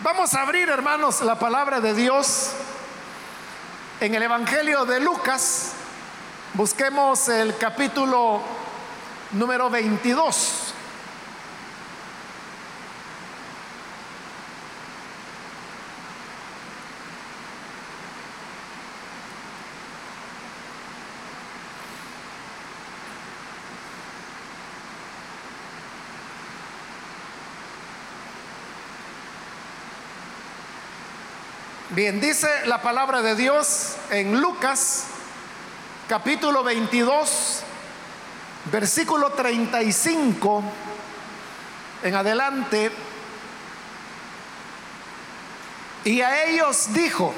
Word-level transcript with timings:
Vamos 0.00 0.32
a 0.34 0.42
abrir, 0.42 0.68
hermanos, 0.68 1.22
la 1.22 1.40
palabra 1.40 1.80
de 1.80 1.92
Dios 1.92 2.52
en 3.98 4.14
el 4.14 4.22
Evangelio 4.22 4.84
de 4.84 5.00
Lucas. 5.00 5.72
Busquemos 6.54 7.28
el 7.28 7.56
capítulo 7.56 8.40
número 9.32 9.68
22. 9.68 10.67
Bien, 31.98 32.20
dice 32.20 32.48
la 32.66 32.80
palabra 32.80 33.22
de 33.22 33.34
Dios 33.34 33.96
en 34.10 34.40
Lucas 34.40 35.06
capítulo 36.08 36.62
22, 36.62 37.62
versículo 38.66 39.32
35 39.32 40.62
en 42.04 42.14
adelante. 42.14 42.92
Y 46.04 46.20
a 46.20 46.44
ellos 46.44 46.92
dijo, 46.92 47.34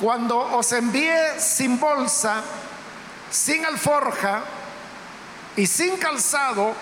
cuando 0.00 0.38
os 0.38 0.72
envíe 0.72 1.38
sin 1.38 1.78
bolsa, 1.78 2.42
sin 3.30 3.64
alforja 3.64 4.42
y 5.56 5.68
sin 5.68 5.96
calzado, 5.98 6.74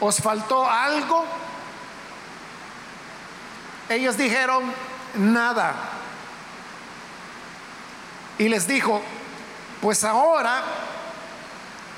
¿os 0.00 0.16
faltó 0.16 0.68
algo? 0.68 1.24
Ellos 3.88 4.16
dijeron, 4.16 4.72
nada. 5.14 5.74
Y 8.38 8.48
les 8.48 8.66
dijo, 8.66 9.02
pues 9.80 10.04
ahora 10.04 10.62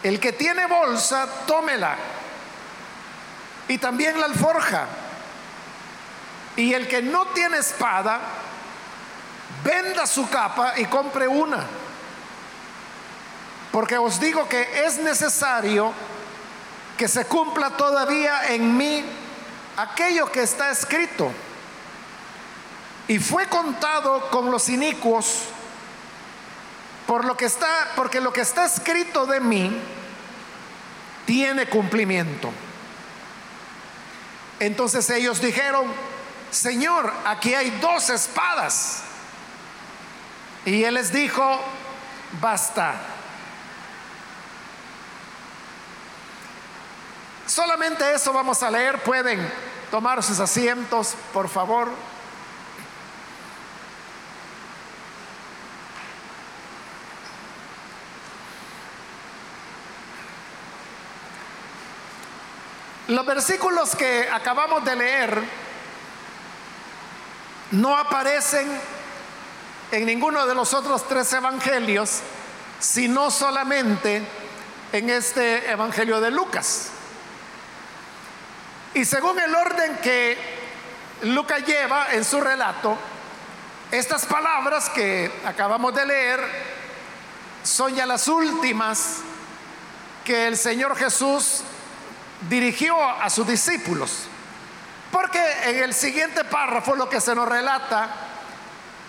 el 0.03 0.21
que 0.21 0.33
tiene 0.33 0.67
bolsa, 0.67 1.27
tómela. 1.47 1.97
Y 3.69 3.79
también 3.79 4.19
la 4.19 4.27
alforja. 4.27 4.87
Y 6.57 6.75
el 6.75 6.87
que 6.89 7.03
no 7.03 7.27
tiene 7.29 7.59
espada, 7.59 8.21
venda 9.65 10.07
su 10.07 10.29
capa 10.29 10.75
y 10.77 10.85
compre 10.85 11.27
una. 11.27 11.65
Porque 13.73 13.99
os 13.99 14.21
digo 14.21 14.49
que 14.49 14.85
es 14.85 14.99
necesario 14.99 15.93
que 16.97 17.09
se 17.09 17.25
cumpla 17.25 17.71
todavía 17.71 18.53
en 18.53 18.77
mí 18.77 19.05
aquello 19.77 20.31
que 20.31 20.43
está 20.43 20.71
escrito 20.71 21.33
y 23.09 23.19
fue 23.19 23.47
contado 23.47 24.31
con 24.31 24.51
los 24.51 24.69
inicuos 24.69 25.45
por 27.07 27.25
lo 27.25 27.37
que 27.37 27.45
está 27.45 27.93
porque 27.97 28.21
lo 28.21 28.33
que 28.33 28.41
está 28.41 28.65
escrito 28.65 29.27
de 29.27 29.41
mí 29.41 29.79
tiene 31.27 31.69
cumplimiento. 31.69 32.51
Entonces 34.61 35.09
ellos 35.11 35.41
dijeron, 35.41 35.85
"Señor, 36.51 37.13
aquí 37.25 37.55
hay 37.55 37.71
dos 37.81 38.09
espadas." 38.11 39.03
Y 40.65 40.85
él 40.85 40.95
les 40.95 41.13
dijo, 41.13 41.61
"Basta." 42.41 42.95
Solamente 47.47 48.15
eso 48.15 48.33
vamos 48.33 48.63
a 48.63 48.71
leer. 48.71 49.03
Pueden 49.03 49.47
tomar 49.91 50.23
sus 50.23 50.41
asientos, 50.41 51.15
por 51.33 51.49
favor. 51.49 51.91
Los 63.09 63.27
versículos 63.27 63.95
que 63.95 64.31
acabamos 64.31 64.83
de 64.83 64.97
leer 64.97 65.43
no 67.73 67.95
aparecen 67.95 68.67
en 69.91 70.07
ninguno 70.07 70.47
de 70.47 70.55
los 70.55 70.73
otros 70.73 71.07
tres 71.07 71.31
evangelios, 71.35 72.21
sino 72.81 73.31
solamente 73.31 74.23
en 74.91 75.11
este 75.11 75.71
evangelio 75.71 76.19
de 76.23 76.31
Lucas. 76.31 76.93
Y 78.95 79.05
según 79.05 79.39
el 79.39 79.55
orden 79.55 79.99
que 79.99 80.39
Lucas 81.25 81.63
lleva 81.67 82.15
en 82.15 82.25
su 82.25 82.41
relato, 82.41 82.97
estas 83.91 84.25
palabras 84.25 84.89
que 84.89 85.31
acabamos 85.45 85.95
de 85.95 86.07
leer 86.07 86.41
son 87.65 87.95
ya 87.95 88.07
las 88.07 88.29
últimas 88.29 89.19
que 90.25 90.47
el 90.47 90.57
Señor 90.57 90.97
Jesús 90.97 91.63
dirigió 92.49 93.03
a 93.03 93.29
sus 93.31 93.47
discípulos. 93.47 94.29
Porque 95.11 95.41
en 95.65 95.83
el 95.83 95.95
siguiente 95.95 96.45
párrafo 96.45 96.97
lo 96.97 97.09
que 97.09 97.21
se 97.21 97.35
nos 97.35 97.49
relata 97.49 98.09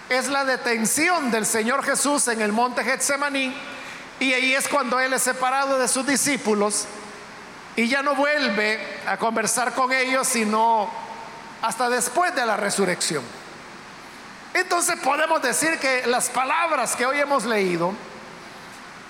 es 0.09 0.27
la 0.27 0.45
detención 0.45 1.31
del 1.31 1.45
Señor 1.45 1.83
Jesús 1.83 2.27
en 2.27 2.41
el 2.41 2.51
monte 2.51 2.83
Getsemaní 2.83 3.55
y 4.19 4.33
ahí 4.33 4.53
es 4.53 4.67
cuando 4.67 4.99
Él 4.99 5.13
es 5.13 5.23
separado 5.23 5.79
de 5.79 5.87
sus 5.87 6.05
discípulos 6.05 6.85
y 7.75 7.87
ya 7.87 8.03
no 8.03 8.13
vuelve 8.13 8.99
a 9.07 9.17
conversar 9.17 9.73
con 9.73 9.91
ellos 9.91 10.27
sino 10.27 10.89
hasta 11.61 11.89
después 11.89 12.35
de 12.35 12.45
la 12.45 12.55
resurrección. 12.55 13.23
Entonces 14.53 14.97
podemos 15.03 15.41
decir 15.41 15.79
que 15.79 16.05
las 16.05 16.29
palabras 16.29 16.95
que 16.95 17.05
hoy 17.05 17.19
hemos 17.19 17.45
leído 17.45 17.93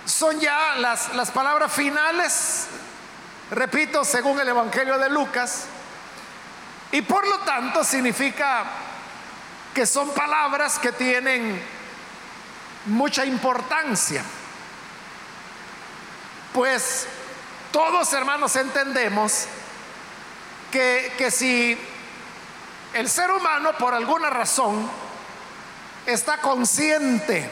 son 0.06 0.40
ya 0.40 0.76
las, 0.76 1.14
las 1.14 1.30
palabras 1.30 1.72
finales 1.72 2.66
repito, 3.50 4.04
según 4.04 4.40
el 4.40 4.48
Evangelio 4.48 4.98
de 4.98 5.10
Lucas, 5.10 5.66
y 6.92 7.02
por 7.02 7.26
lo 7.26 7.38
tanto 7.40 7.84
significa 7.84 8.64
que 9.74 9.86
son 9.86 10.10
palabras 10.10 10.78
que 10.78 10.92
tienen 10.92 11.60
mucha 12.86 13.24
importancia. 13.24 14.22
Pues 16.52 17.06
todos 17.72 18.12
hermanos 18.12 18.56
entendemos 18.56 19.46
que, 20.70 21.12
que 21.18 21.30
si 21.30 21.78
el 22.94 23.10
ser 23.10 23.30
humano 23.30 23.72
por 23.76 23.92
alguna 23.92 24.30
razón 24.30 24.88
está 26.06 26.38
consciente 26.38 27.50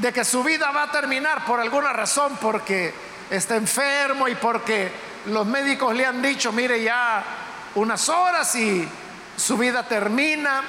de 0.00 0.12
que 0.12 0.24
su 0.24 0.42
vida 0.42 0.70
va 0.70 0.84
a 0.84 0.90
terminar 0.90 1.44
por 1.44 1.60
alguna 1.60 1.92
razón, 1.92 2.38
porque 2.40 2.94
está 3.30 3.56
enfermo 3.56 4.28
y 4.28 4.34
porque 4.34 4.90
los 5.26 5.46
médicos 5.46 5.94
le 5.94 6.06
han 6.06 6.20
dicho, 6.20 6.52
mire 6.52 6.82
ya 6.82 7.24
unas 7.74 8.08
horas 8.08 8.54
y 8.54 8.88
su 9.36 9.56
vida 9.56 9.82
termina, 9.82 10.62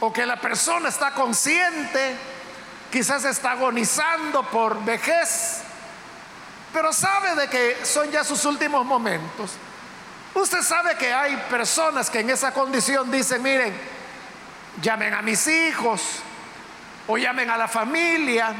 o 0.00 0.12
que 0.12 0.24
la 0.24 0.40
persona 0.40 0.88
está 0.88 1.12
consciente, 1.12 2.16
quizás 2.90 3.24
está 3.24 3.52
agonizando 3.52 4.44
por 4.44 4.84
vejez, 4.84 5.62
pero 6.72 6.92
sabe 6.92 7.34
de 7.34 7.48
que 7.48 7.84
son 7.84 8.10
ya 8.10 8.22
sus 8.22 8.44
últimos 8.44 8.86
momentos. 8.86 9.52
Usted 10.34 10.62
sabe 10.62 10.96
que 10.96 11.12
hay 11.12 11.36
personas 11.50 12.10
que 12.10 12.20
en 12.20 12.30
esa 12.30 12.52
condición 12.52 13.10
dicen, 13.10 13.42
miren, 13.42 13.74
llamen 14.80 15.14
a 15.14 15.22
mis 15.22 15.46
hijos 15.48 16.00
o 17.08 17.18
llamen 17.18 17.50
a 17.50 17.56
la 17.56 17.66
familia 17.66 18.54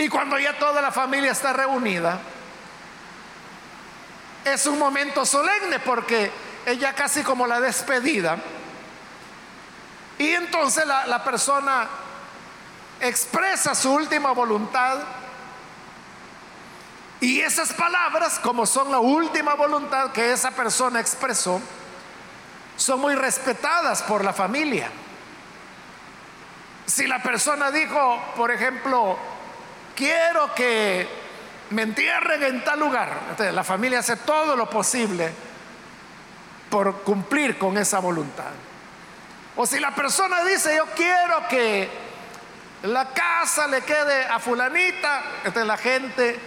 y 0.00 0.08
cuando 0.08 0.38
ya 0.38 0.56
toda 0.58 0.80
la 0.80 0.90
familia 0.90 1.32
está 1.32 1.52
reunida, 1.52 2.18
es 4.46 4.64
un 4.64 4.78
momento 4.78 5.26
solemne 5.26 5.78
porque 5.78 6.32
ella 6.64 6.94
casi 6.94 7.22
como 7.22 7.46
la 7.46 7.60
despedida. 7.60 8.38
Y 10.16 10.30
entonces 10.30 10.86
la, 10.86 11.06
la 11.06 11.22
persona 11.22 11.86
expresa 12.98 13.74
su 13.74 13.92
última 13.92 14.30
voluntad. 14.32 15.00
Y 17.20 17.40
esas 17.40 17.74
palabras, 17.74 18.38
como 18.38 18.64
son 18.64 18.90
la 18.90 19.00
última 19.00 19.52
voluntad 19.52 20.12
que 20.12 20.32
esa 20.32 20.50
persona 20.52 20.98
expresó, 20.98 21.60
son 22.74 23.00
muy 23.02 23.14
respetadas 23.16 24.00
por 24.00 24.24
la 24.24 24.32
familia. 24.32 24.88
Si 26.86 27.06
la 27.06 27.22
persona 27.22 27.70
dijo, 27.70 28.18
por 28.34 28.50
ejemplo, 28.50 29.18
quiero 30.00 30.54
que 30.54 31.06
me 31.70 31.82
entierren 31.82 32.42
en 32.42 32.64
tal 32.64 32.80
lugar. 32.80 33.36
la 33.38 33.62
familia 33.62 33.98
hace 33.98 34.16
todo 34.16 34.56
lo 34.56 34.70
posible 34.70 35.30
por 36.70 37.02
cumplir 37.02 37.58
con 37.58 37.76
esa 37.76 37.98
voluntad. 37.98 38.50
O 39.56 39.66
si 39.66 39.78
la 39.78 39.94
persona 39.94 40.42
dice, 40.42 40.74
yo 40.74 40.86
quiero 40.96 41.46
que 41.48 41.90
la 42.84 43.12
casa 43.12 43.66
le 43.66 43.82
quede 43.82 44.24
a 44.24 44.38
fulanita, 44.38 45.22
entonces 45.44 45.66
la 45.66 45.76
gente 45.76 46.40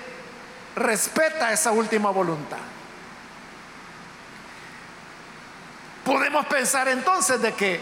respeta 0.75 1.53
esa 1.53 1.71
última 1.71 2.09
voluntad. 2.09 2.57
Podemos 6.03 6.47
pensar 6.47 6.87
entonces 6.87 7.39
de 7.39 7.53
que 7.53 7.79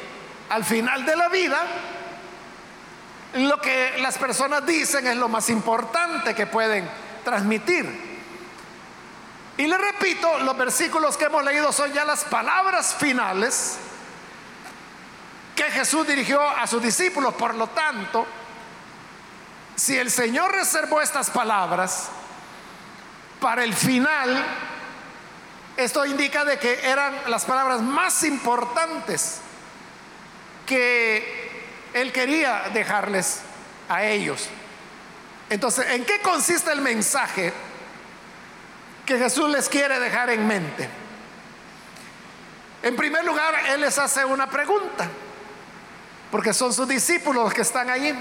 al 0.49 0.65
final 0.65 1.05
de 1.05 1.15
la 1.15 1.29
vida 1.29 1.63
lo 3.33 3.61
que 3.61 3.97
las 3.99 4.17
personas 4.17 4.65
dicen 4.65 5.07
es 5.07 5.15
lo 5.15 5.29
más 5.29 5.49
importante 5.49 6.35
que 6.35 6.47
pueden 6.47 6.89
transmitir. 7.23 8.11
Y 9.57 9.67
le 9.67 9.77
repito, 9.77 10.39
los 10.39 10.57
versículos 10.57 11.17
que 11.17 11.25
hemos 11.25 11.43
leído 11.43 11.71
son 11.71 11.93
ya 11.93 12.03
las 12.03 12.23
palabras 12.23 12.95
finales 12.95 13.77
que 15.55 15.63
Jesús 15.65 16.07
dirigió 16.07 16.41
a 16.41 16.65
sus 16.67 16.81
discípulos. 16.81 17.33
Por 17.35 17.55
lo 17.55 17.67
tanto, 17.67 18.25
si 19.75 19.97
el 19.97 20.09
Señor 20.09 20.51
reservó 20.51 21.01
estas 21.01 21.29
palabras 21.29 22.09
para 23.39 23.63
el 23.63 23.73
final, 23.73 24.43
esto 25.77 26.05
indica 26.05 26.43
de 26.43 26.57
que 26.59 26.79
eran 26.87 27.13
las 27.27 27.45
palabras 27.45 27.81
más 27.81 28.23
importantes 28.23 29.41
que 30.65 31.40
Él 31.93 32.11
quería 32.11 32.69
dejarles 32.73 33.41
a 33.89 34.03
ellos. 34.03 34.47
Entonces, 35.49 35.85
¿en 35.89 36.05
qué 36.05 36.21
consiste 36.21 36.71
el 36.71 36.81
mensaje 36.81 37.51
que 39.05 39.17
Jesús 39.17 39.49
les 39.49 39.67
quiere 39.67 39.99
dejar 39.99 40.29
en 40.29 40.47
mente? 40.47 40.89
En 42.83 42.95
primer 42.95 43.25
lugar, 43.25 43.53
Él 43.67 43.81
les 43.81 43.97
hace 43.99 44.23
una 44.23 44.47
pregunta, 44.49 45.07
porque 46.31 46.53
son 46.53 46.73
sus 46.73 46.87
discípulos 46.87 47.43
los 47.43 47.53
que 47.53 47.61
están 47.61 47.89
allí. 47.89 48.13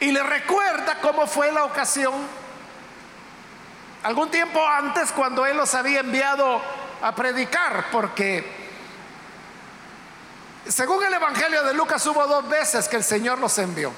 Y 0.00 0.12
le 0.12 0.22
recuerda 0.22 0.98
cómo 1.00 1.26
fue 1.26 1.50
la 1.50 1.64
ocasión 1.64 2.14
algún 4.02 4.30
tiempo 4.30 4.64
antes 4.64 5.10
cuando 5.10 5.44
Él 5.44 5.56
los 5.56 5.74
había 5.74 6.00
enviado 6.00 6.60
a 7.02 7.14
predicar, 7.14 7.86
porque 7.90 8.57
según 10.68 11.02
el 11.04 11.14
Evangelio 11.14 11.64
de 11.64 11.74
Lucas 11.74 12.04
hubo 12.06 12.26
dos 12.26 12.48
veces 12.48 12.88
que 12.88 12.96
el 12.96 13.04
Señor 13.04 13.38
los 13.38 13.56
envió. 13.58 13.92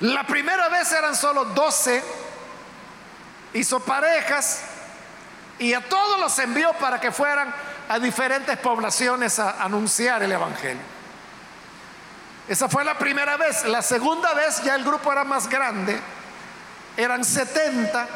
La 0.00 0.24
primera 0.24 0.68
vez 0.68 0.92
eran 0.92 1.16
solo 1.16 1.44
doce, 1.46 2.02
hizo 3.52 3.80
parejas 3.80 4.62
y 5.58 5.74
a 5.74 5.88
todos 5.88 6.20
los 6.20 6.38
envió 6.38 6.72
para 6.74 7.00
que 7.00 7.10
fueran 7.10 7.52
a 7.88 7.98
diferentes 7.98 8.56
poblaciones 8.58 9.38
a 9.40 9.62
anunciar 9.62 10.22
el 10.22 10.30
Evangelio. 10.30 10.82
Esa 12.46 12.68
fue 12.68 12.84
la 12.84 12.96
primera 12.96 13.36
vez. 13.36 13.64
La 13.64 13.82
segunda 13.82 14.32
vez 14.34 14.62
ya 14.62 14.76
el 14.76 14.84
grupo 14.84 15.12
era 15.12 15.24
más 15.24 15.48
grande, 15.48 16.00
eran 16.96 17.24
70. 17.24 18.08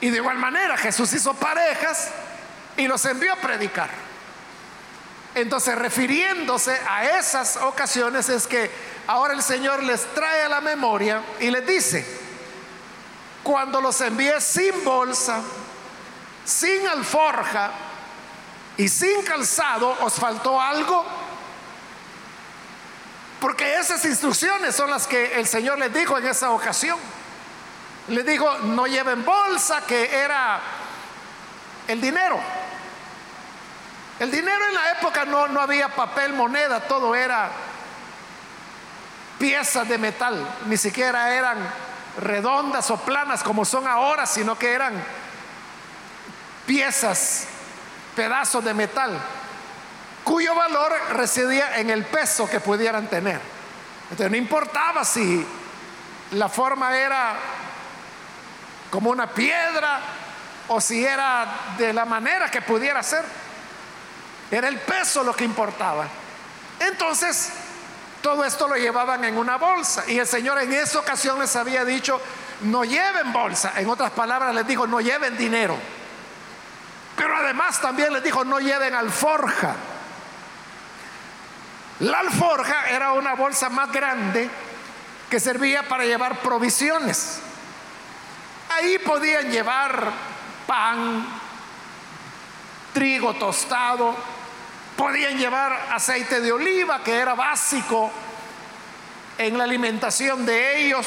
Y 0.00 0.10
de 0.10 0.16
igual 0.16 0.38
manera 0.38 0.76
Jesús 0.76 1.12
hizo 1.12 1.34
parejas 1.34 2.10
y 2.76 2.88
los 2.88 3.04
envió 3.04 3.32
a 3.32 3.36
predicar. 3.36 4.01
Entonces, 5.34 5.74
refiriéndose 5.76 6.78
a 6.88 7.18
esas 7.18 7.56
ocasiones 7.56 8.28
es 8.28 8.46
que 8.46 8.70
ahora 9.06 9.32
el 9.32 9.42
Señor 9.42 9.82
les 9.82 10.04
trae 10.14 10.42
a 10.42 10.48
la 10.48 10.60
memoria 10.60 11.22
y 11.40 11.50
les 11.50 11.66
dice, 11.66 12.06
cuando 13.42 13.80
los 13.80 13.98
envié 14.02 14.40
sin 14.40 14.84
bolsa, 14.84 15.40
sin 16.44 16.86
alforja 16.86 17.70
y 18.76 18.88
sin 18.88 19.22
calzado, 19.22 19.96
¿os 20.00 20.14
faltó 20.14 20.60
algo? 20.60 21.04
Porque 23.40 23.76
esas 23.76 24.04
instrucciones 24.04 24.76
son 24.76 24.90
las 24.90 25.06
que 25.06 25.40
el 25.40 25.46
Señor 25.46 25.78
les 25.78 25.92
dijo 25.92 26.16
en 26.18 26.26
esa 26.26 26.50
ocasión. 26.50 26.98
Les 28.08 28.24
dijo, 28.24 28.58
no 28.58 28.86
lleven 28.86 29.24
bolsa, 29.24 29.80
que 29.86 30.14
era 30.14 30.60
el 31.88 32.00
dinero. 32.00 32.38
El 34.22 34.30
dinero 34.30 34.64
en 34.68 34.74
la 34.74 34.92
época 34.92 35.24
no, 35.24 35.48
no 35.48 35.60
había 35.60 35.88
papel, 35.88 36.32
moneda, 36.32 36.78
todo 36.78 37.12
era 37.12 37.50
piezas 39.36 39.88
de 39.88 39.98
metal, 39.98 40.46
ni 40.66 40.76
siquiera 40.76 41.34
eran 41.34 41.58
redondas 42.20 42.88
o 42.92 42.98
planas 42.98 43.42
como 43.42 43.64
son 43.64 43.88
ahora, 43.88 44.24
sino 44.24 44.56
que 44.56 44.74
eran 44.74 44.94
piezas, 46.64 47.48
pedazos 48.14 48.64
de 48.64 48.72
metal, 48.74 49.18
cuyo 50.22 50.54
valor 50.54 50.92
residía 51.14 51.80
en 51.80 51.90
el 51.90 52.04
peso 52.04 52.48
que 52.48 52.60
pudieran 52.60 53.08
tener. 53.08 53.40
Entonces 54.04 54.30
no 54.30 54.36
importaba 54.36 55.04
si 55.04 55.44
la 56.30 56.48
forma 56.48 56.96
era 56.96 57.34
como 58.88 59.10
una 59.10 59.26
piedra 59.26 59.98
o 60.68 60.80
si 60.80 61.04
era 61.04 61.74
de 61.76 61.92
la 61.92 62.04
manera 62.04 62.48
que 62.48 62.62
pudiera 62.62 63.02
ser. 63.02 63.41
Era 64.52 64.68
el 64.68 64.78
peso 64.80 65.24
lo 65.24 65.34
que 65.34 65.44
importaba. 65.44 66.06
Entonces, 66.78 67.50
todo 68.20 68.44
esto 68.44 68.68
lo 68.68 68.76
llevaban 68.76 69.24
en 69.24 69.38
una 69.38 69.56
bolsa. 69.56 70.04
Y 70.06 70.18
el 70.18 70.26
Señor 70.26 70.60
en 70.60 70.74
esa 70.74 70.98
ocasión 70.98 71.38
les 71.38 71.56
había 71.56 71.86
dicho, 71.86 72.20
no 72.60 72.84
lleven 72.84 73.32
bolsa. 73.32 73.72
En 73.76 73.88
otras 73.88 74.10
palabras, 74.10 74.54
les 74.54 74.66
dijo, 74.66 74.86
no 74.86 75.00
lleven 75.00 75.38
dinero. 75.38 75.78
Pero 77.16 77.34
además 77.34 77.80
también 77.80 78.12
les 78.12 78.22
dijo, 78.22 78.44
no 78.44 78.60
lleven 78.60 78.94
alforja. 78.94 79.74
La 82.00 82.18
alforja 82.18 82.90
era 82.90 83.12
una 83.12 83.34
bolsa 83.34 83.70
más 83.70 83.90
grande 83.90 84.50
que 85.30 85.40
servía 85.40 85.88
para 85.88 86.04
llevar 86.04 86.40
provisiones. 86.40 87.40
Ahí 88.68 88.98
podían 88.98 89.50
llevar 89.50 90.10
pan, 90.66 91.26
trigo 92.92 93.32
tostado, 93.34 94.14
Podían 95.02 95.36
llevar 95.36 95.72
aceite 95.90 96.40
de 96.40 96.52
oliva, 96.52 97.02
que 97.02 97.12
era 97.12 97.34
básico 97.34 98.08
en 99.36 99.58
la 99.58 99.64
alimentación 99.64 100.46
de 100.46 100.78
ellos, 100.78 101.04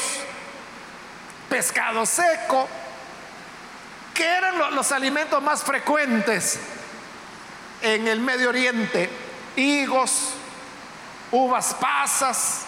pescado 1.48 2.04
seco, 2.04 2.68
que 4.12 4.22
eran 4.22 4.74
los 4.74 4.92
alimentos 4.92 5.42
más 5.42 5.62
frecuentes 5.62 6.60
en 7.80 8.06
el 8.06 8.20
Medio 8.20 8.50
Oriente, 8.50 9.08
higos, 9.56 10.34
uvas 11.30 11.72
pasas. 11.72 12.66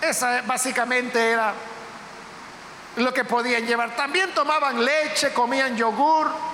Esa 0.00 0.42
básicamente 0.42 1.30
era 1.30 1.54
lo 2.96 3.14
que 3.14 3.24
podían 3.24 3.64
llevar. 3.68 3.94
También 3.94 4.34
tomaban 4.34 4.84
leche, 4.84 5.32
comían 5.32 5.76
yogur 5.76 6.51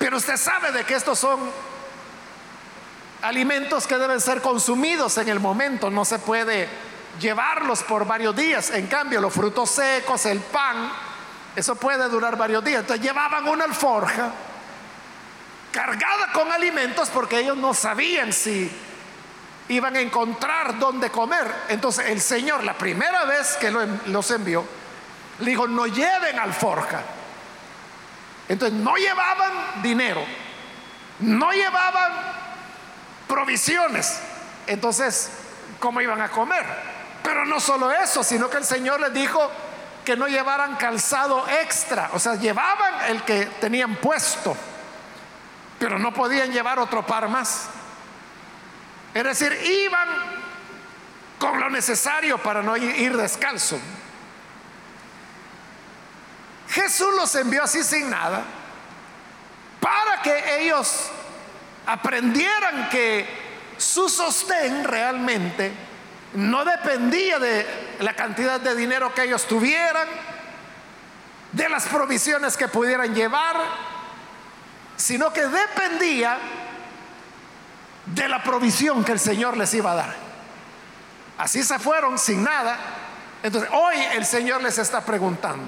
pero 0.00 0.16
usted 0.16 0.38
sabe 0.38 0.72
de 0.72 0.82
que 0.84 0.94
estos 0.94 1.18
son 1.18 1.38
alimentos 3.20 3.86
que 3.86 3.98
deben 3.98 4.18
ser 4.18 4.40
consumidos 4.40 5.18
en 5.18 5.28
el 5.28 5.40
momento, 5.40 5.90
no 5.90 6.06
se 6.06 6.18
puede 6.18 6.70
llevarlos 7.20 7.82
por 7.82 8.06
varios 8.06 8.34
días. 8.34 8.70
En 8.70 8.86
cambio, 8.86 9.20
los 9.20 9.30
frutos 9.30 9.70
secos, 9.70 10.24
el 10.24 10.40
pan, 10.40 10.90
eso 11.54 11.74
puede 11.74 12.08
durar 12.08 12.38
varios 12.38 12.64
días. 12.64 12.80
Entonces 12.80 13.04
llevaban 13.04 13.46
una 13.46 13.64
alforja 13.64 14.32
cargada 15.70 16.32
con 16.32 16.50
alimentos 16.50 17.10
porque 17.10 17.40
ellos 17.40 17.58
no 17.58 17.74
sabían 17.74 18.32
si 18.32 18.72
iban 19.68 19.96
a 19.96 20.00
encontrar 20.00 20.78
dónde 20.78 21.10
comer. 21.10 21.46
Entonces 21.68 22.06
el 22.06 22.22
Señor, 22.22 22.64
la 22.64 22.72
primera 22.72 23.26
vez 23.26 23.58
que 23.60 23.70
los 23.70 24.30
envió, 24.30 24.64
le 25.40 25.50
dijo, 25.50 25.68
no 25.68 25.86
lleven 25.86 26.38
alforja 26.38 27.02
entonces 28.50 28.80
no 28.80 28.96
llevaban 28.96 29.80
dinero, 29.80 30.24
no 31.20 31.52
llevaban 31.52 32.12
provisiones. 33.28 34.18
Entonces, 34.66 35.30
¿cómo 35.78 36.00
iban 36.00 36.20
a 36.20 36.30
comer? 36.30 36.66
Pero 37.22 37.46
no 37.46 37.60
solo 37.60 37.92
eso, 37.92 38.24
sino 38.24 38.50
que 38.50 38.56
el 38.56 38.64
Señor 38.64 38.98
les 38.98 39.12
dijo 39.14 39.48
que 40.04 40.16
no 40.16 40.26
llevaran 40.26 40.74
calzado 40.74 41.46
extra. 41.62 42.10
O 42.12 42.18
sea, 42.18 42.34
llevaban 42.34 42.92
el 43.10 43.22
que 43.22 43.46
tenían 43.60 43.94
puesto, 43.94 44.56
pero 45.78 46.00
no 46.00 46.12
podían 46.12 46.50
llevar 46.50 46.80
otro 46.80 47.06
par 47.06 47.28
más. 47.28 47.68
Es 49.14 49.22
decir, 49.22 49.52
iban 49.64 50.08
con 51.38 51.60
lo 51.60 51.70
necesario 51.70 52.36
para 52.38 52.62
no 52.62 52.76
ir 52.76 53.16
descalzo. 53.16 53.78
Jesús 56.70 57.14
los 57.16 57.34
envió 57.34 57.64
así 57.64 57.82
sin 57.82 58.10
nada 58.10 58.42
para 59.80 60.22
que 60.22 60.62
ellos 60.62 61.10
aprendieran 61.86 62.88
que 62.88 63.26
su 63.76 64.08
sostén 64.08 64.84
realmente 64.84 65.72
no 66.34 66.64
dependía 66.64 67.38
de 67.38 67.66
la 68.00 68.14
cantidad 68.14 68.60
de 68.60 68.76
dinero 68.76 69.12
que 69.14 69.24
ellos 69.24 69.46
tuvieran, 69.46 70.06
de 71.52 71.68
las 71.68 71.86
provisiones 71.86 72.56
que 72.56 72.68
pudieran 72.68 73.14
llevar, 73.14 73.56
sino 74.96 75.32
que 75.32 75.46
dependía 75.46 76.38
de 78.06 78.28
la 78.28 78.42
provisión 78.42 79.04
que 79.04 79.12
el 79.12 79.18
Señor 79.18 79.56
les 79.56 79.74
iba 79.74 79.92
a 79.92 79.96
dar. 79.96 80.14
Así 81.38 81.62
se 81.64 81.78
fueron 81.78 82.18
sin 82.18 82.44
nada. 82.44 82.76
Entonces, 83.42 83.70
hoy 83.72 83.96
el 84.12 84.26
Señor 84.26 84.62
les 84.62 84.78
está 84.78 85.00
preguntando, 85.00 85.64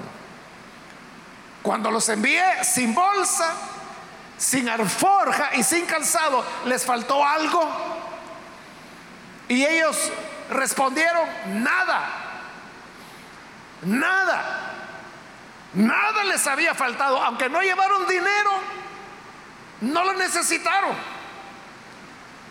Cuando 1.63 1.89
los 1.89 2.07
envié 2.09 2.63
sin 2.63 2.93
bolsa, 2.93 3.53
sin 4.37 4.67
alforja 4.67 5.55
y 5.55 5.63
sin 5.63 5.85
calzado, 5.85 6.45
¿les 6.65 6.85
faltó 6.85 7.25
algo? 7.25 7.65
Y 9.47 9.65
ellos 9.65 10.11
respondieron, 10.49 11.27
nada, 11.63 12.09
nada, 13.83 14.71
nada 15.73 16.23
les 16.25 16.45
había 16.47 16.75
faltado, 16.75 17.23
aunque 17.23 17.47
no 17.47 17.61
llevaron 17.61 18.07
dinero, 18.07 18.51
no 19.81 20.03
lo 20.03 20.13
necesitaron, 20.13 20.95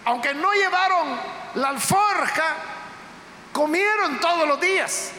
aunque 0.07 0.33
no 0.33 0.53
llevaron 0.53 1.21
la 1.57 1.69
alforja, 1.69 2.55
comieron 3.53 4.21
todos 4.21 4.49
los 4.49 4.59
días, 4.59 5.13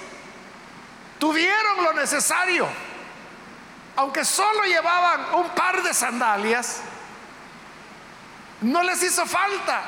tuvieron 1.20 1.84
lo 1.84 1.94
necesario, 1.94 2.68
aunque 3.96 4.26
solo 4.26 4.64
llevaban 4.64 5.36
un 5.36 5.50
par 5.50 5.84
de 5.84 5.94
sandalias, 5.94 6.82
no 8.62 8.82
les 8.84 9.04
hizo 9.04 9.26
falta 9.26 9.82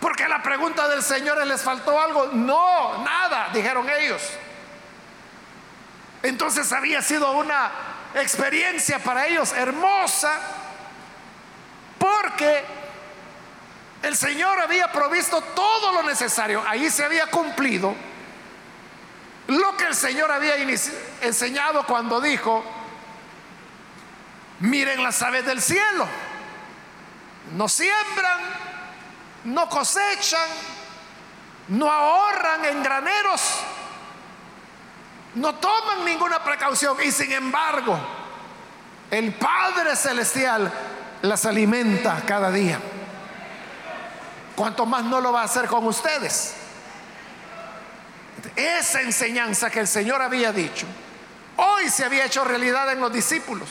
porque 0.00 0.28
la 0.28 0.42
pregunta 0.42 0.88
del 0.88 1.02
Señor 1.02 1.44
les 1.46 1.62
faltó 1.62 2.00
algo. 2.00 2.28
No, 2.32 3.04
nada, 3.04 3.48
dijeron 3.52 3.88
ellos. 3.90 4.22
Entonces 6.22 6.72
había 6.72 7.02
sido 7.02 7.32
una 7.32 7.70
experiencia 8.14 8.98
para 9.00 9.26
ellos 9.26 9.52
hermosa 9.52 10.32
porque 11.98 12.64
el 14.02 14.16
Señor 14.16 14.60
había 14.60 14.90
provisto 14.92 15.40
todo 15.40 15.92
lo 15.92 16.02
necesario. 16.04 16.62
Ahí 16.66 16.90
se 16.90 17.04
había 17.04 17.26
cumplido 17.26 17.94
lo 19.48 19.76
que 19.78 19.86
el 19.86 19.94
Señor 19.94 20.30
había 20.30 20.56
enseñado 21.22 21.86
cuando 21.86 22.20
dijo, 22.20 22.62
miren 24.60 25.02
las 25.02 25.22
aves 25.22 25.44
del 25.46 25.62
cielo, 25.62 26.06
no 27.56 27.66
siembran, 27.66 28.40
no 29.44 29.66
cosechan, 29.70 30.48
no 31.68 31.90
ahorran 31.90 32.66
en 32.66 32.82
graneros, 32.82 33.40
no 35.34 35.54
toman 35.54 36.04
ninguna 36.04 36.44
precaución 36.44 36.98
y 37.02 37.10
sin 37.10 37.32
embargo 37.32 37.98
el 39.10 39.32
Padre 39.32 39.96
Celestial 39.96 40.70
las 41.22 41.46
alimenta 41.46 42.22
cada 42.26 42.50
día. 42.50 42.78
¿Cuánto 44.54 44.84
más 44.84 45.04
no 45.04 45.22
lo 45.22 45.32
va 45.32 45.40
a 45.40 45.44
hacer 45.44 45.68
con 45.68 45.86
ustedes? 45.86 46.67
Esa 48.56 49.02
enseñanza 49.02 49.70
que 49.70 49.80
el 49.80 49.88
Señor 49.88 50.22
había 50.22 50.52
dicho, 50.52 50.86
hoy 51.56 51.88
se 51.88 52.04
había 52.04 52.24
hecho 52.24 52.44
realidad 52.44 52.90
en 52.92 53.00
los 53.00 53.12
discípulos. 53.12 53.68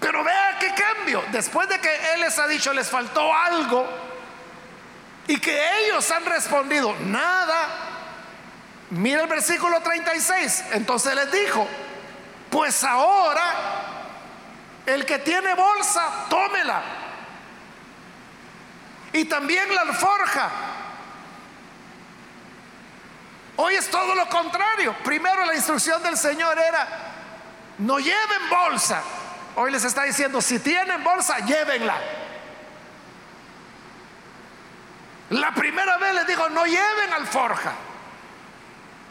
Pero 0.00 0.24
vea 0.24 0.56
qué 0.58 0.72
cambio. 0.74 1.22
Después 1.30 1.68
de 1.68 1.78
que 1.78 1.94
Él 2.14 2.20
les 2.20 2.38
ha 2.38 2.48
dicho, 2.48 2.72
les 2.72 2.88
faltó 2.88 3.32
algo, 3.32 3.86
y 5.26 5.38
que 5.38 5.84
ellos 5.84 6.10
han 6.10 6.24
respondido, 6.24 6.94
nada. 7.00 7.68
Mira 8.90 9.22
el 9.22 9.28
versículo 9.28 9.80
36. 9.80 10.64
Entonces 10.72 11.14
les 11.14 11.30
dijo, 11.30 11.66
pues 12.50 12.82
ahora 12.84 13.44
el 14.84 15.06
que 15.06 15.18
tiene 15.20 15.54
bolsa, 15.54 16.26
tómela. 16.28 16.82
Y 19.12 19.24
también 19.26 19.72
la 19.74 19.82
alforja. 19.82 20.50
Hoy 23.64 23.76
es 23.76 23.88
todo 23.88 24.16
lo 24.16 24.28
contrario. 24.28 24.92
Primero 25.04 25.44
la 25.44 25.54
instrucción 25.54 26.02
del 26.02 26.16
Señor 26.16 26.58
era, 26.58 26.84
no 27.78 28.00
lleven 28.00 28.50
bolsa. 28.50 29.00
Hoy 29.54 29.70
les 29.70 29.84
está 29.84 30.02
diciendo, 30.02 30.42
si 30.42 30.58
tienen 30.58 31.04
bolsa, 31.04 31.38
llévenla. 31.38 31.94
La 35.30 35.54
primera 35.54 35.96
vez 35.98 36.12
les 36.12 36.26
dijo, 36.26 36.48
no 36.48 36.66
lleven 36.66 37.12
alforja. 37.12 37.72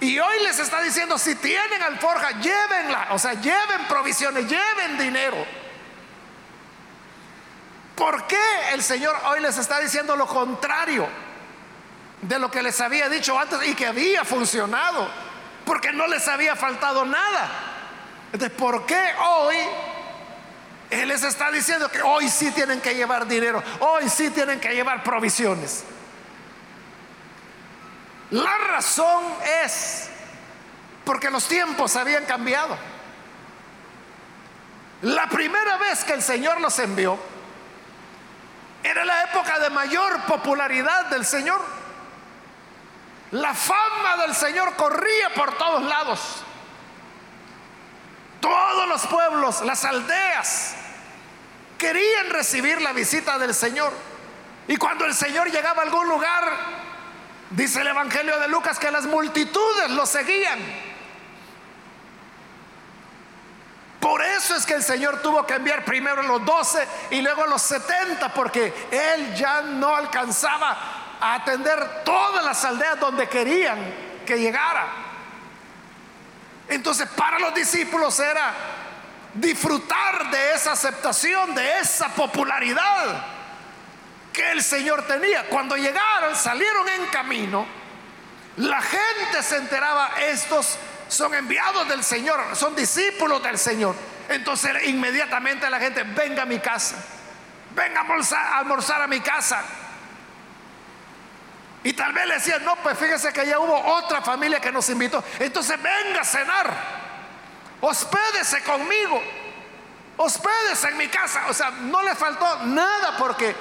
Y 0.01 0.19
hoy 0.19 0.43
les 0.43 0.59
está 0.59 0.81
diciendo, 0.81 1.17
si 1.17 1.35
tienen 1.35 1.81
alforja, 1.81 2.31
llévenla. 2.31 3.07
O 3.11 3.19
sea, 3.19 3.35
lleven 3.35 3.85
provisiones, 3.87 4.49
lleven 4.49 4.97
dinero. 4.97 5.45
¿Por 7.95 8.27
qué 8.27 8.73
el 8.73 8.83
Señor 8.83 9.15
hoy 9.27 9.39
les 9.39 9.57
está 9.57 9.79
diciendo 9.79 10.17
lo 10.17 10.27
contrario 10.27 11.30
de 12.21 12.39
lo 12.39 12.51
que 12.51 12.61
les 12.61 12.79
había 12.81 13.09
dicho 13.09 13.37
antes 13.37 13.67
y 13.67 13.75
que 13.75 13.87
había 13.87 14.23
funcionado? 14.23 15.09
Porque 15.65 15.91
no 15.91 16.07
les 16.07 16.27
había 16.27 16.55
faltado 16.55 17.05
nada. 17.05 17.49
Entonces, 18.33 18.57
¿por 18.57 18.85
qué 18.85 19.01
hoy 19.23 19.55
Él 20.89 21.09
les 21.09 21.23
está 21.23 21.51
diciendo 21.51 21.89
que 21.89 22.01
hoy 22.01 22.29
sí 22.29 22.51
tienen 22.51 22.81
que 22.81 22.95
llevar 22.95 23.27
dinero, 23.27 23.63
hoy 23.79 24.09
sí 24.09 24.29
tienen 24.29 24.59
que 24.59 24.73
llevar 24.73 25.03
provisiones? 25.03 25.83
La 28.31 28.57
razón 28.57 29.23
es 29.65 30.09
porque 31.03 31.29
los 31.29 31.47
tiempos 31.47 31.95
habían 31.97 32.25
cambiado. 32.25 32.77
La 35.01 35.27
primera 35.27 35.77
vez 35.77 36.03
que 36.03 36.13
el 36.13 36.21
Señor 36.21 36.61
los 36.61 36.77
envió 36.79 37.17
era 38.83 39.03
la 39.03 39.23
época 39.23 39.59
de 39.59 39.69
mayor 39.69 40.21
popularidad 40.21 41.07
del 41.07 41.25
Señor. 41.25 41.61
La 43.31 43.53
fama 43.53 44.17
del 44.17 44.35
Señor 44.35 44.75
corría 44.75 45.33
por 45.35 45.57
todos 45.57 45.83
lados. 45.83 46.43
Todos 48.39 48.87
los 48.87 49.05
pueblos, 49.07 49.61
las 49.61 49.85
aldeas, 49.85 50.75
querían 51.77 52.29
recibir 52.29 52.81
la 52.81 52.91
visita 52.91 53.37
del 53.37 53.53
Señor. 53.53 53.93
Y 54.67 54.77
cuando 54.77 55.05
el 55.05 55.13
Señor 55.13 55.51
llegaba 55.51 55.81
a 55.81 55.85
algún 55.85 56.07
lugar, 56.07 56.81
Dice 57.51 57.81
el 57.81 57.87
Evangelio 57.87 58.39
de 58.39 58.47
Lucas 58.47 58.79
que 58.79 58.89
las 58.89 59.05
multitudes 59.05 59.89
lo 59.89 60.05
seguían. 60.05 60.57
Por 63.99 64.23
eso 64.23 64.55
es 64.55 64.65
que 64.65 64.73
el 64.73 64.83
Señor 64.83 65.21
tuvo 65.21 65.45
que 65.45 65.55
enviar 65.55 65.83
primero 65.83 66.23
los 66.23 66.45
doce 66.45 66.87
y 67.11 67.21
luego 67.21 67.45
los 67.47 67.61
setenta, 67.61 68.33
porque 68.33 68.73
Él 68.89 69.35
ya 69.35 69.61
no 69.61 69.93
alcanzaba 69.93 71.00
a 71.21 71.35
atender 71.35 72.03
todas 72.03 72.43
las 72.43 72.65
aldeas 72.65 72.99
donde 72.99 73.29
querían 73.29 73.77
que 74.25 74.39
llegara. 74.39 74.87
Entonces 76.67 77.07
para 77.09 77.39
los 77.39 77.53
discípulos 77.53 78.19
era 78.19 78.53
disfrutar 79.33 80.29
de 80.29 80.53
esa 80.53 80.73
aceptación, 80.73 81.55
de 81.55 81.79
esa 81.79 82.09
popularidad 82.09 83.25
que 84.33 84.51
el 84.51 84.63
Señor 84.63 85.05
tenía. 85.05 85.47
Cuando 85.47 85.75
llegaron, 85.75 86.35
salieron 86.35 86.87
en 86.89 87.05
camino, 87.07 87.65
la 88.57 88.81
gente 88.81 89.43
se 89.43 89.57
enteraba, 89.57 90.11
estos 90.19 90.77
son 91.07 91.33
enviados 91.33 91.87
del 91.87 92.03
Señor, 92.03 92.55
son 92.55 92.75
discípulos 92.75 93.43
del 93.43 93.57
Señor. 93.57 93.95
Entonces 94.29 94.87
inmediatamente 94.87 95.69
la 95.69 95.79
gente, 95.79 96.03
venga 96.03 96.43
a 96.43 96.45
mi 96.45 96.59
casa, 96.59 96.95
venga 97.75 98.01
a 98.01 98.57
almorzar, 98.59 99.01
a 99.01 99.07
mi 99.07 99.19
casa. 99.19 99.61
Y 101.83 101.93
tal 101.93 102.13
vez 102.13 102.27
le 102.27 102.33
decían, 102.35 102.63
no, 102.63 102.75
pues 102.77 102.97
fíjese 102.97 103.33
que 103.33 103.45
ya 103.45 103.59
hubo 103.59 103.75
otra 103.75 104.21
familia 104.21 104.59
que 104.59 104.71
nos 104.71 104.87
invitó. 104.89 105.23
Entonces 105.39 105.81
venga 105.81 106.21
a 106.21 106.25
cenar, 106.25 106.73
hospédese 107.81 108.61
conmigo, 108.63 109.21
hospédese 110.17 110.89
en 110.89 110.97
mi 110.97 111.07
casa. 111.07 111.45
O 111.49 111.53
sea, 111.53 111.71
no 111.71 112.03
le 112.03 112.13
faltó 112.13 112.65
nada 112.65 113.17
porque 113.17 113.55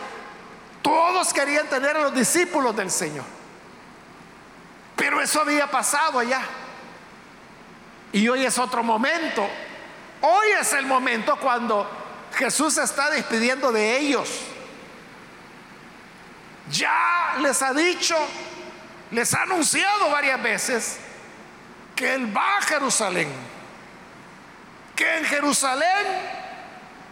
todos 0.83 1.33
querían 1.33 1.67
tener 1.69 1.97
a 1.97 2.01
los 2.01 2.15
discípulos 2.15 2.77
del 2.77 2.91
Señor. 2.91 3.25
Pero 4.97 5.21
eso 5.23 5.41
había 5.41 5.67
pasado 5.71 6.19
allá. 6.19 6.43
Y 8.13 8.29
hoy 8.29 8.45
es 8.45 8.59
otro 8.59 8.83
momento. 8.83 9.49
Hoy 10.21 10.49
es 10.61 10.75
el 10.75 10.85
momento 10.85 11.37
cuando 11.37 11.89
Jesús 12.35 12.77
está 12.77 13.09
despidiendo 13.09 13.73
de 13.73 13.99
ellos. 13.99 14.29
Ya 16.69 17.37
les 17.41 17.63
ha 17.63 17.73
dicho, 17.73 18.17
les 19.11 19.33
ha 19.35 19.43
anunciado 19.43 20.11
varias 20.11 20.43
veces 20.43 20.99
que 21.97 22.15
Él 22.15 22.37
va 22.37 22.59
a 22.59 22.63
Jerusalén. 22.63 23.33
Que 24.95 25.19
en 25.19 25.25
Jerusalén 25.25 26.07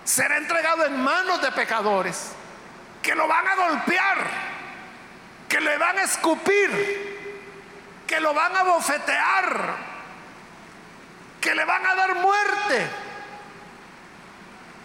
será 0.05 0.37
entregado 0.37 0.85
en 0.85 1.02
manos 1.02 1.40
de 1.40 1.50
pecadores 1.52 2.33
que 3.02 3.14
lo 3.14 3.26
van 3.26 3.47
a 3.47 3.55
golpear, 3.55 4.19
que 5.49 5.61
le 5.61 5.78
van 5.78 5.99
a 5.99 6.02
escupir, 6.02 8.05
que 8.07 8.21
lo 8.21 8.35
van 8.35 8.57
a 8.57 8.62
bofetear, 8.64 9.76
que 11.40 11.55
le 11.55 11.64
van 11.64 11.87
a 11.87 11.95
dar 11.95 12.14
muerte, 12.17 12.90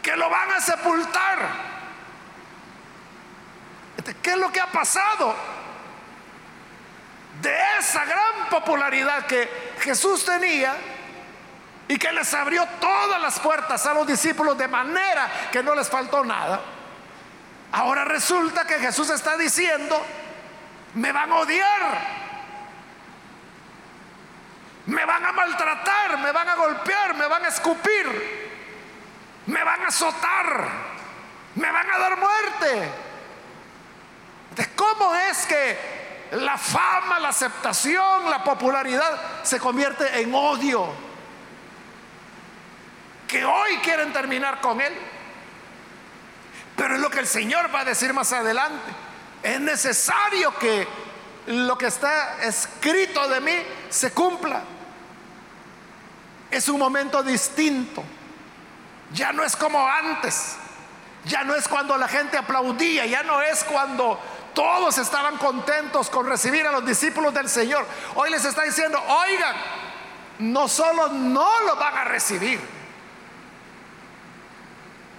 que 0.01 0.15
lo 0.15 0.29
van 0.29 0.51
a 0.51 0.61
sepultar. 0.61 1.72
¿Qué 4.21 4.31
es 4.31 4.37
lo 4.37 4.51
que 4.51 4.59
ha 4.59 4.71
pasado? 4.71 5.35
De 7.41 7.55
esa 7.79 8.05
gran 8.05 8.49
popularidad 8.49 9.25
que 9.25 9.49
Jesús 9.79 10.25
tenía, 10.25 10.75
y 11.87 11.97
que 11.97 12.11
les 12.11 12.33
abrió 12.33 12.65
todas 12.79 13.21
las 13.21 13.39
puertas 13.39 13.85
a 13.85 13.93
los 13.93 14.07
discípulos 14.07 14.57
de 14.57 14.67
manera 14.67 15.29
que 15.51 15.61
no 15.61 15.75
les 15.75 15.89
faltó 15.89 16.23
nada. 16.23 16.61
Ahora 17.71 18.05
resulta 18.05 18.65
que 18.65 18.79
Jesús 18.79 19.09
está 19.09 19.35
diciendo, 19.35 20.03
me 20.93 21.11
van 21.11 21.31
a 21.31 21.35
odiar, 21.35 22.23
me 24.85 25.05
van 25.05 25.25
a 25.25 25.31
maltratar, 25.31 26.17
me 26.19 26.31
van 26.31 26.49
a 26.49 26.55
golpear, 26.55 27.15
me 27.15 27.27
van 27.27 27.45
a 27.45 27.47
escupir, 27.49 28.51
me 29.47 29.63
van 29.63 29.81
a 29.81 29.87
azotar, 29.87 30.69
me 31.55 31.71
van 31.71 31.91
a 31.91 31.97
dar 31.99 32.17
muerte. 32.17 32.91
¿Cómo 34.75 35.15
es 35.15 35.45
que 35.45 36.29
la 36.33 36.57
fama, 36.57 37.19
la 37.19 37.29
aceptación, 37.29 38.29
la 38.29 38.43
popularidad 38.43 39.43
se 39.43 39.59
convierte 39.59 40.21
en 40.21 40.33
odio? 40.33 40.87
Que 43.27 43.43
hoy 43.45 43.77
quieren 43.77 44.13
terminar 44.13 44.61
con 44.61 44.79
él. 44.81 44.93
Pero 46.75 46.95
es 46.95 47.01
lo 47.01 47.09
que 47.09 47.19
el 47.19 47.27
Señor 47.27 47.73
va 47.73 47.81
a 47.81 47.85
decir 47.85 48.13
más 48.13 48.31
adelante. 48.33 48.91
Es 49.41 49.59
necesario 49.59 50.57
que 50.57 50.87
lo 51.47 51.77
que 51.77 51.87
está 51.87 52.43
escrito 52.43 53.27
de 53.27 53.41
mí 53.41 53.55
se 53.89 54.11
cumpla. 54.11 54.63
Es 56.49 56.67
un 56.69 56.79
momento 56.79 57.23
distinto. 57.23 58.03
Ya 59.11 59.31
no 59.31 59.43
es 59.43 59.55
como 59.55 59.87
antes. 59.87 60.55
Ya 61.25 61.43
no 61.43 61.55
es 61.55 61.67
cuando 61.67 61.97
la 61.97 62.07
gente 62.07 62.37
aplaudía. 62.37 63.05
Ya 63.05 63.23
no 63.23 63.41
es 63.41 63.63
cuando 63.63 64.19
todos 64.53 64.97
estaban 64.97 65.37
contentos 65.37 66.09
con 66.09 66.27
recibir 66.27 66.65
a 66.65 66.71
los 66.71 66.85
discípulos 66.85 67.33
del 67.33 67.49
Señor. 67.49 67.85
Hoy 68.15 68.29
les 68.29 68.45
está 68.45 68.63
diciendo, 68.63 69.01
oigan, 69.01 69.55
no 70.39 70.67
solo 70.67 71.09
no 71.09 71.61
lo 71.61 71.75
van 71.75 71.97
a 71.97 72.03
recibir, 72.03 72.59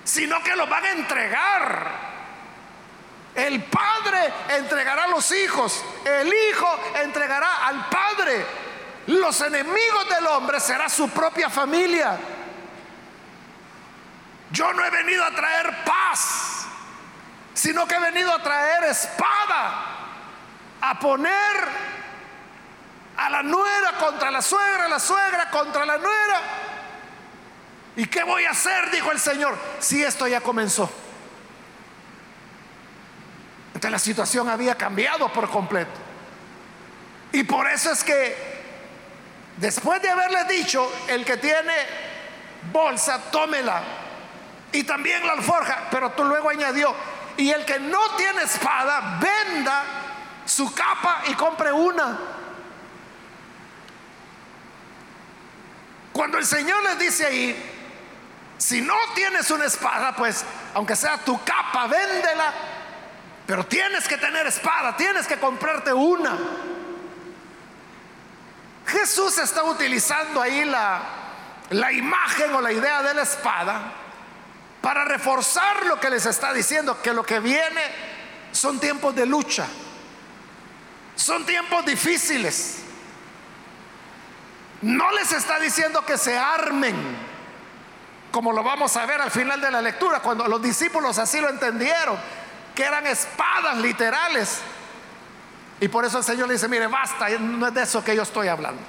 sino 0.04 0.42
que 0.42 0.56
lo 0.56 0.66
van 0.66 0.84
a 0.84 0.90
entregar. 0.92 2.14
El 3.34 3.64
Padre 3.64 4.32
entregará 4.56 5.04
a 5.04 5.08
los 5.08 5.32
hijos, 5.32 5.84
el 6.04 6.32
Hijo 6.32 6.78
entregará 7.02 7.66
al 7.66 7.88
Padre. 7.88 8.46
Los 9.06 9.40
enemigos 9.40 10.08
del 10.08 10.26
hombre 10.28 10.60
será 10.60 10.88
su 10.88 11.10
propia 11.10 11.50
familia. 11.50 12.16
Yo 14.50 14.72
no 14.72 14.84
he 14.84 14.90
venido 14.90 15.24
a 15.24 15.30
traer 15.32 15.84
paz, 15.84 16.53
sino 17.54 17.86
que 17.86 17.94
he 17.94 18.00
venido 18.00 18.32
a 18.32 18.42
traer 18.42 18.84
espada, 18.84 19.84
a 20.80 20.98
poner 20.98 21.84
a 23.16 23.30
la 23.30 23.42
nuera 23.42 23.92
contra 23.98 24.30
la 24.30 24.42
suegra, 24.42 24.88
la 24.88 24.98
suegra 24.98 25.48
contra 25.50 25.86
la 25.86 25.96
nuera. 25.96 26.40
¿Y 27.96 28.06
qué 28.06 28.24
voy 28.24 28.44
a 28.44 28.50
hacer? 28.50 28.90
Dijo 28.90 29.10
el 29.12 29.20
Señor, 29.20 29.56
si 29.78 30.02
esto 30.02 30.26
ya 30.26 30.40
comenzó. 30.40 30.90
Entonces 33.68 33.90
la 33.90 33.98
situación 33.98 34.48
había 34.48 34.76
cambiado 34.76 35.32
por 35.32 35.48
completo. 35.48 35.92
Y 37.32 37.44
por 37.44 37.68
eso 37.68 37.90
es 37.90 38.04
que 38.04 38.54
Después 39.56 40.02
de 40.02 40.10
haberle 40.10 40.44
dicho, 40.44 40.90
el 41.08 41.24
que 41.24 41.36
tiene 41.36 41.72
bolsa, 42.72 43.30
tómela. 43.30 43.82
Y 44.72 44.82
también 44.82 45.24
la 45.24 45.34
alforja, 45.34 45.88
pero 45.90 46.10
tú 46.10 46.24
luego 46.24 46.50
añadió, 46.50 46.94
y 47.36 47.50
el 47.50 47.64
que 47.64 47.78
no 47.80 48.16
tiene 48.16 48.42
espada, 48.42 49.18
venda 49.20 49.84
su 50.44 50.72
capa 50.74 51.22
y 51.26 51.34
compre 51.34 51.72
una. 51.72 52.18
Cuando 56.12 56.38
el 56.38 56.46
Señor 56.46 56.82
le 56.84 56.96
dice 56.96 57.26
ahí, 57.26 57.70
si 58.56 58.80
no 58.80 58.94
tienes 59.14 59.50
una 59.50 59.64
espada, 59.64 60.14
pues 60.14 60.44
aunque 60.74 60.94
sea 60.94 61.18
tu 61.18 61.42
capa, 61.42 61.86
véndela, 61.86 62.52
pero 63.46 63.66
tienes 63.66 64.06
que 64.06 64.16
tener 64.16 64.46
espada, 64.46 64.96
tienes 64.96 65.26
que 65.26 65.38
comprarte 65.38 65.92
una. 65.92 66.38
Jesús 68.86 69.38
está 69.38 69.64
utilizando 69.64 70.40
ahí 70.40 70.64
la, 70.64 71.00
la 71.70 71.92
imagen 71.92 72.54
o 72.54 72.60
la 72.60 72.72
idea 72.72 73.02
de 73.02 73.14
la 73.14 73.22
espada 73.22 74.03
para 74.84 75.02
reforzar 75.06 75.86
lo 75.86 75.98
que 75.98 76.10
les 76.10 76.26
está 76.26 76.52
diciendo, 76.52 77.00
que 77.00 77.14
lo 77.14 77.22
que 77.22 77.40
viene 77.40 77.80
son 78.52 78.78
tiempos 78.78 79.14
de 79.14 79.24
lucha, 79.24 79.66
son 81.16 81.46
tiempos 81.46 81.86
difíciles. 81.86 82.82
No 84.82 85.10
les 85.12 85.32
está 85.32 85.58
diciendo 85.58 86.04
que 86.04 86.18
se 86.18 86.36
armen, 86.36 86.94
como 88.30 88.52
lo 88.52 88.62
vamos 88.62 88.94
a 88.98 89.06
ver 89.06 89.22
al 89.22 89.30
final 89.30 89.58
de 89.58 89.70
la 89.70 89.80
lectura, 89.80 90.20
cuando 90.20 90.46
los 90.48 90.60
discípulos 90.60 91.18
así 91.18 91.40
lo 91.40 91.48
entendieron, 91.48 92.18
que 92.74 92.82
eran 92.82 93.06
espadas 93.06 93.78
literales 93.78 94.58
y 95.80 95.88
por 95.88 96.04
eso 96.04 96.18
el 96.18 96.24
Señor 96.24 96.46
le 96.46 96.54
dice, 96.54 96.68
mire, 96.68 96.88
basta, 96.88 97.30
no 97.38 97.68
es 97.68 97.72
de 97.72 97.82
eso 97.84 98.04
que 98.04 98.14
yo 98.14 98.22
estoy 98.22 98.48
hablando. 98.48 98.82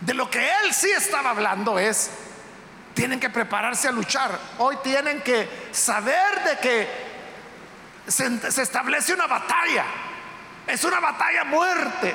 De 0.00 0.14
lo 0.14 0.30
que 0.30 0.40
Él 0.42 0.72
sí 0.72 0.90
estaba 0.90 1.32
hablando 1.32 1.78
es, 1.78 2.10
tienen 2.94 3.18
que 3.18 3.30
prepararse 3.30 3.88
a 3.88 3.92
luchar. 3.92 4.38
Hoy 4.58 4.76
tienen 4.82 5.22
que 5.22 5.68
saber 5.72 6.44
de 6.44 6.58
que 6.58 7.12
se, 8.06 8.62
establece 8.62 9.14
una 9.14 9.26
batalla. 9.26 9.84
Es 10.66 10.84
una 10.84 11.00
batalla 11.00 11.44
muerte. 11.44 12.14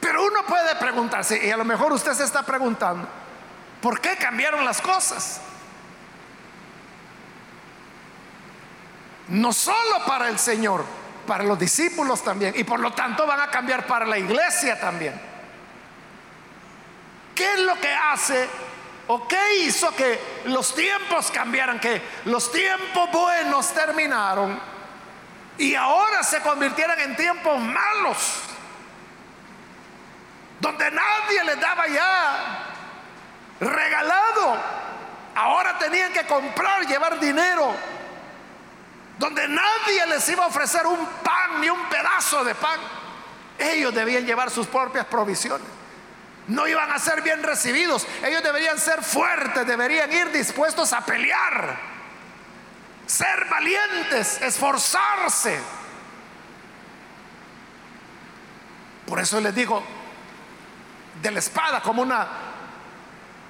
Pero 0.00 0.24
uno 0.24 0.44
puede 0.46 0.76
preguntarse, 0.76 1.44
y 1.44 1.50
a 1.50 1.56
lo 1.56 1.64
mejor 1.64 1.92
usted 1.92 2.12
se 2.12 2.24
está 2.24 2.42
preguntando, 2.44 3.08
¿por 3.80 4.00
qué 4.00 4.16
cambiaron 4.16 4.64
las 4.64 4.80
cosas? 4.80 5.40
No 9.28 9.52
solo 9.52 10.04
para 10.06 10.28
el 10.28 10.38
Señor, 10.38 10.84
para 11.26 11.42
los 11.42 11.58
discípulos 11.58 12.22
también. 12.22 12.54
Y 12.56 12.62
por 12.62 12.78
lo 12.78 12.92
tanto 12.92 13.26
van 13.26 13.40
a 13.40 13.50
cambiar 13.50 13.86
para 13.86 14.06
la 14.06 14.18
iglesia 14.18 14.78
también. 14.78 15.20
¿Qué 17.36 17.52
es 17.52 17.60
lo 17.60 17.78
que 17.80 17.92
hace 17.92 18.48
o 19.06 19.28
qué 19.28 19.58
hizo 19.58 19.94
que 19.94 20.42
los 20.46 20.74
tiempos 20.74 21.30
cambiaran? 21.30 21.78
Que 21.78 22.02
los 22.24 22.50
tiempos 22.50 23.10
buenos 23.12 23.72
terminaron 23.72 24.58
y 25.58 25.74
ahora 25.74 26.24
se 26.24 26.40
convirtieran 26.40 26.98
en 27.00 27.14
tiempos 27.14 27.60
malos. 27.60 28.40
Donde 30.58 30.90
nadie 30.90 31.44
les 31.44 31.60
daba 31.60 31.86
ya 31.86 32.72
regalado. 33.60 34.56
Ahora 35.34 35.78
tenían 35.78 36.12
que 36.12 36.26
comprar, 36.26 36.86
llevar 36.86 37.20
dinero 37.20 37.74
donde 39.18 39.48
nadie 39.48 40.06
les 40.08 40.28
iba 40.28 40.44
a 40.44 40.48
ofrecer 40.48 40.86
un 40.86 41.06
pan 41.22 41.60
ni 41.60 41.68
un 41.70 41.88
pedazo 41.88 42.44
de 42.44 42.54
pan. 42.54 42.78
Ellos 43.58 43.94
debían 43.94 44.26
llevar 44.26 44.50
sus 44.50 44.66
propias 44.66 45.06
provisiones. 45.06 45.66
No 46.48 46.66
iban 46.68 46.90
a 46.92 46.98
ser 46.98 47.22
bien 47.22 47.42
recibidos. 47.42 48.06
Ellos 48.22 48.42
deberían 48.42 48.78
ser 48.78 49.02
fuertes, 49.02 49.66
deberían 49.66 50.12
ir 50.12 50.30
dispuestos 50.30 50.92
a 50.92 51.04
pelear, 51.04 51.76
ser 53.06 53.46
valientes, 53.50 54.40
esforzarse. 54.42 55.58
Por 59.06 59.20
eso 59.20 59.40
les 59.40 59.54
digo, 59.54 59.82
de 61.22 61.30
la 61.30 61.38
espada 61.38 61.80
como 61.80 62.02
una 62.02 62.26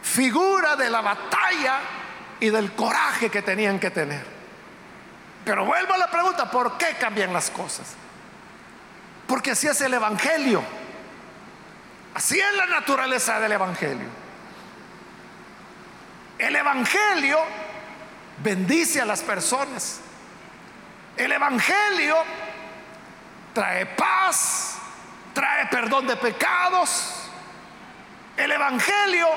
figura 0.02 0.76
de 0.76 0.88
la 0.88 1.00
batalla 1.00 1.80
y 2.40 2.50
del 2.50 2.72
coraje 2.72 3.30
que 3.30 3.42
tenían 3.42 3.78
que 3.78 3.90
tener. 3.90 4.24
Pero 5.44 5.64
vuelvo 5.64 5.94
a 5.94 5.98
la 5.98 6.10
pregunta, 6.10 6.50
¿por 6.50 6.76
qué 6.76 6.96
cambian 6.98 7.32
las 7.32 7.50
cosas? 7.50 7.94
Porque 9.26 9.52
así 9.52 9.66
es 9.66 9.80
el 9.80 9.94
Evangelio. 9.94 10.62
Así 12.16 12.40
es 12.40 12.52
la 12.54 12.64
naturaleza 12.64 13.38
del 13.40 13.52
Evangelio. 13.52 14.08
El 16.38 16.56
Evangelio 16.56 17.38
bendice 18.42 19.02
a 19.02 19.04
las 19.04 19.20
personas. 19.20 20.00
El 21.14 21.30
Evangelio 21.30 22.16
trae 23.52 23.84
paz, 23.84 24.78
trae 25.34 25.66
perdón 25.66 26.06
de 26.06 26.16
pecados. 26.16 27.28
El 28.38 28.50
Evangelio 28.50 29.28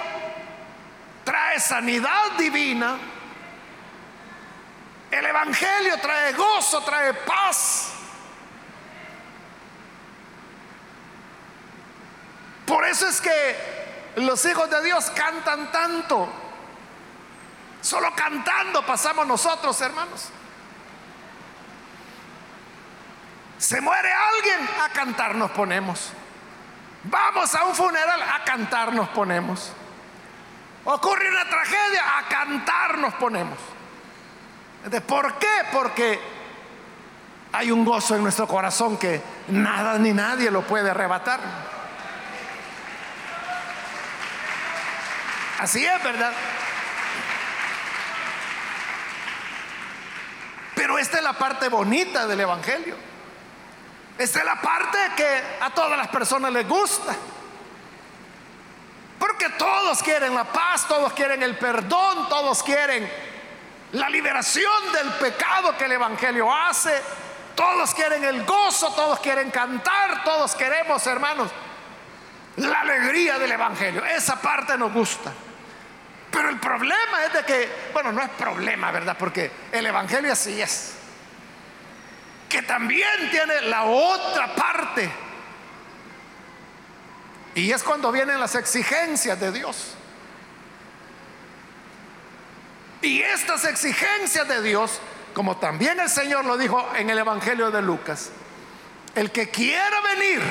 trae 1.26 1.60
sanidad 1.60 2.32
divina 2.38 2.98
el 5.12 5.26
Evangelio 5.26 6.00
trae 6.00 6.34
gozo, 6.34 6.82
trae 6.82 7.14
paz. 7.14 7.94
Por 12.70 12.86
eso 12.86 13.08
es 13.08 13.20
que 13.20 14.14
los 14.18 14.46
hijos 14.46 14.70
de 14.70 14.84
Dios 14.84 15.10
cantan 15.16 15.72
tanto. 15.72 16.30
Solo 17.82 18.14
cantando 18.16 18.86
pasamos 18.86 19.26
nosotros, 19.26 19.82
hermanos. 19.82 20.30
Se 23.58 23.82
muere 23.82 24.14
alguien, 24.14 24.70
a 24.86 24.90
cantar 24.90 25.34
nos 25.34 25.50
ponemos. 25.50 26.12
Vamos 27.06 27.56
a 27.56 27.66
un 27.66 27.74
funeral, 27.74 28.22
a 28.22 28.44
cantar 28.44 28.94
nos 28.94 29.10
ponemos. 29.10 29.72
Ocurre 30.86 31.28
una 31.28 31.50
tragedia, 31.50 32.20
a 32.20 32.28
cantar 32.28 33.00
nos 33.00 33.16
ponemos. 33.16 33.58
¿Por 35.08 35.40
qué? 35.40 35.66
Porque 35.72 36.20
hay 37.52 37.72
un 37.72 37.84
gozo 37.84 38.16
en 38.16 38.22
nuestro 38.22 38.48
corazón 38.48 38.96
que 38.98 39.24
nada 39.48 39.98
ni 39.98 40.14
nadie 40.14 40.52
lo 40.52 40.62
puede 40.62 40.92
arrebatar. 40.92 41.69
Así 45.60 45.86
es, 45.86 46.04
¿verdad? 46.04 46.32
Pero 50.74 50.98
esta 50.98 51.18
es 51.18 51.24
la 51.24 51.34
parte 51.34 51.68
bonita 51.68 52.26
del 52.26 52.40
Evangelio. 52.40 52.96
Esta 54.18 54.40
es 54.40 54.46
la 54.46 54.62
parte 54.62 54.98
que 55.18 55.44
a 55.60 55.70
todas 55.72 55.98
las 55.98 56.08
personas 56.08 56.54
les 56.54 56.66
gusta. 56.66 57.14
Porque 59.20 59.50
todos 59.50 60.02
quieren 60.02 60.34
la 60.34 60.46
paz, 60.46 60.88
todos 60.88 61.12
quieren 61.12 61.44
el 61.44 61.58
perdón, 61.58 62.30
todos 62.30 62.64
quieren 62.64 63.12
la 63.92 64.10
liberación 64.10 64.94
del 64.94 65.10
pecado 65.16 65.78
que 65.78 65.86
el 65.86 65.92
Evangelio 65.92 66.56
hace. 66.56 67.02
Todos 67.54 67.94
quieren 67.94 68.24
el 68.24 68.46
gozo, 68.46 68.94
todos 68.94 69.20
quieren 69.20 69.52
cantar, 69.52 70.24
todos 70.24 70.56
queremos, 70.56 71.06
hermanos, 71.06 71.52
la 72.56 72.80
alegría 72.80 73.38
del 73.38 73.52
Evangelio. 73.52 74.06
Esa 74.06 74.42
parte 74.42 74.78
nos 74.78 74.94
gusta. 74.94 75.34
Pero 76.40 76.52
el 76.52 76.60
problema 76.62 77.26
es 77.26 77.34
de 77.34 77.44
que, 77.44 77.70
bueno, 77.92 78.14
no 78.14 78.22
es 78.22 78.30
problema, 78.30 78.92
¿verdad? 78.92 79.18
Porque 79.20 79.52
el 79.74 79.86
Evangelio 79.86 80.32
así 80.32 80.62
es. 80.62 80.94
Que 82.48 82.62
también 82.62 83.30
tiene 83.30 83.60
la 83.64 83.84
otra 83.84 84.56
parte. 84.56 85.12
Y 87.56 87.70
es 87.74 87.84
cuando 87.84 88.10
vienen 88.14 88.40
las 88.40 88.56
exigencias 88.56 89.38
de 89.38 89.52
Dios. 89.52 89.96
Y 93.02 93.22
estas 93.22 93.66
exigencias 93.66 94.48
de 94.48 94.62
Dios, 94.62 95.02
como 95.34 95.58
también 95.58 96.00
el 96.00 96.10
Señor 96.10 96.46
lo 96.46 96.56
dijo 96.56 96.90
en 96.96 97.10
el 97.10 97.18
Evangelio 97.18 97.70
de 97.70 97.82
Lucas, 97.82 98.30
el 99.14 99.30
que 99.32 99.50
quiera 99.50 100.00
venir 100.16 100.42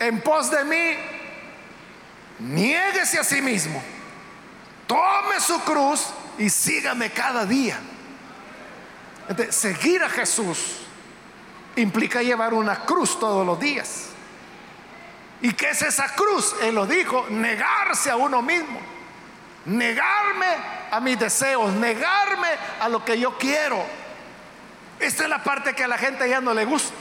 en 0.00 0.20
pos 0.20 0.50
de 0.50 0.64
mí, 0.64 0.96
niéguese 2.40 3.20
a 3.20 3.22
sí 3.22 3.40
mismo 3.40 3.80
tome 4.88 5.38
su 5.38 5.60
cruz 5.60 6.08
y 6.38 6.50
sígame 6.50 7.10
cada 7.10 7.44
día. 7.44 7.78
seguir 9.50 10.02
a 10.02 10.08
Jesús 10.08 10.78
implica 11.76 12.22
llevar 12.22 12.54
una 12.54 12.80
cruz 12.84 13.20
todos 13.20 13.46
los 13.46 13.60
días. 13.60 14.06
¿Y 15.40 15.52
qué 15.52 15.70
es 15.70 15.82
esa 15.82 16.08
cruz? 16.14 16.56
Él 16.62 16.74
lo 16.74 16.86
dijo, 16.86 17.26
negarse 17.28 18.10
a 18.10 18.16
uno 18.16 18.42
mismo, 18.42 18.80
negarme 19.66 20.46
a 20.90 20.98
mis 20.98 21.18
deseos, 21.18 21.72
negarme 21.74 22.48
a 22.80 22.88
lo 22.88 23.04
que 23.04 23.20
yo 23.20 23.38
quiero. 23.38 23.84
Esta 24.98 25.22
es 25.24 25.28
la 25.28 25.44
parte 25.44 25.74
que 25.74 25.84
a 25.84 25.88
la 25.88 25.98
gente 25.98 26.28
ya 26.28 26.40
no 26.40 26.52
le 26.54 26.64
gusta. 26.64 26.94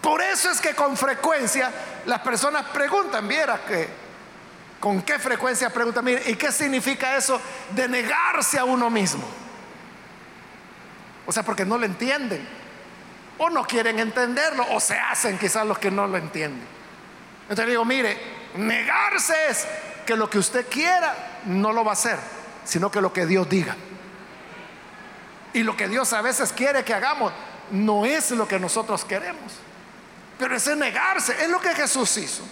Por 0.00 0.20
eso 0.20 0.50
es 0.50 0.60
que 0.60 0.74
con 0.74 0.96
frecuencia 0.96 1.70
las 2.06 2.20
personas 2.22 2.64
preguntan, 2.70 3.28
viera 3.28 3.60
que 3.64 4.01
¿Con 4.82 5.00
qué 5.02 5.16
frecuencia 5.20 5.70
pregunta, 5.70 6.02
mire, 6.02 6.24
¿y 6.26 6.34
qué 6.34 6.50
significa 6.50 7.16
eso 7.16 7.40
de 7.70 7.86
negarse 7.86 8.58
a 8.58 8.64
uno 8.64 8.90
mismo? 8.90 9.22
O 11.24 11.30
sea, 11.30 11.44
porque 11.44 11.64
no 11.64 11.78
lo 11.78 11.86
entienden. 11.86 12.44
O 13.38 13.48
no 13.48 13.64
quieren 13.64 14.00
entenderlo, 14.00 14.66
o 14.72 14.80
se 14.80 14.98
hacen 14.98 15.38
quizás 15.38 15.64
los 15.64 15.78
que 15.78 15.88
no 15.88 16.08
lo 16.08 16.16
entienden. 16.18 16.66
Entonces 17.42 17.68
digo, 17.68 17.84
mire, 17.84 18.18
negarse 18.56 19.34
es 19.50 19.68
que 20.04 20.16
lo 20.16 20.28
que 20.28 20.40
usted 20.40 20.66
quiera 20.68 21.14
no 21.44 21.72
lo 21.72 21.84
va 21.84 21.92
a 21.92 21.94
hacer, 21.94 22.18
sino 22.64 22.90
que 22.90 23.00
lo 23.00 23.12
que 23.12 23.24
Dios 23.24 23.48
diga. 23.48 23.76
Y 25.52 25.62
lo 25.62 25.76
que 25.76 25.86
Dios 25.86 26.12
a 26.12 26.22
veces 26.22 26.52
quiere 26.52 26.82
que 26.82 26.92
hagamos 26.92 27.32
no 27.70 28.04
es 28.04 28.32
lo 28.32 28.48
que 28.48 28.58
nosotros 28.58 29.04
queremos. 29.04 29.52
Pero 30.40 30.56
ese 30.56 30.74
negarse 30.74 31.40
es 31.40 31.48
lo 31.48 31.60
que 31.60 31.72
Jesús 31.72 32.16
hizo. 32.16 32.42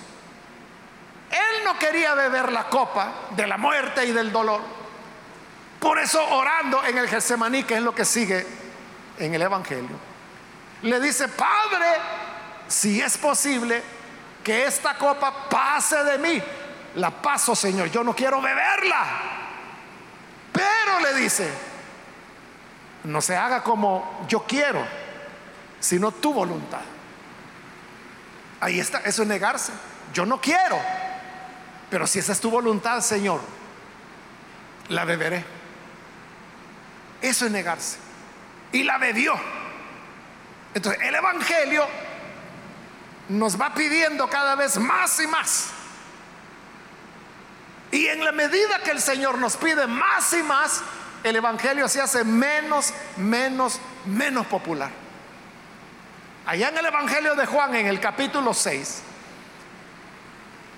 Él 1.30 1.64
no 1.64 1.78
quería 1.78 2.14
beber 2.14 2.50
la 2.52 2.64
copa 2.68 3.12
de 3.30 3.46
la 3.46 3.56
muerte 3.56 4.04
y 4.04 4.12
del 4.12 4.32
dolor. 4.32 4.60
Por 5.78 5.98
eso 5.98 6.22
orando 6.30 6.84
en 6.84 6.98
el 6.98 7.08
Getsemaní, 7.08 7.62
que 7.62 7.76
es 7.76 7.82
lo 7.82 7.94
que 7.94 8.04
sigue 8.04 8.46
en 9.18 9.34
el 9.34 9.42
Evangelio, 9.42 9.96
le 10.82 11.00
dice, 11.00 11.28
Padre, 11.28 11.86
si 12.68 13.00
es 13.00 13.16
posible 13.16 13.82
que 14.42 14.64
esta 14.64 14.96
copa 14.96 15.48
pase 15.48 16.02
de 16.04 16.18
mí, 16.18 16.42
la 16.96 17.10
paso, 17.10 17.54
Señor, 17.54 17.90
yo 17.90 18.02
no 18.02 18.14
quiero 18.14 18.40
beberla. 18.40 19.04
Pero 20.52 21.00
le 21.00 21.14
dice, 21.14 21.48
no 23.04 23.20
se 23.20 23.36
haga 23.36 23.62
como 23.62 24.26
yo 24.28 24.44
quiero, 24.44 24.84
sino 25.78 26.12
tu 26.12 26.32
voluntad. 26.32 26.80
Ahí 28.60 28.80
está, 28.80 28.98
eso 29.00 29.22
es 29.22 29.28
negarse. 29.28 29.72
Yo 30.12 30.26
no 30.26 30.40
quiero, 30.40 30.78
pero 31.90 32.06
si 32.06 32.20
esa 32.20 32.32
es 32.32 32.40
tu 32.40 32.50
voluntad, 32.50 33.00
Señor, 33.00 33.40
la 34.88 35.04
beberé. 35.04 35.44
Eso 37.20 37.46
es 37.46 37.52
negarse. 37.52 37.98
Y 38.72 38.84
la 38.84 38.98
bebió. 38.98 39.34
Entonces, 40.72 41.02
el 41.02 41.14
Evangelio 41.14 41.86
nos 43.28 43.60
va 43.60 43.74
pidiendo 43.74 44.28
cada 44.28 44.54
vez 44.54 44.78
más 44.78 45.18
y 45.20 45.26
más. 45.26 45.70
Y 47.90 48.06
en 48.06 48.24
la 48.24 48.30
medida 48.30 48.78
que 48.84 48.92
el 48.92 49.00
Señor 49.00 49.38
nos 49.38 49.56
pide 49.56 49.86
más 49.88 50.32
y 50.32 50.42
más, 50.44 50.82
el 51.24 51.36
Evangelio 51.36 51.88
se 51.88 52.00
hace 52.00 52.22
menos, 52.22 52.94
menos, 53.16 53.80
menos 54.06 54.46
popular. 54.46 54.90
Allá 56.46 56.68
en 56.68 56.78
el 56.78 56.86
Evangelio 56.86 57.34
de 57.34 57.46
Juan, 57.46 57.74
en 57.74 57.86
el 57.86 57.98
capítulo 57.98 58.54
6, 58.54 59.02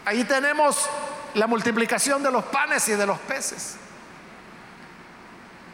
Ahí 0.05 0.25
tenemos 0.25 0.89
la 1.35 1.47
multiplicación 1.47 2.23
de 2.23 2.31
los 2.31 2.45
panes 2.45 2.89
y 2.89 2.93
de 2.93 3.07
los 3.07 3.19
peces. 3.21 3.77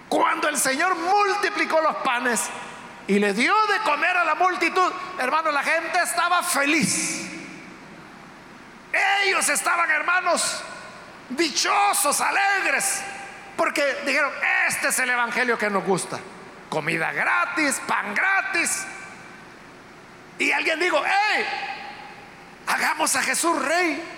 Cuando 0.09 0.49
el 0.49 0.57
Señor 0.57 0.97
multiplicó 0.97 1.81
los 1.81 1.97
panes 1.97 2.49
y 3.07 3.19
le 3.19 3.33
dio 3.33 3.55
de 3.67 3.79
comer 3.81 4.17
a 4.17 4.25
la 4.25 4.35
multitud, 4.35 4.93
hermanos, 5.19 5.53
la 5.53 5.62
gente 5.62 5.99
estaba 6.03 6.43
feliz. 6.43 7.27
Ellos 9.25 9.49
estaban, 9.49 9.91
hermanos, 9.91 10.62
dichosos, 11.29 12.21
alegres, 12.21 13.03
porque 13.57 13.83
dijeron, 14.07 14.33
este 14.69 14.88
es 14.88 14.99
el 14.99 15.11
Evangelio 15.11 15.59
que 15.59 15.69
nos 15.69 15.85
gusta. 15.85 16.19
Comida 16.69 17.12
gratis, 17.12 17.81
pan 17.87 18.14
gratis. 18.14 18.87
Y 20.38 20.53
alguien 20.53 20.79
dijo, 20.79 21.03
hey, 21.05 21.45
hagamos 22.67 23.14
a 23.17 23.23
Jesús 23.23 23.61
rey. 23.62 24.17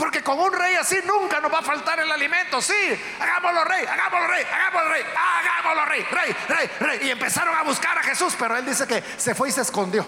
Porque 0.00 0.22
con 0.22 0.40
un 0.40 0.50
rey 0.50 0.76
así 0.76 0.96
nunca 1.04 1.40
nos 1.40 1.52
va 1.52 1.58
a 1.58 1.62
faltar 1.62 2.00
el 2.00 2.10
alimento. 2.10 2.62
Sí, 2.62 2.98
hagámoslo 3.20 3.64
rey, 3.64 3.84
hagámoslo 3.84 4.28
rey, 4.28 4.46
hagámoslo 4.50 4.88
rey, 4.92 5.02
hagámoslo 5.14 5.84
rey, 5.84 6.06
rey, 6.10 6.36
rey, 6.48 6.70
rey. 6.80 7.06
Y 7.06 7.10
empezaron 7.10 7.54
a 7.54 7.62
buscar 7.64 7.98
a 7.98 8.02
Jesús, 8.02 8.34
pero 8.38 8.56
él 8.56 8.64
dice 8.64 8.86
que 8.86 9.04
se 9.18 9.34
fue 9.34 9.50
y 9.50 9.52
se 9.52 9.60
escondió. 9.60 10.06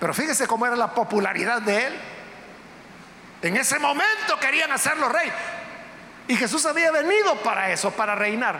Pero 0.00 0.14
fíjese 0.14 0.46
cómo 0.46 0.64
era 0.64 0.74
la 0.74 0.94
popularidad 0.94 1.60
de 1.60 1.88
él. 1.88 2.00
En 3.42 3.58
ese 3.58 3.78
momento 3.78 4.40
querían 4.40 4.72
hacerlo 4.72 5.10
rey. 5.10 5.30
Y 6.28 6.36
Jesús 6.36 6.64
había 6.64 6.90
venido 6.90 7.36
para 7.42 7.70
eso, 7.70 7.90
para 7.90 8.14
reinar. 8.14 8.58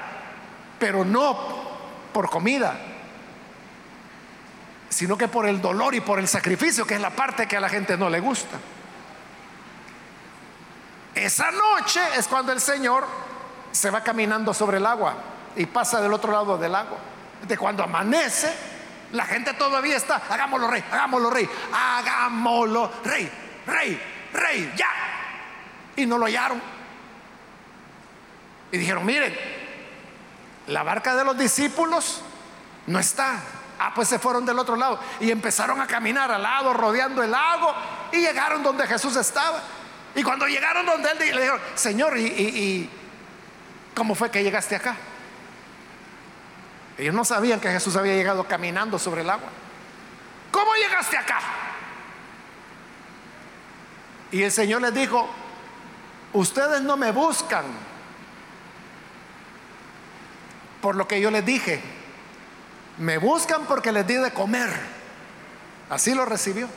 Pero 0.78 1.06
no 1.06 1.70
por 2.12 2.28
comida, 2.28 2.78
sino 4.88 5.16
que 5.16 5.28
por 5.28 5.46
el 5.46 5.60
dolor 5.60 5.94
y 5.94 6.00
por 6.00 6.18
el 6.18 6.28
sacrificio, 6.28 6.86
que 6.86 6.94
es 6.94 7.00
la 7.00 7.10
parte 7.10 7.46
que 7.46 7.56
a 7.56 7.60
la 7.60 7.68
gente 7.68 7.96
no 7.96 8.08
le 8.08 8.20
gusta. 8.20 8.58
Esa 11.14 11.50
noche 11.50 12.00
es 12.16 12.28
cuando 12.28 12.52
el 12.52 12.60
Señor 12.60 13.06
se 13.72 13.90
va 13.90 14.02
caminando 14.02 14.54
sobre 14.54 14.78
el 14.78 14.86
agua 14.86 15.14
y 15.56 15.66
pasa 15.66 16.00
del 16.00 16.12
otro 16.12 16.32
lado 16.32 16.56
del 16.56 16.74
agua. 16.74 16.98
De 17.46 17.56
cuando 17.56 17.82
amanece, 17.82 18.52
la 19.12 19.24
gente 19.24 19.54
todavía 19.54 19.96
está, 19.96 20.22
hagámoslo 20.28 20.68
rey, 20.68 20.84
hagámoslo 20.90 21.30
rey, 21.30 21.48
hagámoslo 21.72 22.92
rey, 23.04 23.30
rey, 23.66 24.00
rey, 24.32 24.72
ya. 24.76 24.88
Y 25.96 26.06
no 26.06 26.18
lo 26.18 26.26
hallaron. 26.26 26.60
Y 28.70 28.78
dijeron, 28.78 29.04
miren, 29.04 29.36
la 30.68 30.82
barca 30.82 31.16
de 31.16 31.24
los 31.24 31.36
discípulos 31.36 32.22
no 32.86 32.98
está. 32.98 33.40
Ah, 33.78 33.92
pues 33.94 34.08
se 34.08 34.18
fueron 34.18 34.44
del 34.44 34.58
otro 34.58 34.76
lado 34.76 34.98
y 35.20 35.30
empezaron 35.30 35.80
a 35.80 35.86
caminar 35.86 36.30
al 36.30 36.42
lado, 36.42 36.72
rodeando 36.72 37.22
el 37.22 37.30
lago 37.30 37.72
y 38.12 38.18
llegaron 38.18 38.62
donde 38.62 38.86
Jesús 38.86 39.14
estaba. 39.16 39.62
Y 40.14 40.22
cuando 40.22 40.46
llegaron 40.48 40.84
donde 40.84 41.10
él, 41.10 41.18
le 41.18 41.40
dijeron, 41.40 41.60
Señor, 41.74 42.18
¿y, 42.18 42.90
cómo 43.94 44.14
fue 44.14 44.30
que 44.30 44.42
llegaste 44.42 44.74
acá? 44.74 44.96
Ellos 46.96 47.14
no 47.14 47.24
sabían 47.24 47.60
que 47.60 47.70
Jesús 47.70 47.94
había 47.94 48.14
llegado 48.14 48.44
caminando 48.44 48.98
sobre 48.98 49.20
el 49.20 49.30
agua. 49.30 49.48
¿cómo 50.50 50.74
llegaste 50.74 51.16
acá? 51.16 51.38
Y 54.32 54.42
el 54.42 54.50
Señor 54.50 54.82
les 54.82 54.92
dijo, 54.92 55.28
ustedes 56.32 56.82
no 56.82 56.96
me 56.96 57.12
buscan 57.12 57.64
por 60.80 60.96
lo 60.96 61.06
que 61.06 61.20
yo 61.20 61.30
les 61.30 61.44
dije, 61.44 61.80
me 62.98 63.18
buscan 63.18 63.64
porque 63.66 63.92
les 63.92 64.06
di 64.06 64.14
de 64.14 64.32
comer. 64.32 64.70
Así 65.90 66.14
lo 66.14 66.24
recibió. 66.24 66.68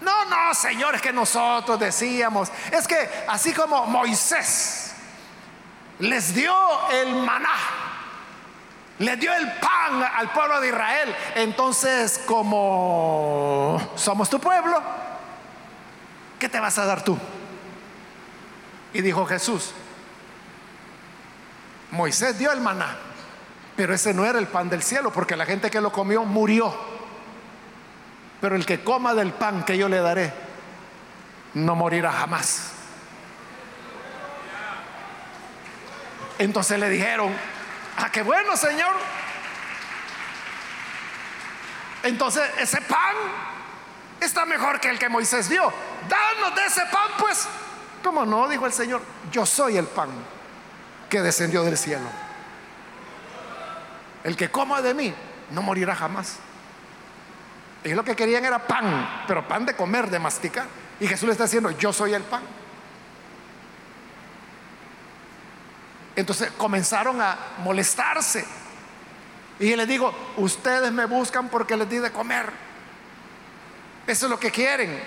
No, 0.00 0.24
no, 0.26 0.54
señores, 0.54 1.00
que 1.00 1.12
nosotros 1.12 1.80
decíamos, 1.80 2.50
es 2.70 2.86
que 2.86 2.96
así 3.28 3.52
como 3.52 3.86
Moisés 3.86 4.92
les 5.98 6.34
dio 6.34 6.54
el 6.90 7.16
maná, 7.16 7.56
les 8.98 9.18
dio 9.18 9.32
el 9.34 9.52
pan 9.54 10.02
al 10.14 10.30
pueblo 10.32 10.60
de 10.60 10.68
Israel, 10.68 11.16
entonces 11.34 12.20
como 12.26 13.80
somos 13.96 14.28
tu 14.30 14.38
pueblo, 14.38 14.80
¿qué 16.38 16.48
te 16.48 16.60
vas 16.60 16.78
a 16.78 16.84
dar 16.84 17.02
tú? 17.02 17.18
Y 18.92 19.00
dijo 19.00 19.26
Jesús, 19.26 19.72
Moisés 21.90 22.38
dio 22.38 22.52
el 22.52 22.60
maná, 22.60 22.96
pero 23.76 23.94
ese 23.94 24.14
no 24.14 24.24
era 24.24 24.38
el 24.38 24.46
pan 24.46 24.70
del 24.70 24.82
cielo, 24.82 25.12
porque 25.12 25.36
la 25.36 25.44
gente 25.44 25.70
que 25.70 25.80
lo 25.80 25.92
comió 25.92 26.24
murió. 26.24 26.74
Pero 28.40 28.56
el 28.56 28.64
que 28.64 28.82
coma 28.82 29.14
del 29.14 29.32
pan 29.32 29.64
que 29.64 29.76
yo 29.76 29.88
le 29.88 29.98
daré, 29.98 30.32
no 31.54 31.74
morirá 31.74 32.10
jamás. 32.10 32.72
Entonces 36.38 36.78
le 36.78 36.88
dijeron, 36.88 37.32
ah, 37.98 38.10
qué 38.10 38.22
bueno, 38.22 38.56
Señor. 38.56 38.94
Entonces 42.02 42.42
ese 42.58 42.80
pan 42.82 43.14
está 44.20 44.46
mejor 44.46 44.80
que 44.80 44.88
el 44.88 44.98
que 44.98 45.08
Moisés 45.08 45.48
dio. 45.48 45.72
Danos 46.08 46.54
de 46.54 46.64
ese 46.66 46.82
pan, 46.92 47.10
pues. 47.18 47.46
¿Cómo 48.02 48.24
no? 48.24 48.48
Dijo 48.48 48.66
el 48.66 48.72
Señor, 48.72 49.02
yo 49.32 49.44
soy 49.44 49.76
el 49.76 49.86
pan 49.86 50.10
que 51.10 51.20
descendió 51.20 51.64
del 51.64 51.76
cielo. 51.76 52.25
El 54.26 54.36
que 54.36 54.50
coma 54.50 54.82
de 54.82 54.92
mí 54.92 55.14
no 55.52 55.62
morirá 55.62 55.94
jamás. 55.94 56.38
Y 57.84 57.94
lo 57.94 58.02
que 58.02 58.16
querían 58.16 58.44
era 58.44 58.66
pan, 58.66 59.24
pero 59.28 59.46
pan 59.46 59.64
de 59.64 59.76
comer, 59.76 60.10
de 60.10 60.18
masticar. 60.18 60.66
Y 60.98 61.06
Jesús 61.06 61.28
le 61.28 61.32
está 61.32 61.44
diciendo, 61.44 61.70
yo 61.70 61.92
soy 61.92 62.14
el 62.14 62.24
pan. 62.24 62.42
Entonces 66.16 66.50
comenzaron 66.58 67.20
a 67.20 67.38
molestarse. 67.58 68.44
Y 69.60 69.76
le 69.76 69.86
digo, 69.86 70.12
ustedes 70.38 70.90
me 70.90 71.04
buscan 71.04 71.48
porque 71.48 71.76
les 71.76 71.88
di 71.88 71.98
de 71.98 72.10
comer. 72.10 72.50
Eso 74.08 74.26
es 74.26 74.30
lo 74.30 74.40
que 74.40 74.50
quieren. 74.50 75.00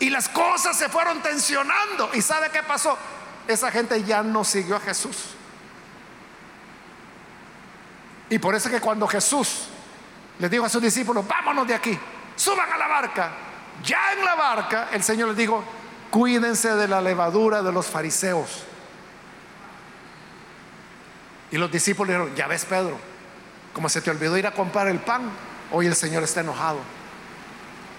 Y 0.00 0.10
las 0.10 0.28
cosas 0.28 0.76
se 0.76 0.88
fueron 0.88 1.22
tensionando. 1.22 2.10
¿Y 2.12 2.22
sabe 2.22 2.50
qué 2.50 2.64
pasó? 2.64 2.98
esa 3.48 3.70
gente 3.70 4.02
ya 4.02 4.22
no 4.22 4.44
siguió 4.44 4.76
a 4.76 4.80
Jesús. 4.80 5.36
Y 8.28 8.38
por 8.38 8.54
eso 8.54 8.70
que 8.70 8.80
cuando 8.80 9.06
Jesús 9.06 9.68
les 10.38 10.50
dijo 10.50 10.64
a 10.64 10.68
sus 10.68 10.82
discípulos, 10.82 11.26
vámonos 11.26 11.66
de 11.66 11.74
aquí, 11.74 11.98
suban 12.34 12.70
a 12.72 12.76
la 12.76 12.88
barca, 12.88 13.30
ya 13.84 14.12
en 14.12 14.24
la 14.24 14.34
barca 14.34 14.88
el 14.92 15.02
Señor 15.02 15.28
les 15.28 15.36
dijo, 15.36 15.62
cuídense 16.10 16.74
de 16.74 16.88
la 16.88 17.00
levadura 17.00 17.62
de 17.62 17.72
los 17.72 17.86
fariseos. 17.86 18.64
Y 21.50 21.58
los 21.58 21.70
discípulos 21.70 22.08
dijeron, 22.08 22.34
ya 22.34 22.46
ves 22.48 22.64
Pedro, 22.64 22.98
como 23.72 23.88
se 23.88 24.00
te 24.00 24.10
olvidó 24.10 24.36
ir 24.36 24.46
a 24.46 24.52
comprar 24.52 24.88
el 24.88 24.98
pan, 24.98 25.30
hoy 25.70 25.86
el 25.86 25.94
Señor 25.94 26.22
está 26.22 26.40
enojado. 26.40 26.78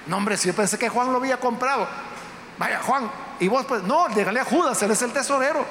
No, 0.08 0.18
hombre, 0.18 0.38
si 0.38 0.48
yo 0.48 0.54
pensé 0.54 0.78
que 0.78 0.90
Juan 0.90 1.12
lo 1.12 1.18
había 1.18 1.38
comprado. 1.38 1.88
Vaya, 2.58 2.82
Juan, 2.82 3.10
y 3.40 3.48
vos, 3.48 3.66
pues, 3.66 3.84
no, 3.84 4.08
dígale 4.10 4.40
a 4.40 4.46
Judas, 4.46 4.82
él 4.82 4.92
es 4.92 5.02
el 5.02 5.14
tesorero. 5.14 5.66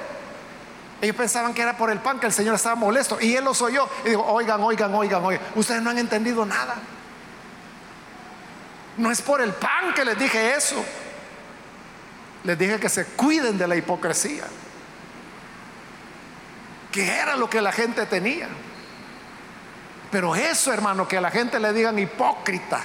Ellos 1.01 1.15
pensaban 1.15 1.53
que 1.53 1.61
era 1.61 1.77
por 1.77 1.91
el 1.91 1.99
pan 1.99 2.19
que 2.19 2.25
el 2.25 2.33
Señor 2.33 2.55
estaba 2.55 2.75
molesto. 2.75 3.17
Y 3.21 3.35
él 3.35 3.43
los 3.43 3.61
oyó. 3.61 3.87
Y 4.05 4.09
dijo, 4.09 4.23
oigan, 4.23 4.61
oigan, 4.61 4.93
oigan, 4.93 5.23
oigan. 5.23 5.43
Ustedes 5.55 5.81
no 5.81 5.89
han 5.89 5.97
entendido 5.97 6.45
nada. 6.45 6.75
No 8.97 9.11
es 9.11 9.21
por 9.21 9.41
el 9.41 9.53
pan 9.53 9.93
que 9.93 10.03
les 10.03 10.17
dije 10.17 10.55
eso. 10.55 10.83
Les 12.43 12.57
dije 12.57 12.79
que 12.79 12.89
se 12.89 13.05
cuiden 13.05 13.57
de 13.57 13.67
la 13.67 13.75
hipocresía. 13.75 14.45
Que 16.91 17.07
era 17.07 17.35
lo 17.35 17.49
que 17.49 17.61
la 17.61 17.71
gente 17.71 18.05
tenía. 18.07 18.47
Pero 20.09 20.35
eso, 20.35 20.73
hermano, 20.73 21.07
que 21.07 21.17
a 21.17 21.21
la 21.21 21.29
gente 21.29 21.59
le 21.59 21.73
digan 21.73 21.99
hipócrita 21.99 22.81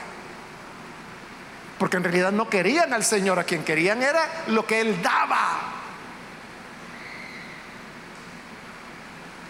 porque 1.82 1.96
en 1.96 2.04
realidad 2.04 2.30
no 2.30 2.48
querían 2.48 2.92
al 2.92 3.02
Señor, 3.02 3.40
a 3.40 3.42
quien 3.42 3.64
querían 3.64 4.04
era 4.04 4.44
lo 4.46 4.64
que 4.64 4.80
Él 4.80 5.02
daba. 5.02 5.81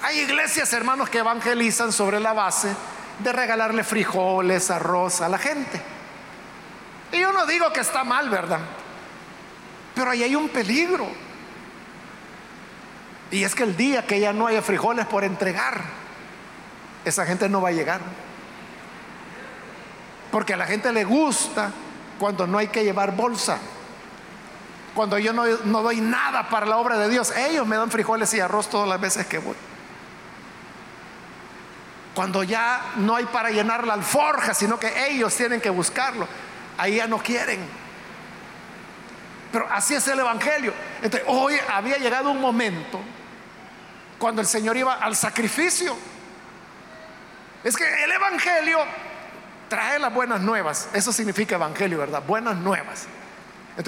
Hay 0.02 0.18
iglesias, 0.18 0.72
hermanos, 0.72 1.08
que 1.08 1.18
evangelizan 1.18 1.92
sobre 1.92 2.18
la 2.18 2.32
base 2.32 2.74
de 3.20 3.32
regalarle 3.32 3.84
frijoles, 3.84 4.70
arroz 4.70 5.20
a 5.20 5.28
la 5.28 5.38
gente. 5.38 5.80
Y 7.12 7.20
yo 7.20 7.32
no 7.32 7.46
digo 7.46 7.72
que 7.72 7.80
está 7.80 8.02
mal, 8.02 8.28
¿verdad? 8.28 8.60
Pero 9.94 10.10
ahí 10.10 10.22
hay 10.22 10.34
un 10.34 10.48
peligro. 10.48 11.06
Y 13.30 13.44
es 13.44 13.54
que 13.54 13.62
el 13.62 13.76
día 13.76 14.06
que 14.06 14.18
ya 14.18 14.32
no 14.32 14.46
haya 14.46 14.60
frijoles 14.60 15.06
por 15.06 15.22
entregar, 15.22 15.80
esa 17.04 17.24
gente 17.24 17.48
no 17.48 17.60
va 17.60 17.68
a 17.68 17.72
llegar. 17.72 18.00
Porque 20.30 20.54
a 20.54 20.56
la 20.56 20.66
gente 20.66 20.92
le 20.92 21.04
gusta 21.04 21.70
cuando 22.18 22.46
no 22.46 22.58
hay 22.58 22.68
que 22.68 22.82
llevar 22.82 23.14
bolsa, 23.14 23.58
cuando 24.94 25.18
yo 25.18 25.32
no, 25.32 25.46
doy 25.82 26.00
nada 26.00 26.48
para 26.48 26.66
la 26.66 26.76
obra 26.78 26.98
de 26.98 27.08
Dios, 27.08 27.32
ellos 27.36 27.66
me 27.66 27.76
dan 27.76 27.90
frijoles 27.90 28.32
y 28.34 28.40
arroz 28.40 28.68
todas 28.68 28.88
las 28.88 29.00
veces 29.00 29.26
que 29.26 29.38
voy. 29.38 29.56
Cuando 32.14 32.42
ya 32.42 32.92
no 32.96 33.16
hay 33.16 33.24
para 33.26 33.50
llenar 33.50 33.86
la 33.86 33.94
alforja, 33.94 34.52
sino 34.54 34.78
que 34.78 35.08
ellos 35.08 35.34
tienen 35.34 35.60
que 35.60 35.70
buscarlo, 35.70 36.28
ahí 36.76 36.96
ya 36.96 37.06
no 37.06 37.18
quieren. 37.18 37.60
Pero 39.50 39.66
así 39.70 39.94
es 39.94 40.06
el 40.08 40.18
Evangelio. 40.18 40.72
Entonces, 41.02 41.22
hoy 41.26 41.54
había 41.70 41.98
llegado 41.98 42.30
un 42.30 42.40
momento 42.40 43.00
cuando 44.18 44.40
el 44.40 44.46
Señor 44.46 44.76
iba 44.76 44.94
al 44.94 45.16
sacrificio. 45.16 45.96
Es 47.64 47.76
que 47.76 48.04
el 48.04 48.12
Evangelio 48.12 48.78
trae 49.72 49.98
las 49.98 50.12
buenas 50.12 50.42
nuevas. 50.42 50.90
Eso 50.92 51.12
significa 51.14 51.54
evangelio, 51.54 51.96
¿verdad? 51.96 52.22
Buenas 52.26 52.56
nuevas. 52.56 53.06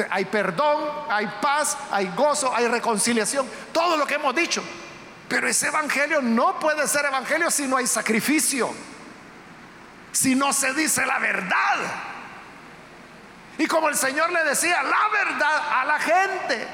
Hay 0.08 0.24
perdón, 0.24 0.82
hay 1.10 1.26
paz, 1.42 1.76
hay 1.90 2.10
gozo, 2.16 2.54
hay 2.56 2.68
reconciliación, 2.68 3.46
todo 3.70 3.98
lo 3.98 4.06
que 4.06 4.14
hemos 4.14 4.34
dicho. 4.34 4.62
Pero 5.28 5.48
ese 5.48 5.68
evangelio 5.68 6.20
no 6.20 6.58
puede 6.60 6.86
ser 6.86 7.06
evangelio 7.06 7.50
si 7.50 7.66
no 7.66 7.76
hay 7.76 7.86
sacrificio, 7.86 8.70
si 10.12 10.34
no 10.34 10.52
se 10.52 10.72
dice 10.74 11.04
la 11.06 11.18
verdad. 11.18 11.78
Y 13.58 13.66
como 13.66 13.88
el 13.88 13.96
Señor 13.96 14.30
le 14.32 14.44
decía 14.44 14.82
la 14.82 15.08
verdad 15.12 15.80
a 15.80 15.84
la 15.84 15.98
gente. 15.98 16.68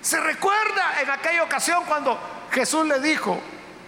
Se 0.00 0.20
recuerda 0.20 1.00
en 1.02 1.10
aquella 1.10 1.42
ocasión 1.42 1.84
cuando 1.84 2.18
Jesús 2.52 2.86
le 2.86 3.00
dijo, 3.00 3.38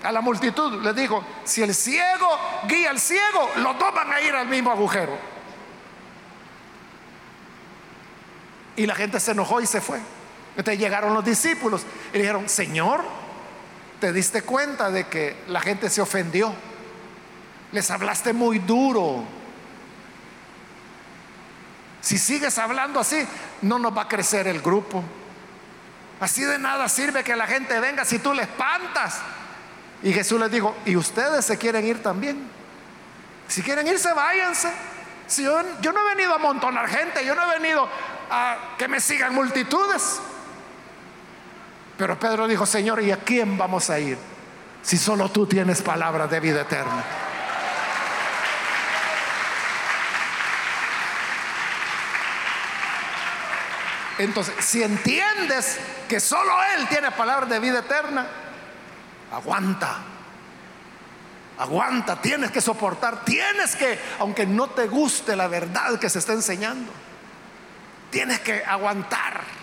a 0.02 0.12
la 0.12 0.20
multitud, 0.20 0.82
les 0.82 0.94
dijo, 0.94 1.24
si 1.44 1.62
el 1.62 1.74
ciego 1.74 2.28
guía 2.66 2.90
al 2.90 2.98
ciego, 2.98 3.50
los 3.56 3.78
dos 3.78 3.94
van 3.94 4.12
a 4.12 4.20
ir 4.20 4.34
al 4.34 4.46
mismo 4.48 4.70
agujero. 4.70 5.16
Y 8.76 8.86
la 8.86 8.94
gente 8.94 9.20
se 9.20 9.32
enojó 9.32 9.60
y 9.60 9.66
se 9.66 9.80
fue. 9.80 10.00
Entonces 10.60 10.78
llegaron 10.78 11.14
los 11.14 11.24
discípulos 11.24 11.86
y 12.12 12.18
dijeron, 12.18 12.46
Señor, 12.46 13.02
¿te 13.98 14.12
diste 14.12 14.42
cuenta 14.42 14.90
de 14.90 15.06
que 15.06 15.42
la 15.48 15.58
gente 15.58 15.88
se 15.88 16.02
ofendió? 16.02 16.52
Les 17.72 17.90
hablaste 17.90 18.34
muy 18.34 18.58
duro. 18.58 19.24
Si 22.02 22.18
sigues 22.18 22.58
hablando 22.58 23.00
así, 23.00 23.26
no 23.62 23.78
nos 23.78 23.96
va 23.96 24.02
a 24.02 24.08
crecer 24.08 24.48
el 24.48 24.60
grupo. 24.60 25.02
Así 26.20 26.42
de 26.42 26.58
nada 26.58 26.90
sirve 26.90 27.24
que 27.24 27.34
la 27.36 27.46
gente 27.46 27.80
venga 27.80 28.04
si 28.04 28.18
tú 28.18 28.34
le 28.34 28.42
espantas. 28.42 29.18
Y 30.02 30.12
Jesús 30.12 30.38
les 30.38 30.50
dijo, 30.50 30.76
¿y 30.84 30.94
ustedes 30.94 31.46
se 31.46 31.56
quieren 31.56 31.86
ir 31.86 32.02
también? 32.02 32.46
Si 33.48 33.62
quieren 33.62 33.86
irse, 33.86 34.12
váyanse. 34.12 34.70
Si 35.26 35.42
yo, 35.42 35.58
yo 35.80 35.90
no 35.92 36.06
he 36.06 36.16
venido 36.16 36.34
a 36.34 36.36
amontonar 36.36 36.86
gente, 36.86 37.24
yo 37.24 37.34
no 37.34 37.50
he 37.50 37.58
venido 37.58 37.88
a 38.30 38.74
que 38.76 38.88
me 38.88 39.00
sigan 39.00 39.34
multitudes. 39.34 40.20
Pero 42.00 42.18
Pedro 42.18 42.48
dijo, 42.48 42.64
Señor, 42.64 43.02
¿y 43.02 43.12
a 43.12 43.18
quién 43.18 43.58
vamos 43.58 43.90
a 43.90 43.98
ir? 43.98 44.16
Si 44.80 44.96
solo 44.96 45.28
tú 45.28 45.46
tienes 45.46 45.82
palabras 45.82 46.30
de 46.30 46.40
vida 46.40 46.62
eterna. 46.62 47.04
Entonces, 54.16 54.54
si 54.64 54.82
entiendes 54.82 55.78
que 56.08 56.20
solo 56.20 56.50
Él 56.74 56.88
tiene 56.88 57.10
palabras 57.10 57.50
de 57.50 57.60
vida 57.60 57.80
eterna, 57.80 58.26
aguanta, 59.30 59.98
aguanta, 61.58 62.16
tienes 62.22 62.50
que 62.50 62.62
soportar, 62.62 63.26
tienes 63.26 63.76
que, 63.76 63.98
aunque 64.20 64.46
no 64.46 64.70
te 64.70 64.86
guste 64.86 65.36
la 65.36 65.48
verdad 65.48 65.98
que 65.98 66.08
se 66.08 66.20
está 66.20 66.32
enseñando, 66.32 66.90
tienes 68.08 68.40
que 68.40 68.64
aguantar, 68.64 69.59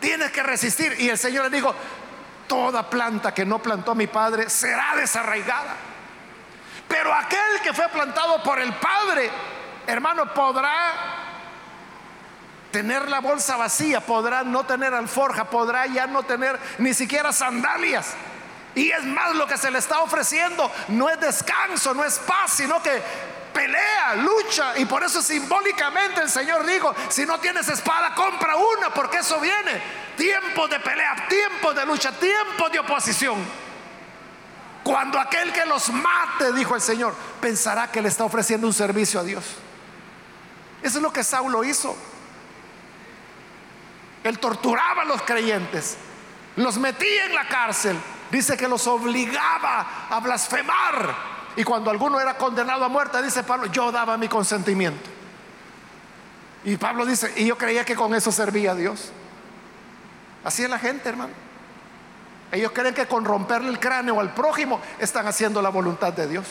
tienes 0.00 0.30
que 0.30 0.42
resistir. 0.42 0.96
Y 0.98 1.08
el 1.08 1.18
Señor 1.18 1.44
le 1.44 1.56
dijo, 1.56 1.74
toda 2.46 2.88
planta 2.88 3.34
que 3.34 3.44
no 3.44 3.58
plantó 3.60 3.94
mi 3.94 4.06
Padre 4.06 4.48
será 4.50 4.94
desarraigada. 4.96 5.74
Pero 6.88 7.12
aquel 7.12 7.60
que 7.62 7.72
fue 7.72 7.88
plantado 7.88 8.42
por 8.42 8.58
el 8.58 8.72
Padre, 8.74 9.30
hermano, 9.86 10.32
podrá 10.32 10.92
tener 12.70 13.08
la 13.08 13.20
bolsa 13.20 13.56
vacía, 13.56 14.00
podrá 14.00 14.44
no 14.44 14.64
tener 14.64 14.94
alforja, 14.94 15.48
podrá 15.48 15.86
ya 15.86 16.06
no 16.06 16.22
tener 16.22 16.58
ni 16.78 16.94
siquiera 16.94 17.32
sandalias. 17.32 18.14
Y 18.74 18.90
es 18.90 19.04
más 19.04 19.34
lo 19.34 19.46
que 19.46 19.56
se 19.56 19.70
le 19.70 19.78
está 19.78 20.00
ofreciendo, 20.00 20.70
no 20.88 21.08
es 21.08 21.18
descanso, 21.18 21.94
no 21.94 22.04
es 22.04 22.18
paz, 22.18 22.52
sino 22.52 22.82
que 22.82 23.02
pelea, 23.56 24.16
lucha. 24.16 24.78
Y 24.78 24.84
por 24.84 25.02
eso 25.02 25.22
simbólicamente 25.22 26.20
el 26.20 26.28
Señor 26.28 26.66
dijo, 26.66 26.94
si 27.08 27.24
no 27.24 27.40
tienes 27.40 27.66
espada, 27.68 28.14
compra 28.14 28.54
una, 28.56 28.90
porque 28.90 29.18
eso 29.18 29.40
viene. 29.40 29.80
Tiempo 30.16 30.68
de 30.68 30.78
pelea, 30.78 31.26
tiempo 31.28 31.72
de 31.72 31.86
lucha, 31.86 32.12
tiempo 32.12 32.68
de 32.68 32.78
oposición. 32.78 33.42
Cuando 34.84 35.18
aquel 35.18 35.52
que 35.52 35.64
los 35.64 35.88
mate, 35.88 36.52
dijo 36.52 36.74
el 36.74 36.82
Señor, 36.82 37.14
pensará 37.40 37.90
que 37.90 38.02
le 38.02 38.08
está 38.08 38.24
ofreciendo 38.24 38.66
un 38.66 38.74
servicio 38.74 39.18
a 39.18 39.24
Dios. 39.24 39.44
Eso 40.82 40.98
es 40.98 41.02
lo 41.02 41.12
que 41.12 41.24
Saulo 41.24 41.64
hizo. 41.64 41.96
Él 44.22 44.38
torturaba 44.38 45.02
a 45.02 45.06
los 45.06 45.22
creyentes, 45.22 45.96
los 46.56 46.76
metía 46.78 47.24
en 47.24 47.34
la 47.34 47.48
cárcel, 47.48 47.96
dice 48.30 48.56
que 48.56 48.68
los 48.68 48.86
obligaba 48.86 50.08
a 50.10 50.20
blasfemar. 50.20 51.35
Y 51.56 51.64
cuando 51.64 51.90
alguno 51.90 52.20
era 52.20 52.36
condenado 52.36 52.84
a 52.84 52.88
muerte, 52.88 53.22
dice 53.22 53.42
Pablo, 53.42 53.66
yo 53.66 53.90
daba 53.90 54.16
mi 54.18 54.28
consentimiento. 54.28 55.10
Y 56.64 56.76
Pablo 56.76 57.06
dice, 57.06 57.32
y 57.36 57.46
yo 57.46 57.56
creía 57.56 57.84
que 57.84 57.94
con 57.94 58.14
eso 58.14 58.30
servía 58.30 58.72
a 58.72 58.74
Dios. 58.74 59.10
Así 60.44 60.62
es 60.62 60.70
la 60.70 60.78
gente, 60.78 61.08
hermano. 61.08 61.32
Ellos 62.52 62.72
creen 62.72 62.94
que 62.94 63.06
con 63.06 63.24
romperle 63.24 63.68
el 63.70 63.80
cráneo 63.80 64.20
al 64.20 64.34
prójimo 64.34 64.80
están 64.98 65.26
haciendo 65.26 65.62
la 65.62 65.70
voluntad 65.70 66.12
de 66.12 66.28
Dios. 66.28 66.46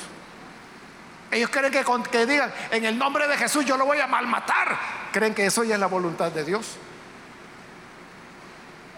Ellos 1.31 1.49
creen 1.49 1.71
que, 1.71 1.83
con, 1.83 2.03
que 2.03 2.25
digan, 2.25 2.51
en 2.71 2.85
el 2.85 2.97
nombre 2.97 3.27
de 3.27 3.37
Jesús 3.37 3.65
yo 3.65 3.77
lo 3.77 3.85
voy 3.85 3.99
a 3.99 4.07
malmatar. 4.07 4.77
Creen 5.11 5.33
que 5.33 5.45
eso 5.45 5.63
ya 5.63 5.75
es 5.75 5.79
la 5.79 5.87
voluntad 5.87 6.31
de 6.31 6.43
Dios. 6.43 6.77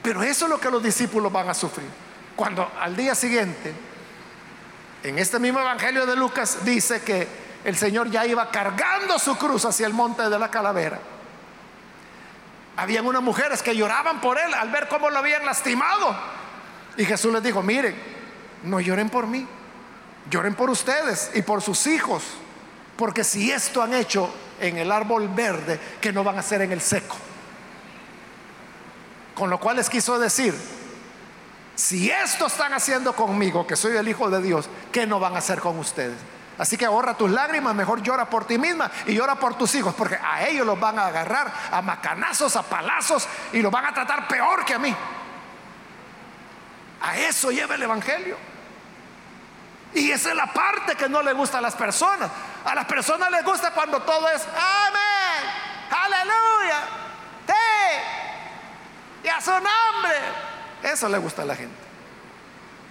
Pero 0.01 0.23
eso 0.23 0.45
es 0.45 0.51
lo 0.51 0.59
que 0.59 0.69
los 0.69 0.81
discípulos 0.81 1.31
van 1.31 1.49
a 1.49 1.53
sufrir. 1.53 1.89
Cuando 2.35 2.71
al 2.79 2.95
día 2.95 3.13
siguiente, 3.15 3.73
en 5.09 5.19
este 5.19 5.39
mismo 5.39 5.59
Evangelio 5.59 6.05
de 6.05 6.15
Lucas, 6.15 6.65
dice 6.65 7.01
que 7.01 7.27
el 7.63 7.77
Señor 7.77 8.09
ya 8.09 8.25
iba 8.25 8.49
cargando 8.49 9.17
su 9.19 9.37
cruz 9.37 9.65
hacia 9.65 9.87
el 9.87 9.93
monte 9.93 10.29
de 10.29 10.39
la 10.39 10.51
calavera. 10.51 10.99
Habían 12.75 13.05
unas 13.07 13.21
mujeres 13.21 13.63
que 13.63 13.75
lloraban 13.75 14.21
por 14.21 14.37
él 14.37 14.53
al 14.53 14.69
ver 14.69 14.87
cómo 14.87 15.09
lo 15.09 15.17
habían 15.17 15.45
lastimado. 15.45 16.15
Y 16.97 17.05
Jesús 17.05 17.31
les 17.33 17.41
dijo, 17.41 17.63
miren, 17.63 17.95
no 18.63 18.79
lloren 18.79 19.09
por 19.09 19.27
mí, 19.27 19.47
lloren 20.29 20.55
por 20.55 20.69
ustedes 20.69 21.31
y 21.33 21.41
por 21.41 21.61
sus 21.61 21.87
hijos. 21.87 22.23
Porque 22.97 23.23
si 23.23 23.51
esto 23.51 23.81
han 23.81 23.93
hecho 23.93 24.29
en 24.59 24.77
el 24.77 24.91
árbol 24.91 25.27
verde, 25.29 25.79
que 26.01 26.11
no 26.11 26.23
van 26.23 26.37
a 26.37 26.39
hacer 26.39 26.61
en 26.61 26.71
el 26.71 26.81
seco. 26.81 27.15
Con 29.35 29.49
lo 29.49 29.59
cual 29.59 29.77
les 29.77 29.89
quiso 29.89 30.17
decir, 30.19 30.55
si 31.77 32.09
esto 32.09 32.47
están 32.47 32.73
haciendo 32.73 33.13
conmigo, 33.13 33.67
que 33.67 33.75
soy 33.75 33.95
el 33.95 34.07
Hijo 34.07 34.31
de 34.31 34.41
Dios, 34.41 34.67
¿qué 34.91 35.05
no 35.05 35.19
van 35.19 35.35
a 35.35 35.37
hacer 35.37 35.59
con 35.59 35.77
ustedes? 35.77 36.17
Así 36.57 36.75
que 36.75 36.85
ahorra 36.85 37.13
tus 37.13 37.29
lágrimas, 37.29 37.75
mejor 37.75 38.01
llora 38.01 38.27
por 38.27 38.45
ti 38.45 38.57
misma 38.57 38.89
y 39.05 39.13
llora 39.13 39.35
por 39.35 39.53
tus 39.55 39.75
hijos, 39.75 39.93
porque 39.93 40.15
a 40.15 40.47
ellos 40.47 40.65
los 40.65 40.79
van 40.79 40.97
a 40.97 41.05
agarrar 41.05 41.53
a 41.71 41.83
macanazos, 41.83 42.55
a 42.55 42.63
palazos 42.63 43.27
y 43.53 43.61
los 43.61 43.71
van 43.71 43.85
a 43.85 43.93
tratar 43.93 44.27
peor 44.27 44.65
que 44.65 44.73
a 44.73 44.79
mí. 44.79 44.95
A 46.99 47.15
eso 47.15 47.51
lleva 47.51 47.75
el 47.75 47.83
Evangelio. 47.83 48.37
Y 49.93 50.09
esa 50.09 50.31
es 50.31 50.35
la 50.35 50.51
parte 50.51 50.95
que 50.95 51.07
no 51.07 51.21
le 51.21 51.33
gusta 51.33 51.59
a 51.59 51.61
las 51.61 51.75
personas. 51.75 52.31
A 52.65 52.73
las 52.73 52.85
personas 52.85 53.29
les 53.29 53.45
gusta 53.45 53.69
cuando 53.69 54.01
todo 54.01 54.27
es 54.29 54.41
amén, 54.41 55.51
aleluya, 55.91 56.79
y 59.23 59.27
a 59.27 59.39
su 59.39 59.51
nombre. 59.51 60.56
Eso 60.83 61.09
le 61.09 61.17
gusta 61.17 61.41
a 61.41 61.45
la 61.45 61.55
gente. 61.55 61.75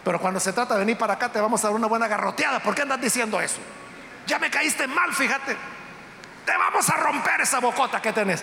Pero 0.05 0.21
cuando 0.21 0.39
se 0.39 0.53
trata 0.53 0.75
de 0.75 0.81
venir 0.81 0.97
para 0.97 1.15
acá, 1.15 1.31
te 1.31 1.41
vamos 1.41 1.65
a 1.65 1.69
dar 1.69 1.77
una 1.77 1.87
buena 1.87 2.07
garroteada. 2.07 2.61
¿Por 2.61 2.75
qué 2.75 2.83
andas 2.83 3.01
diciendo 3.01 3.41
eso? 3.41 3.59
Ya 4.27 4.39
me 4.39 4.51
caíste 4.51 4.87
mal, 4.87 5.13
fíjate. 5.13 5.57
Te 6.45 6.57
vamos 6.57 6.89
a 6.89 6.97
romper 6.97 7.41
esa 7.41 7.59
bocota 7.59 8.01
que 8.01 8.13
tenés. 8.13 8.43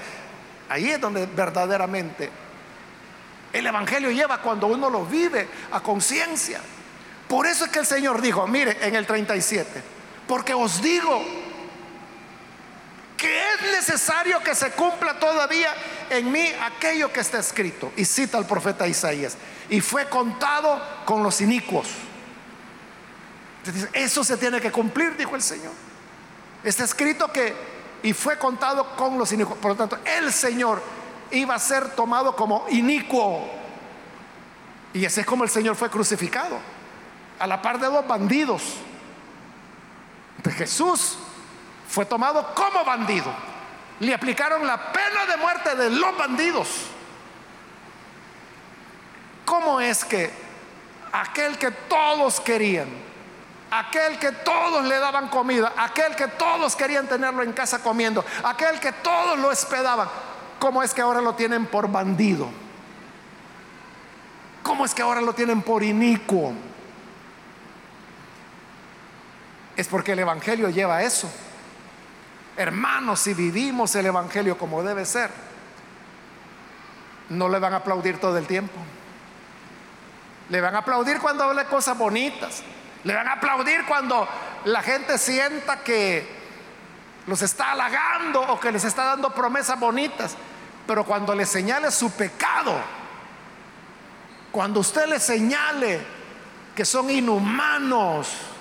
Ahí 0.69 0.89
es 0.89 0.99
donde 0.99 1.25
verdaderamente 1.25 2.29
el 3.53 3.67
Evangelio 3.67 4.09
lleva 4.11 4.39
cuando 4.39 4.67
uno 4.67 4.89
lo 4.89 5.05
vive 5.05 5.47
a 5.71 5.79
conciencia. 5.79 6.59
Por 7.27 7.45
eso 7.45 7.65
es 7.65 7.71
que 7.71 7.79
el 7.79 7.85
Señor 7.85 8.21
dijo, 8.21 8.45
mire, 8.47 8.77
en 8.81 8.95
el 8.95 9.05
37, 9.05 9.81
porque 10.27 10.53
os 10.53 10.81
digo 10.81 11.23
que 13.23 13.53
es 13.53 13.61
necesario 13.71 14.43
que 14.43 14.53
se 14.53 14.71
cumpla 14.71 15.17
todavía 15.17 15.73
en 16.09 16.29
mí 16.29 16.45
aquello 16.61 17.13
que 17.13 17.21
está 17.21 17.39
escrito. 17.39 17.93
Y 17.95 18.03
cita 18.03 18.37
al 18.37 18.45
profeta 18.45 18.85
Isaías. 18.85 19.37
Y 19.69 19.79
fue 19.79 20.09
contado 20.09 20.81
con 21.05 21.23
los 21.23 21.39
inicuos. 21.39 21.87
Eso 23.93 24.25
se 24.25 24.35
tiene 24.35 24.59
que 24.59 24.73
cumplir, 24.73 25.15
dijo 25.15 25.37
el 25.37 25.41
Señor. 25.41 25.71
Está 26.65 26.83
escrito 26.83 27.31
que, 27.31 27.55
y 28.03 28.11
fue 28.11 28.37
contado 28.37 28.93
con 28.97 29.17
los 29.17 29.31
inicuos. 29.31 29.57
Por 29.57 29.71
lo 29.71 29.77
tanto, 29.77 29.99
el 30.03 30.33
Señor 30.33 30.83
iba 31.31 31.55
a 31.55 31.59
ser 31.59 31.91
tomado 31.91 32.35
como 32.35 32.65
inicuo. 32.71 33.49
Y 34.93 35.05
ese 35.05 35.21
es 35.21 35.25
como 35.25 35.45
el 35.45 35.49
Señor 35.49 35.77
fue 35.77 35.89
crucificado. 35.89 36.59
A 37.39 37.47
la 37.47 37.61
par 37.61 37.79
de 37.79 37.87
dos 37.87 38.05
bandidos. 38.05 38.63
De 40.43 40.51
Jesús 40.51 41.19
fue 41.93 42.07
tomado 42.07 42.55
como 42.55 42.83
bandido. 42.83 43.31
Le 43.99 44.15
aplicaron 44.15 44.65
la 44.65 44.91
pena 44.91 45.27
de 45.27 45.37
muerte 45.37 45.75
de 45.75 45.91
los 45.91 46.17
bandidos. 46.17 46.67
¿Cómo 49.45 49.79
es 49.79 50.03
que 50.03 50.31
aquel 51.11 51.55
que 51.59 51.69
todos 51.69 52.39
querían, 52.39 52.87
aquel 53.69 54.17
que 54.17 54.31
todos 54.31 54.83
le 54.85 54.97
daban 54.97 55.27
comida, 55.27 55.73
aquel 55.77 56.15
que 56.15 56.29
todos 56.29 56.75
querían 56.75 57.07
tenerlo 57.07 57.43
en 57.43 57.53
casa 57.53 57.83
comiendo, 57.83 58.25
aquel 58.43 58.79
que 58.79 58.91
todos 58.93 59.37
lo 59.37 59.49
hospedaban, 59.49 60.09
cómo 60.57 60.81
es 60.81 60.95
que 60.95 61.01
ahora 61.01 61.21
lo 61.21 61.35
tienen 61.35 61.67
por 61.67 61.91
bandido? 61.91 62.49
¿Cómo 64.63 64.83
es 64.83 64.95
que 64.95 65.03
ahora 65.03 65.21
lo 65.21 65.35
tienen 65.35 65.61
por 65.61 65.83
inicuo? 65.83 66.53
Es 69.75 69.87
porque 69.87 70.13
el 70.13 70.19
Evangelio 70.19 70.69
lleva 70.69 71.03
eso. 71.03 71.31
Hermanos, 72.55 73.19
si 73.19 73.33
vivimos 73.33 73.95
el 73.95 74.05
Evangelio 74.05 74.57
como 74.57 74.83
debe 74.83 75.05
ser, 75.05 75.31
no 77.29 77.49
le 77.49 77.59
van 77.59 77.73
a 77.73 77.77
aplaudir 77.77 78.19
todo 78.19 78.37
el 78.37 78.45
tiempo. 78.45 78.79
Le 80.49 80.61
van 80.61 80.75
a 80.75 80.79
aplaudir 80.79 81.19
cuando 81.19 81.45
hable 81.45 81.65
cosas 81.65 81.97
bonitas. 81.97 82.63
Le 83.03 83.13
van 83.15 83.27
a 83.27 83.33
aplaudir 83.33 83.85
cuando 83.85 84.27
la 84.65 84.81
gente 84.83 85.17
sienta 85.17 85.79
que 85.83 86.43
los 87.25 87.41
está 87.41 87.71
halagando 87.71 88.41
o 88.41 88.59
que 88.59 88.71
les 88.71 88.83
está 88.83 89.05
dando 89.05 89.33
promesas 89.33 89.79
bonitas. 89.79 90.35
Pero 90.85 91.05
cuando 91.05 91.33
le 91.33 91.45
señale 91.45 91.89
su 91.91 92.11
pecado, 92.11 92.75
cuando 94.51 94.81
usted 94.81 95.07
le 95.07 95.19
señale 95.19 96.01
que 96.75 96.85
son 96.85 97.09
inhumanos, 97.09 98.52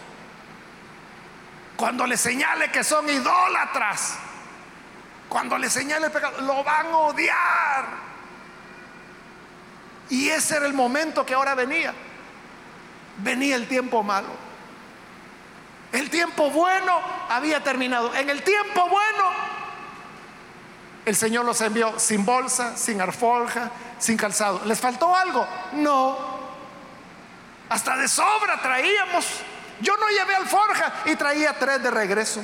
cuando 1.77 2.07
le 2.07 2.16
señale 2.16 2.70
que 2.70 2.85
son 2.85 3.09
idólatras, 3.09 4.18
cuando 5.29 5.57
le 5.59 5.70
señale 5.70 6.11
pecado, 6.11 6.41
lo 6.43 6.62
van 6.62 6.87
a 6.87 6.97
odiar. 6.97 7.85
Y 10.11 10.29
ese 10.29 10.57
era 10.57 10.66
el 10.66 10.75
momento 10.75 11.25
que 11.25 11.35
ahora 11.35 11.55
venía. 11.55 11.95
Venía 13.18 13.57
el 13.57 13.66
tiempo 13.66 14.03
malo. 14.03 14.29
El 15.93 16.11
tiempo 16.11 16.51
bueno 16.51 17.01
había 17.29 17.62
terminado. 17.62 18.14
En 18.14 18.29
el 18.29 18.43
tiempo 18.43 18.89
bueno, 18.89 19.31
el 21.05 21.16
Señor 21.16 21.45
los 21.45 21.61
envió 21.61 21.99
sin 21.99 22.25
bolsa, 22.25 22.77
sin 22.77 23.01
alforja, 23.01 23.70
sin 23.99 24.16
calzado. 24.16 24.62
¿Les 24.64 24.81
faltó 24.81 25.14
algo? 25.14 25.47
No. 25.73 26.18
Hasta 27.68 27.97
de 27.97 28.09
sobra 28.09 28.61
traíamos. 28.61 29.27
Yo 29.81 29.97
no 29.97 30.09
llevé 30.09 30.35
alforja 30.37 30.93
y 31.07 31.16
traía 31.16 31.59
tres 31.59 31.83
de 31.83 31.91
regreso. 31.91 32.43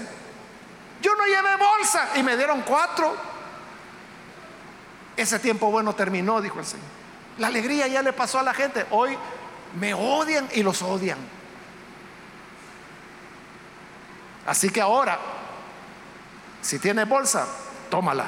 Yo 1.00 1.14
no 1.14 1.24
llevé 1.24 1.56
bolsa 1.56 2.08
y 2.16 2.22
me 2.22 2.36
dieron 2.36 2.62
cuatro. 2.62 3.16
Ese 5.16 5.38
tiempo 5.38 5.70
bueno 5.70 5.94
terminó, 5.94 6.40
dijo 6.40 6.58
el 6.58 6.66
Señor. 6.66 6.86
La 7.38 7.48
alegría 7.48 7.86
ya 7.86 8.02
le 8.02 8.12
pasó 8.12 8.38
a 8.38 8.42
la 8.42 8.54
gente. 8.54 8.86
Hoy 8.90 9.16
me 9.78 9.94
odian 9.94 10.48
y 10.54 10.62
los 10.62 10.82
odian. 10.82 11.18
Así 14.46 14.70
que 14.70 14.80
ahora, 14.80 15.18
si 16.62 16.78
tienes 16.78 17.08
bolsa, 17.08 17.46
tómala. 17.90 18.26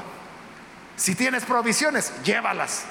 Si 0.97 1.15
tienes 1.15 1.45
provisiones, 1.45 2.13
llévalas. 2.23 2.85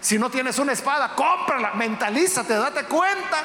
Si 0.00 0.18
no 0.18 0.30
tienes 0.30 0.58
una 0.58 0.72
espada, 0.72 1.14
cómprala. 1.14 1.74
Mentalízate, 1.74 2.54
date 2.54 2.84
cuenta 2.84 3.44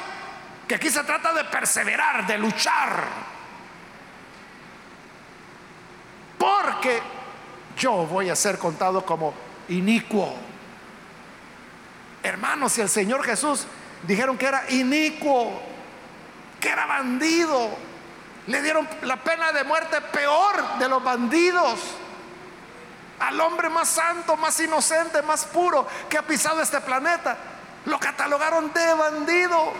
que 0.66 0.74
aquí 0.74 0.90
se 0.90 1.04
trata 1.04 1.32
de 1.32 1.44
perseverar, 1.44 2.26
de 2.26 2.38
luchar. 2.38 3.04
Porque 6.38 7.02
yo 7.76 8.06
voy 8.06 8.30
a 8.30 8.36
ser 8.36 8.58
contado 8.58 9.04
como 9.04 9.34
inicuo. 9.68 10.34
Hermanos, 12.22 12.72
si 12.72 12.80
el 12.80 12.88
Señor 12.88 13.24
Jesús 13.24 13.66
dijeron 14.02 14.38
que 14.38 14.46
era 14.46 14.64
inicuo, 14.70 15.60
que 16.60 16.68
era 16.68 16.86
bandido, 16.86 17.70
le 18.46 18.62
dieron 18.62 18.88
la 19.02 19.16
pena 19.16 19.52
de 19.52 19.64
muerte 19.64 20.00
peor 20.00 20.78
de 20.78 20.88
los 20.88 21.02
bandidos 21.02 21.80
al 23.20 23.40
hombre 23.40 23.68
más 23.68 23.88
santo, 23.88 24.36
más 24.36 24.58
inocente, 24.60 25.22
más 25.22 25.44
puro 25.46 25.86
que 26.08 26.18
ha 26.18 26.22
pisado 26.22 26.60
este 26.60 26.80
planeta. 26.80 27.36
Lo 27.86 27.98
catalogaron 27.98 28.72
de 28.72 28.94
bandido. 28.94 29.72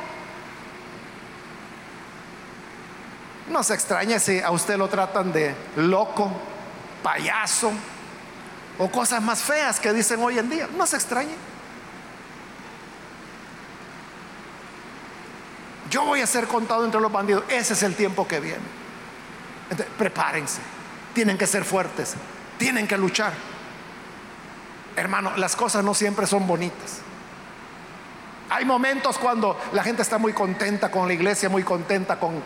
No 3.48 3.62
se 3.62 3.74
extrañe 3.74 4.18
si 4.18 4.40
a 4.40 4.50
usted 4.50 4.76
lo 4.76 4.88
tratan 4.88 5.32
de 5.32 5.54
loco, 5.76 6.30
payaso 7.02 7.72
o 8.78 8.90
cosas 8.90 9.22
más 9.22 9.40
feas 9.40 9.78
que 9.78 9.92
dicen 9.92 10.22
hoy 10.22 10.38
en 10.38 10.48
día. 10.48 10.68
No 10.76 10.86
se 10.86 10.96
extrañe. 10.96 11.34
Yo 15.90 16.04
voy 16.04 16.20
a 16.20 16.26
ser 16.26 16.48
contado 16.48 16.84
entre 16.84 17.00
los 17.00 17.12
bandidos. 17.12 17.44
Ese 17.48 17.74
es 17.74 17.82
el 17.82 17.94
tiempo 17.94 18.26
que 18.26 18.40
viene. 18.40 18.74
prepárense. 19.98 20.60
Tienen 21.12 21.38
que 21.38 21.46
ser 21.46 21.64
fuertes. 21.64 22.14
Tienen 22.58 22.88
que 22.88 22.96
luchar. 22.96 23.32
Hermano, 24.96 25.36
las 25.36 25.54
cosas 25.54 25.84
no 25.84 25.94
siempre 25.94 26.26
son 26.26 26.46
bonitas. 26.46 27.00
Hay 28.50 28.64
momentos 28.64 29.18
cuando 29.18 29.60
la 29.72 29.82
gente 29.82 30.02
está 30.02 30.18
muy 30.18 30.32
contenta 30.32 30.90
con 30.90 31.06
la 31.06 31.14
iglesia, 31.14 31.48
muy 31.48 31.62
contenta 31.62 32.18
con 32.18 32.42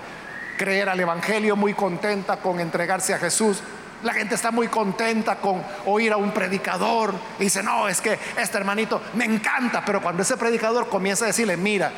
creer 0.58 0.90
al 0.90 1.00
Evangelio, 1.00 1.56
muy 1.56 1.72
contenta 1.72 2.36
con 2.36 2.60
entregarse 2.60 3.14
a 3.14 3.18
Jesús. 3.18 3.62
La 4.02 4.12
gente 4.12 4.34
está 4.34 4.50
muy 4.50 4.68
contenta 4.68 5.36
con 5.36 5.62
oír 5.86 6.12
a 6.12 6.18
un 6.18 6.32
predicador 6.32 7.14
y 7.38 7.44
dice, 7.44 7.62
no, 7.62 7.88
es 7.88 8.02
que 8.02 8.18
este 8.36 8.58
hermanito 8.58 9.00
me 9.14 9.24
encanta, 9.24 9.82
pero 9.82 10.02
cuando 10.02 10.22
ese 10.22 10.36
predicador 10.36 10.90
comienza 10.90 11.24
a 11.24 11.28
decirle, 11.28 11.56
mira, 11.56 11.90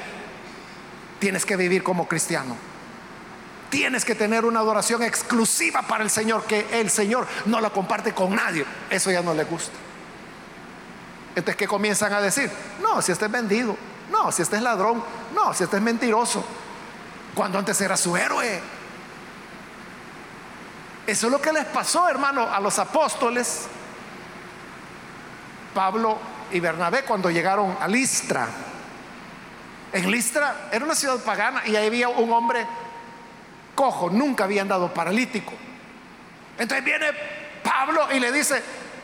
tienes 1.18 1.44
que 1.44 1.56
vivir 1.56 1.82
como 1.82 2.06
cristiano. 2.06 2.56
Tienes 3.68 4.04
que 4.04 4.14
tener 4.14 4.44
una 4.44 4.60
adoración 4.60 5.02
exclusiva 5.02 5.82
para 5.82 6.04
el 6.04 6.10
Señor, 6.10 6.44
que 6.44 6.66
el 6.72 6.90
Señor 6.90 7.26
no 7.46 7.60
la 7.60 7.70
comparte 7.70 8.12
con 8.12 8.34
nadie. 8.34 8.64
Eso 8.88 9.10
ya 9.10 9.22
no 9.22 9.34
le 9.34 9.44
gusta. 9.44 9.76
Entonces, 11.30 11.56
¿qué 11.56 11.68
comienzan 11.68 12.12
a 12.12 12.20
decir? 12.20 12.50
No, 12.82 13.00
si 13.00 13.12
este 13.12 13.26
es 13.26 13.30
vendido. 13.30 13.76
No, 14.10 14.32
si 14.32 14.42
este 14.42 14.56
es 14.56 14.62
ladrón. 14.62 15.02
No, 15.34 15.54
si 15.54 15.64
este 15.64 15.76
es 15.76 15.82
mentiroso. 15.82 16.44
Cuando 17.34 17.58
antes 17.58 17.80
era 17.80 17.96
su 17.96 18.16
héroe. 18.16 18.60
Eso 21.06 21.26
es 21.26 21.32
lo 21.32 21.40
que 21.40 21.52
les 21.52 21.64
pasó, 21.66 22.08
hermano, 22.08 22.48
a 22.52 22.60
los 22.60 22.78
apóstoles. 22.78 23.66
Pablo 25.74 26.18
y 26.52 26.60
Bernabé 26.60 27.04
cuando 27.04 27.30
llegaron 27.30 27.76
a 27.80 27.88
Listra. 27.88 28.48
En 29.92 30.10
Listra 30.10 30.68
era 30.70 30.84
una 30.84 30.94
ciudad 30.94 31.18
pagana 31.18 31.62
y 31.66 31.74
ahí 31.74 31.86
había 31.86 32.08
un 32.08 32.32
hombre 32.32 32.66
cojo, 33.74 34.10
nunca 34.10 34.44
había 34.44 34.62
andado 34.62 34.92
paralítico. 34.92 35.52
Entonces 36.58 36.84
viene 36.84 37.06
Pablo 37.62 38.08
y 38.12 38.20
le 38.20 38.30
dice, 38.30 38.62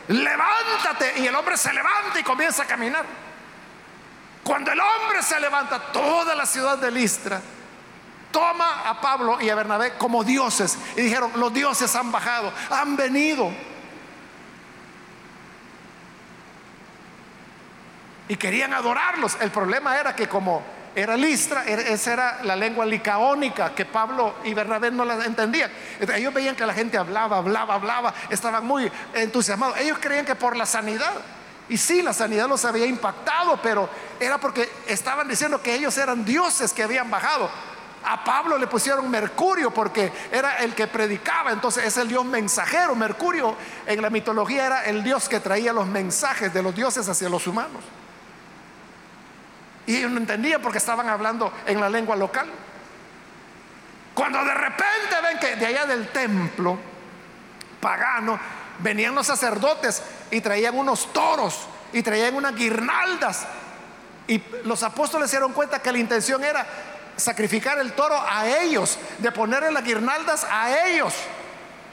levántate. 0.08 1.18
Y 1.18 1.26
el 1.26 1.34
hombre 1.34 1.56
se 1.56 1.72
levanta 1.72 2.20
y 2.20 2.22
comienza 2.22 2.64
a 2.64 2.66
caminar. 2.66 3.04
Cuando 4.44 4.70
el 4.70 4.78
hombre 4.78 5.22
se 5.22 5.40
levanta, 5.40 5.90
toda 5.92 6.34
la 6.34 6.46
ciudad 6.46 6.78
de 6.78 6.90
Listra 6.90 7.40
toma 8.36 8.82
a 8.86 9.00
Pablo 9.00 9.38
y 9.40 9.48
a 9.48 9.54
Bernabé 9.54 9.94
como 9.96 10.22
dioses. 10.22 10.76
Y 10.94 11.00
dijeron, 11.00 11.32
los 11.36 11.54
dioses 11.54 11.96
han 11.96 12.12
bajado, 12.12 12.52
han 12.68 12.94
venido. 12.94 13.50
Y 18.28 18.36
querían 18.36 18.74
adorarlos. 18.74 19.38
El 19.40 19.50
problema 19.50 19.98
era 19.98 20.14
que 20.14 20.28
como 20.28 20.62
era 20.94 21.16
listra, 21.16 21.64
esa 21.64 22.12
era 22.12 22.42
la 22.42 22.54
lengua 22.56 22.84
licaónica 22.84 23.74
que 23.74 23.86
Pablo 23.86 24.34
y 24.44 24.52
Bernabé 24.52 24.90
no 24.90 25.06
la 25.06 25.24
entendían. 25.24 25.70
Ellos 25.98 26.34
veían 26.34 26.54
que 26.54 26.66
la 26.66 26.74
gente 26.74 26.98
hablaba, 26.98 27.38
hablaba, 27.38 27.72
hablaba, 27.72 28.12
estaban 28.28 28.66
muy 28.66 28.92
entusiasmados. 29.14 29.78
Ellos 29.78 29.96
creían 29.98 30.26
que 30.26 30.34
por 30.34 30.56
la 30.56 30.66
sanidad. 30.66 31.14
Y 31.70 31.78
sí, 31.78 32.02
la 32.02 32.12
sanidad 32.12 32.48
los 32.50 32.66
había 32.66 32.84
impactado, 32.84 33.58
pero 33.62 33.88
era 34.20 34.36
porque 34.36 34.70
estaban 34.86 35.26
diciendo 35.26 35.62
que 35.62 35.74
ellos 35.74 35.96
eran 35.96 36.22
dioses 36.22 36.74
que 36.74 36.82
habían 36.82 37.10
bajado. 37.10 37.48
A 38.04 38.22
Pablo 38.22 38.56
le 38.56 38.66
pusieron 38.68 39.10
Mercurio 39.10 39.72
porque 39.72 40.12
era 40.30 40.58
el 40.58 40.74
que 40.74 40.86
predicaba, 40.86 41.50
entonces 41.50 41.84
es 41.84 41.96
el 41.96 42.08
dios 42.08 42.24
mensajero. 42.24 42.94
Mercurio 42.94 43.56
en 43.86 44.00
la 44.00 44.10
mitología 44.10 44.66
era 44.66 44.84
el 44.84 45.02
dios 45.02 45.28
que 45.28 45.40
traía 45.40 45.72
los 45.72 45.86
mensajes 45.86 46.54
de 46.54 46.62
los 46.62 46.74
dioses 46.74 47.08
hacia 47.08 47.28
los 47.28 47.46
humanos. 47.46 47.82
Y 49.86 50.00
no 50.00 50.18
entendían 50.18 50.62
porque 50.62 50.78
estaban 50.78 51.08
hablando 51.08 51.52
en 51.66 51.80
la 51.80 51.88
lengua 51.88 52.16
local. 52.16 52.48
Cuando 54.14 54.44
de 54.44 54.54
repente 54.54 55.14
ven 55.22 55.38
que 55.38 55.56
de 55.56 55.66
allá 55.66 55.86
del 55.86 56.08
templo 56.08 56.78
pagano 57.80 58.38
venían 58.78 59.14
los 59.14 59.26
sacerdotes 59.26 60.02
y 60.30 60.40
traían 60.40 60.76
unos 60.76 61.12
toros 61.12 61.66
y 61.92 62.02
traían 62.02 62.34
unas 62.34 62.54
guirnaldas. 62.54 63.46
Y 64.28 64.42
los 64.64 64.82
apóstoles 64.82 65.30
se 65.30 65.36
dieron 65.36 65.52
cuenta 65.52 65.80
que 65.80 65.92
la 65.92 65.98
intención 65.98 66.42
era 66.42 66.66
sacrificar 67.16 67.78
el 67.78 67.92
toro 67.92 68.20
a 68.20 68.46
ellos, 68.46 68.98
de 69.18 69.32
ponerle 69.32 69.70
las 69.70 69.84
guirnaldas 69.84 70.46
a 70.50 70.86
ellos, 70.86 71.14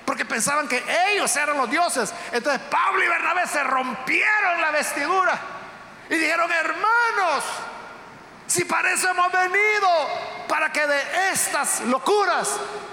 porque 0.06 0.26
pensaban 0.26 0.68
que 0.68 0.84
ellos 1.10 1.36
eran 1.36 1.58
los 1.58 1.70
dioses. 1.70 2.14
Entonces 2.32 2.62
Pablo 2.70 3.04
y 3.04 3.08
Bernabé 3.08 3.48
se 3.48 3.64
rompieron 3.64 4.62
la 4.62 4.72
vestidura 4.72 5.40
y 6.10 6.16
dijeron, 6.16 6.52
hermanos, 6.52 7.44
si 8.48 8.66
para 8.66 8.92
eso 8.92 9.10
hemos 9.10 9.32
venido, 9.32 9.90
para 10.48 10.72
que 10.72 10.86
de 10.86 11.02
estas 11.32 11.82
locuras, 11.82 12.50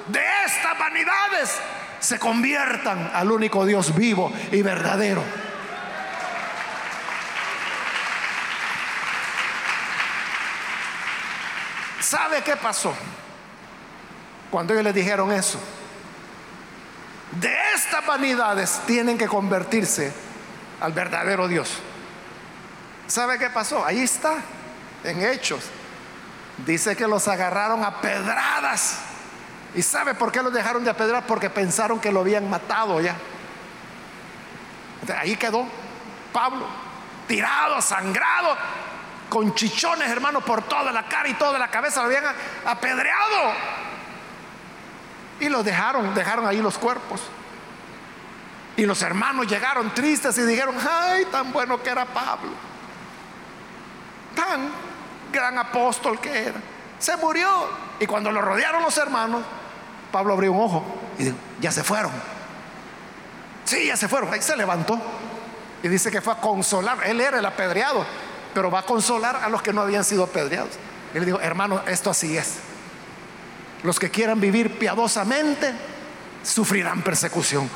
de 0.07 0.23
estas 0.47 0.79
vanidades, 0.79 1.59
se 1.99 2.19
conviertan 2.19 3.11
al 3.15 3.31
único 3.31 3.67
Dios 3.67 3.95
vivo 3.95 4.33
y 4.53 4.63
verdadero. 4.63 5.23
¿Sabe 12.11 12.43
qué 12.43 12.57
pasó? 12.57 12.93
Cuando 14.51 14.73
ellos 14.73 14.83
les 14.83 14.95
dijeron 14.95 15.31
eso. 15.31 15.61
De 17.41 17.57
estas 17.77 18.05
vanidades 18.05 18.81
tienen 18.85 19.17
que 19.17 19.29
convertirse 19.29 20.13
al 20.81 20.93
verdadero 20.93 21.47
Dios. 21.47 21.71
¿Sabe 23.07 23.39
qué 23.39 23.49
pasó? 23.49 23.85
Ahí 23.85 24.01
está 24.01 24.39
en 25.05 25.25
Hechos. 25.25 25.67
Dice 26.67 26.97
que 26.97 27.07
los 27.07 27.29
agarraron 27.29 27.85
a 27.85 28.01
pedradas. 28.01 28.99
¿Y 29.77 29.83
sabe 29.83 30.13
por 30.15 30.33
qué 30.33 30.43
los 30.43 30.53
dejaron 30.53 30.83
de 30.83 30.91
apedrar? 30.91 31.29
Porque 31.29 31.49
pensaron 31.49 32.01
que 32.01 32.11
lo 32.11 32.23
habían 32.23 32.51
matado 32.51 33.01
ya. 33.01 33.15
ahí 35.17 35.37
quedó 35.37 35.65
Pablo, 36.33 36.67
tirado, 37.29 37.81
sangrado, 37.81 38.57
con 39.31 39.55
chichones, 39.55 40.11
hermano, 40.11 40.43
por 40.43 40.63
toda 40.63 40.93
la 40.93 41.09
cara 41.09 41.29
y 41.29 41.35
toda 41.35 41.59
la 41.59 41.71
cabeza, 41.71 42.01
lo 42.01 42.07
habían 42.07 42.25
apedreado. 42.67 43.55
Y 45.39 45.49
los 45.49 45.65
dejaron, 45.65 46.15
dejaron 46.15 46.47
ahí 46.47 46.61
los 46.61 46.77
cuerpos. 46.77 47.23
Y 48.77 48.85
los 48.85 49.01
hermanos 49.01 49.47
llegaron 49.47 49.95
tristes 49.95 50.37
y 50.37 50.43
dijeron, 50.43 50.75
ay, 50.79 51.25
tan 51.27 51.53
bueno 51.53 51.83
que 51.83 51.91
era 51.91 52.05
Pablo. 52.05 52.51
Tan 54.35 54.71
gran 55.33 55.57
apóstol 55.59 56.21
que 56.21 56.45
era. 56.45 56.61
Se 56.99 57.17
murió. 57.17 57.69
Y 57.99 58.07
cuando 58.07 58.31
lo 58.31 58.43
rodearon 58.43 58.83
los 58.83 58.97
hermanos, 58.99 59.43
Pablo 60.13 60.35
abrió 60.35 60.53
un 60.53 60.61
ojo 60.61 60.85
y 61.19 61.25
dijo, 61.25 61.37
ya 61.61 61.71
se 61.73 61.85
fueron. 61.85 62.13
Sí, 63.65 63.87
ya 63.87 63.97
se 63.97 64.09
fueron. 64.09 64.33
Ahí 64.33 64.43
se 64.43 64.57
levantó. 64.57 64.99
Y 65.83 65.89
dice 65.89 66.11
que 66.11 66.21
fue 66.21 66.33
a 66.33 66.37
consolar. 66.37 66.99
Él 67.07 67.21
era 67.21 67.39
el 67.39 67.47
apedreado, 67.47 68.05
pero 68.55 68.71
va 68.71 68.81
a 68.81 68.83
consolar 68.83 69.37
a 69.37 69.49
los 69.49 69.63
que 69.63 69.73
no 69.73 69.83
habían 69.83 70.05
sido 70.05 70.25
apedreados. 70.25 70.71
Y 71.15 71.19
le 71.19 71.27
dijo, 71.27 71.41
hermano, 71.41 71.83
esto 71.87 72.11
así 72.11 72.37
es. 72.37 72.57
Los 73.83 73.99
que 73.99 74.11
quieran 74.11 74.41
vivir 74.41 74.79
piadosamente 74.79 75.73
sufrirán 76.43 77.03
persecución. 77.03 77.69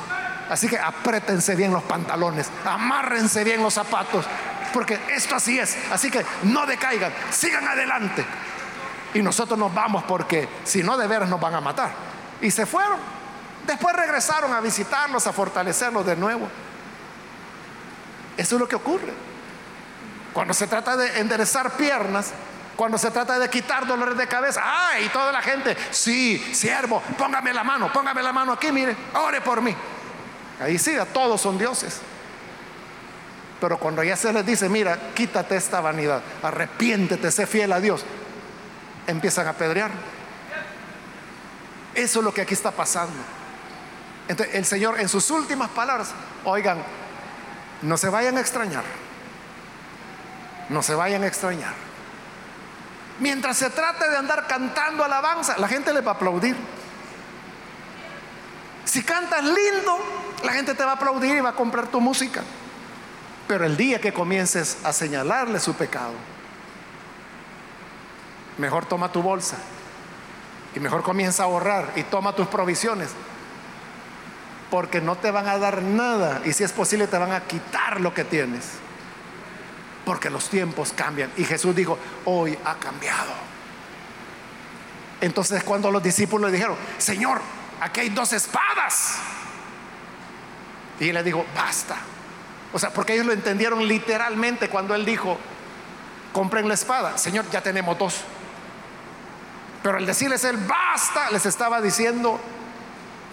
Así 0.49 0.67
que 0.67 0.77
apriétense 0.77 1.55
bien 1.55 1.73
los 1.73 1.83
pantalones, 1.83 2.49
amárrense 2.65 3.43
bien 3.43 3.63
los 3.63 3.73
zapatos, 3.73 4.25
porque 4.73 4.99
esto 5.09 5.35
así 5.35 5.57
es. 5.57 5.75
Así 5.91 6.11
que 6.11 6.23
no 6.43 6.65
decaigan, 6.65 7.11
sigan 7.31 7.67
adelante. 7.67 8.23
Y 9.13 9.21
nosotros 9.21 9.57
nos 9.57 9.73
vamos 9.73 10.03
porque 10.03 10.47
si 10.63 10.83
no 10.83 10.97
de 10.97 11.07
veras 11.07 11.29
nos 11.29 11.39
van 11.39 11.55
a 11.55 11.61
matar. 11.61 11.91
y 12.41 12.51
se 12.51 12.65
fueron. 12.65 12.99
Después 13.65 13.95
regresaron 13.95 14.53
a 14.53 14.61
visitarlos, 14.61 15.25
a 15.25 15.33
fortalecerlos 15.33 16.05
de 16.05 16.15
nuevo. 16.15 16.47
Eso 18.37 18.55
es 18.55 18.59
lo 18.59 18.67
que 18.67 18.75
ocurre. 18.75 19.13
Cuando 20.35 20.53
se 20.53 20.67
trata 20.67 20.97
de 20.97 21.21
enderezar 21.21 21.77
piernas, 21.77 22.31
cuando 22.75 22.97
se 22.97 23.09
trata 23.09 23.39
de 23.39 23.49
quitar 23.49 23.87
dolores 23.87 24.17
de 24.17 24.27
cabeza, 24.27 24.61
¡ay! 24.65 25.07
Toda 25.07 25.31
la 25.31 25.41
gente, 25.41 25.77
sí, 25.91 26.37
siervo, 26.53 27.01
póngame 27.17 27.53
la 27.53 27.63
mano, 27.63 27.89
póngame 27.93 28.21
la 28.21 28.33
mano 28.33 28.51
aquí, 28.51 28.69
mire, 28.69 28.97
ore 29.13 29.39
por 29.39 29.61
mí. 29.61 29.73
Ahí 30.59 30.77
sí, 30.77 30.97
todos 31.13 31.39
son 31.39 31.57
dioses. 31.57 32.01
Pero 33.61 33.77
cuando 33.79 34.03
ya 34.03 34.17
se 34.17 34.33
les 34.33 34.45
dice, 34.45 34.67
mira, 34.67 34.99
quítate 35.13 35.55
esta 35.55 35.79
vanidad, 35.79 36.21
arrepiéntete, 36.43 37.31
sé 37.31 37.47
fiel 37.47 37.71
a 37.71 37.79
Dios, 37.79 38.03
empiezan 39.07 39.47
a 39.47 39.53
pedrear. 39.53 39.91
Eso 41.93 42.19
es 42.19 42.25
lo 42.25 42.33
que 42.33 42.41
aquí 42.41 42.55
está 42.55 42.71
pasando. 42.71 43.15
Entonces, 44.27 44.53
el 44.53 44.65
Señor 44.65 44.99
en 44.99 45.07
sus 45.07 45.31
últimas 45.31 45.69
palabras, 45.69 46.09
oigan, 46.43 46.79
no 47.83 47.95
se 47.95 48.09
vayan 48.09 48.35
a 48.35 48.41
extrañar, 48.41 48.83
no 50.69 50.81
se 50.81 50.95
vayan 50.95 51.23
a 51.23 51.27
extrañar. 51.27 51.73
Mientras 53.19 53.57
se 53.57 53.69
trate 53.69 54.09
de 54.09 54.17
andar 54.17 54.47
cantando 54.47 55.03
alabanza, 55.03 55.57
la 55.57 55.67
gente 55.67 55.93
le 55.93 56.01
va 56.01 56.11
a 56.11 56.15
aplaudir. 56.15 56.55
Si 58.83 59.03
cantas 59.03 59.43
lindo, 59.43 59.97
la 60.43 60.51
gente 60.53 60.73
te 60.73 60.83
va 60.83 60.91
a 60.91 60.95
aplaudir 60.95 61.35
y 61.35 61.39
va 61.39 61.49
a 61.49 61.55
comprar 61.55 61.87
tu 61.87 62.01
música. 62.01 62.43
Pero 63.47 63.65
el 63.65 63.77
día 63.77 64.01
que 64.01 64.11
comiences 64.11 64.77
a 64.83 64.91
señalarle 64.91 65.59
su 65.59 65.75
pecado, 65.75 66.13
mejor 68.57 68.85
toma 68.85 69.11
tu 69.11 69.21
bolsa 69.21 69.57
y 70.75 70.79
mejor 70.79 71.03
comienza 71.03 71.43
a 71.43 71.45
ahorrar 71.45 71.93
y 71.95 72.03
toma 72.03 72.35
tus 72.35 72.47
provisiones. 72.47 73.09
Porque 74.69 74.99
no 74.99 75.15
te 75.15 75.31
van 75.31 75.47
a 75.47 75.57
dar 75.57 75.81
nada 75.81 76.41
y 76.43 76.51
si 76.51 76.63
es 76.63 76.73
posible 76.73 77.07
te 77.07 77.17
van 77.17 77.31
a 77.31 77.41
quitar 77.41 78.01
lo 78.01 78.13
que 78.13 78.23
tienes. 78.23 78.84
Porque 80.05 80.29
los 80.29 80.49
tiempos 80.49 80.93
cambian. 80.93 81.31
Y 81.35 81.43
Jesús 81.43 81.75
dijo, 81.75 81.97
hoy 82.25 82.57
ha 82.63 82.75
cambiado. 82.75 83.33
Entonces 85.21 85.63
cuando 85.63 85.91
los 85.91 86.03
discípulos 86.03 86.51
le 86.51 86.57
dijeron, 86.57 86.77
Señor, 86.97 87.41
aquí 87.81 88.01
hay 88.01 88.09
dos 88.09 88.31
espadas. 88.33 89.17
Y 90.99 91.09
él 91.09 91.15
le 91.15 91.23
dijo, 91.23 91.45
basta. 91.55 91.97
O 92.71 92.79
sea, 92.79 92.91
porque 92.91 93.13
ellos 93.13 93.25
lo 93.25 93.33
entendieron 93.33 93.87
literalmente 93.87 94.69
cuando 94.69 94.93
él 94.95 95.05
dijo, 95.05 95.37
compren 96.33 96.67
la 96.67 96.73
espada. 96.73 97.17
Señor, 97.17 97.49
ya 97.49 97.61
tenemos 97.61 97.97
dos. 97.97 98.21
Pero 99.81 99.97
al 99.97 100.05
decirles 100.05 100.43
él, 100.43 100.57
basta, 100.57 101.31
les 101.31 101.45
estaba 101.45 101.81
diciendo, 101.81 102.39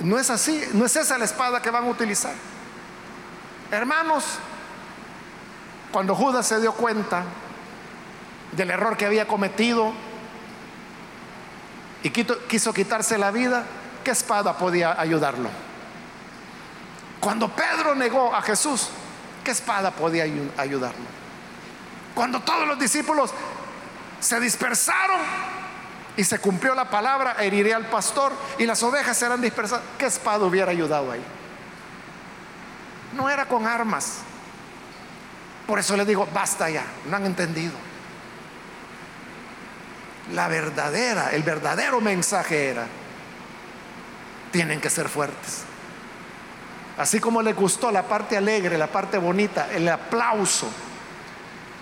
no 0.01 0.19
es 0.19 0.31
así, 0.31 0.63
no 0.75 0.87
es 0.87 0.95
esa 0.97 1.19
la 1.19 1.25
espada 1.25 1.61
que 1.63 1.71
van 1.71 1.85
a 1.85 1.89
utilizar. 1.89 2.35
Hermanos, 3.71 4.39
cuando 5.93 6.15
Judas 6.15 6.47
se 6.47 6.61
dio 6.61 6.73
cuenta 6.73 7.25
del 8.53 8.71
error 8.71 8.97
que 8.97 9.07
había 9.07 9.29
cometido 9.29 9.93
y 12.03 12.11
quiso 12.11 12.73
quitarse 12.73 13.19
la 13.19 13.31
vida, 13.31 13.65
¿qué 14.03 14.11
espada 14.11 14.57
podía 14.57 14.99
ayudarlo? 15.01 15.49
Cuando 17.21 17.49
Pedro 17.49 17.95
negó 17.95 18.35
a 18.35 18.43
Jesús, 18.43 18.89
¿qué 19.45 19.53
espada 19.53 19.91
podía 19.93 20.25
ayudarlo? 20.57 21.05
Cuando 22.15 22.41
todos 22.41 22.67
los 22.67 22.79
discípulos 22.79 23.33
se 24.19 24.41
dispersaron 24.41 25.21
y 26.17 26.25
se 26.25 26.39
cumplió 26.41 26.75
la 26.75 26.91
palabra, 26.91 27.37
heriré 27.39 27.75
al 27.75 27.87
pastor 27.87 28.33
y 28.59 28.67
las 28.67 28.83
ovejas 28.83 29.17
serán 29.17 29.41
dispersadas, 29.41 29.85
¿qué 29.99 30.07
espada 30.07 30.45
hubiera 30.45 30.73
ayudado 30.73 31.13
ahí? 31.13 31.23
No 33.15 33.31
era 33.31 33.47
con 33.47 33.67
armas. 33.67 34.23
Por 35.73 35.79
eso 35.79 35.97
les 35.97 36.07
digo, 36.07 36.29
basta 36.35 36.69
ya, 36.69 36.85
no 37.09 37.17
han 37.17 37.25
entendido. 37.25 37.73
La 40.35 40.47
verdadera, 40.47 41.31
el 41.31 41.43
verdadero 41.43 41.99
mensaje 41.99 42.69
era, 42.69 42.87
tienen 44.51 44.83
que 44.83 44.91
ser 44.91 45.09
fuertes. 45.09 45.63
Así 46.99 47.21
como 47.21 47.41
les 47.41 47.57
gustó 47.57 47.91
la 47.91 48.03
parte 48.03 48.37
alegre, 48.37 48.77
la 48.77 48.89
parte 48.89 49.17
bonita, 49.17 49.73
el 49.73 49.89
aplauso, 49.89 50.69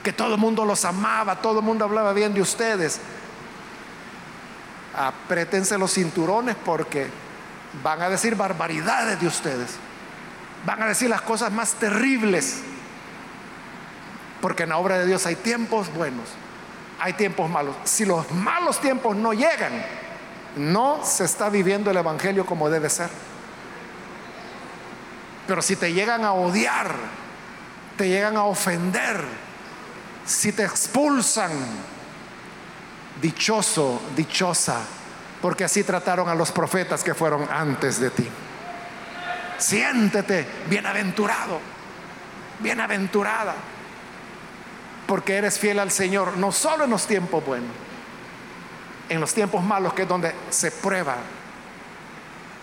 que 0.04 0.12
todo 0.12 0.34
el 0.34 0.40
mundo 0.40 0.64
los 0.64 0.84
amaba, 0.84 1.40
todo 1.40 1.58
el 1.58 1.64
mundo 1.64 1.84
hablaba 1.84 2.12
bien 2.12 2.32
de 2.32 2.42
ustedes. 2.42 3.00
Aprétense 4.96 5.76
los 5.76 5.92
cinturones 5.92 6.54
porque 6.64 7.08
van 7.82 8.00
a 8.02 8.08
decir 8.08 8.36
barbaridades 8.36 9.20
de 9.20 9.26
ustedes. 9.26 9.70
Van 10.64 10.80
a 10.80 10.86
decir 10.86 11.10
las 11.10 11.22
cosas 11.22 11.50
más 11.50 11.72
terribles. 11.72 12.69
Porque 14.40 14.62
en 14.62 14.70
la 14.70 14.78
obra 14.78 14.98
de 14.98 15.06
Dios 15.06 15.26
hay 15.26 15.36
tiempos 15.36 15.92
buenos, 15.92 16.28
hay 16.98 17.12
tiempos 17.14 17.50
malos. 17.50 17.76
Si 17.84 18.04
los 18.04 18.30
malos 18.32 18.80
tiempos 18.80 19.16
no 19.16 19.32
llegan, 19.32 19.84
no 20.56 21.04
se 21.04 21.24
está 21.24 21.48
viviendo 21.48 21.90
el 21.90 21.96
Evangelio 21.96 22.46
como 22.46 22.70
debe 22.70 22.88
ser. 22.88 23.10
Pero 25.46 25.62
si 25.62 25.76
te 25.76 25.92
llegan 25.92 26.24
a 26.24 26.32
odiar, 26.32 26.94
te 27.96 28.08
llegan 28.08 28.36
a 28.36 28.44
ofender, 28.44 29.22
si 30.24 30.52
te 30.52 30.64
expulsan, 30.64 31.50
dichoso, 33.20 34.00
dichosa, 34.16 34.80
porque 35.42 35.64
así 35.64 35.84
trataron 35.84 36.28
a 36.28 36.34
los 36.34 36.52
profetas 36.52 37.02
que 37.02 37.14
fueron 37.14 37.48
antes 37.50 38.00
de 38.00 38.10
ti. 38.10 38.28
Siéntete 39.58 40.46
bienaventurado, 40.68 41.60
bienaventurada, 42.60 43.54
porque 45.10 45.36
eres 45.36 45.58
fiel 45.58 45.80
al 45.80 45.90
Señor, 45.90 46.36
no 46.36 46.52
solo 46.52 46.84
en 46.84 46.90
los 46.90 47.04
tiempos 47.04 47.44
buenos, 47.44 47.72
en 49.08 49.20
los 49.20 49.34
tiempos 49.34 49.60
malos, 49.60 49.92
que 49.92 50.02
es 50.02 50.08
donde 50.08 50.32
se 50.50 50.70
prueba 50.70 51.16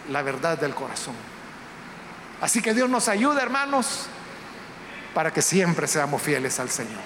la 0.08 0.22
verdad 0.22 0.58
del 0.58 0.74
corazón. 0.74 1.14
Así 2.40 2.62
que 2.62 2.74
Dios 2.74 2.90
nos 2.90 3.10
ayude, 3.10 3.42
hermanos, 3.42 4.06
para 5.14 5.34
que 5.34 5.42
siempre 5.42 5.88
seamos 5.88 6.22
fieles 6.22 6.58
al 6.62 6.70
Señor. 6.70 7.02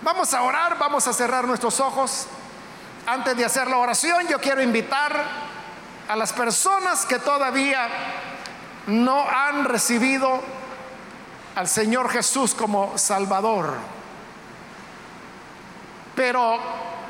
Vamos 0.00 0.32
a 0.32 0.40
orar, 0.44 0.78
vamos 0.78 1.06
a 1.06 1.12
cerrar 1.12 1.46
nuestros 1.46 1.78
ojos. 1.78 2.26
Antes 3.06 3.36
de 3.36 3.44
hacer 3.44 3.68
la 3.68 3.76
oración, 3.76 4.26
yo 4.28 4.40
quiero 4.40 4.62
invitar 4.62 5.12
a 6.08 6.16
las 6.16 6.32
personas 6.32 7.04
que 7.04 7.18
todavía 7.18 7.86
no 8.86 9.28
han 9.28 9.66
recibido 9.66 10.57
al 11.54 11.68
Señor 11.68 12.10
Jesús 12.10 12.54
como 12.54 12.96
Salvador. 12.96 13.74
Pero 16.14 16.58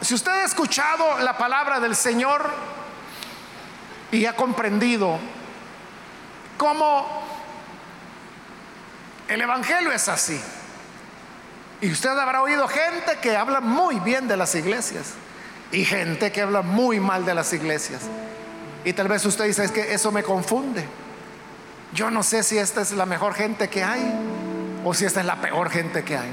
si 0.00 0.14
usted 0.14 0.32
ha 0.32 0.44
escuchado 0.44 1.18
la 1.18 1.36
palabra 1.36 1.80
del 1.80 1.96
Señor 1.96 2.50
y 4.10 4.26
ha 4.26 4.36
comprendido 4.36 5.18
como 6.56 7.06
el 9.28 9.40
Evangelio 9.40 9.92
es 9.92 10.08
así. 10.08 10.40
Y 11.80 11.92
usted 11.92 12.10
habrá 12.10 12.42
oído 12.42 12.66
gente 12.66 13.18
que 13.20 13.36
habla 13.36 13.60
muy 13.60 14.00
bien 14.00 14.26
de 14.26 14.36
las 14.36 14.54
iglesias 14.54 15.12
y 15.70 15.84
gente 15.84 16.32
que 16.32 16.42
habla 16.42 16.62
muy 16.62 16.98
mal 16.98 17.24
de 17.24 17.34
las 17.34 17.52
iglesias. 17.52 18.02
Y 18.84 18.92
tal 18.94 19.06
vez 19.06 19.24
usted 19.24 19.44
dice, 19.44 19.70
que 19.72 19.92
eso 19.92 20.10
me 20.10 20.22
confunde. 20.22 20.84
Yo 21.94 22.10
no 22.10 22.22
sé 22.22 22.42
si 22.42 22.58
esta 22.58 22.82
es 22.82 22.92
la 22.92 23.06
mejor 23.06 23.34
gente 23.34 23.68
que 23.68 23.82
hay 23.82 24.12
o 24.84 24.94
si 24.94 25.04
esta 25.04 25.20
es 25.20 25.26
la 25.26 25.36
peor 25.40 25.70
gente 25.70 26.04
que 26.04 26.16
hay. 26.16 26.30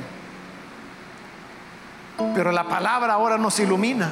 Pero 2.33 2.51
la 2.51 2.67
palabra 2.67 3.13
ahora 3.13 3.37
nos 3.37 3.59
ilumina 3.59 4.11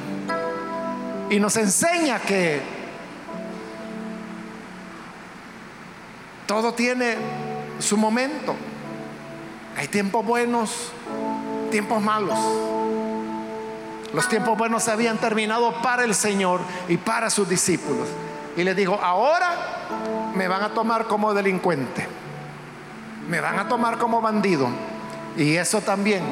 y 1.30 1.38
nos 1.38 1.56
enseña 1.56 2.18
que 2.18 2.84
Todo 6.46 6.74
tiene 6.74 7.16
su 7.78 7.96
momento. 7.96 8.54
Hay 9.76 9.88
tiempos 9.88 10.24
buenos, 10.24 10.92
tiempos 11.70 12.02
malos. 12.02 12.38
Los 14.12 14.28
tiempos 14.28 14.56
buenos 14.56 14.84
se 14.84 14.92
habían 14.92 15.18
terminado 15.18 15.82
para 15.82 16.04
el 16.04 16.14
Señor 16.14 16.60
y 16.88 16.96
para 16.98 17.30
sus 17.30 17.48
discípulos. 17.48 18.06
Y 18.56 18.64
les 18.64 18.76
dijo, 18.76 18.98
ahora 19.02 19.50
me 20.34 20.48
van 20.48 20.62
a 20.62 20.70
tomar 20.70 21.06
como 21.06 21.34
delincuente, 21.34 22.06
me 23.28 23.40
van 23.40 23.58
a 23.58 23.68
tomar 23.68 23.98
como 23.98 24.20
bandido. 24.20 24.68
Y 25.36 25.56
eso 25.56 25.80
también 25.80 26.22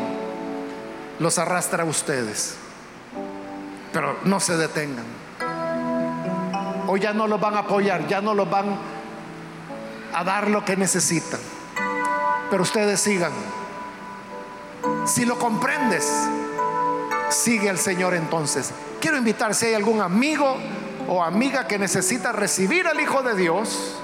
los 1.19 1.39
arrastra 1.39 1.83
a 1.83 1.87
ustedes. 1.87 2.57
Pero 3.93 4.19
no 4.25 4.41
se 4.41 4.57
detengan. 4.57 5.05
Hoy 6.87 7.01
ya 7.01 7.13
no 7.13 7.27
los 7.27 7.41
van 7.41 7.55
a 7.55 7.61
apoyar, 7.61 8.07
ya 8.07 8.21
no 8.21 8.35
los 8.35 8.49
van 8.49 8.77
a 10.15 10.25
dar 10.25 10.49
lo 10.49 10.65
que 10.65 10.77
necesitan. 10.77 11.41
Pero 12.51 12.63
ustedes 12.63 13.01
sigan. 13.01 13.33
Si 15.07 15.25
lo 15.25 15.39
comprendes, 15.39 16.07
sigue 17.31 17.71
al 17.71 17.79
Señor 17.79 18.15
entonces. 18.15 18.73
Quiero 19.01 19.17
invitar 19.17 19.55
si 19.55 19.67
hay 19.67 19.75
algún 19.75 20.01
amigo 20.01 20.57
o 21.09 21.23
amiga 21.23 21.67
que 21.67 21.79
necesita 21.79 22.33
recibir 22.33 22.87
al 22.87 23.01
Hijo 23.01 23.23
de 23.23 23.35
Dios, 23.35 23.97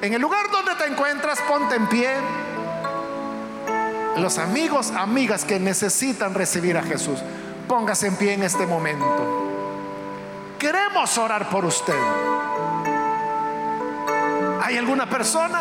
en 0.00 0.14
el 0.14 0.20
lugar 0.20 0.50
donde 0.50 0.74
te 0.76 0.86
encuentras, 0.86 1.40
ponte 1.42 1.74
en 1.74 1.88
pie. 1.88 2.10
Los 4.16 4.38
amigos, 4.38 4.90
amigas 4.92 5.44
que 5.44 5.58
necesitan 5.58 6.34
recibir 6.34 6.76
a 6.76 6.82
Jesús, 6.82 7.20
póngase 7.66 8.08
en 8.08 8.16
pie 8.16 8.34
en 8.34 8.42
este 8.42 8.66
momento. 8.66 9.48
Queremos 10.58 11.16
orar 11.18 11.48
por 11.50 11.64
usted. 11.64 11.98
¿Hay 14.62 14.76
alguna 14.76 15.08
persona? 15.08 15.60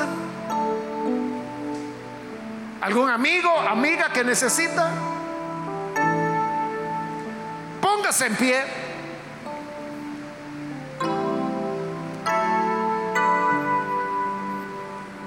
¿Algún 2.82 3.10
amigo, 3.10 3.50
amiga 3.60 4.12
que 4.12 4.24
necesita? 4.24 4.92
Póngase 7.82 8.28
en 8.28 8.36
pie. 8.36 8.87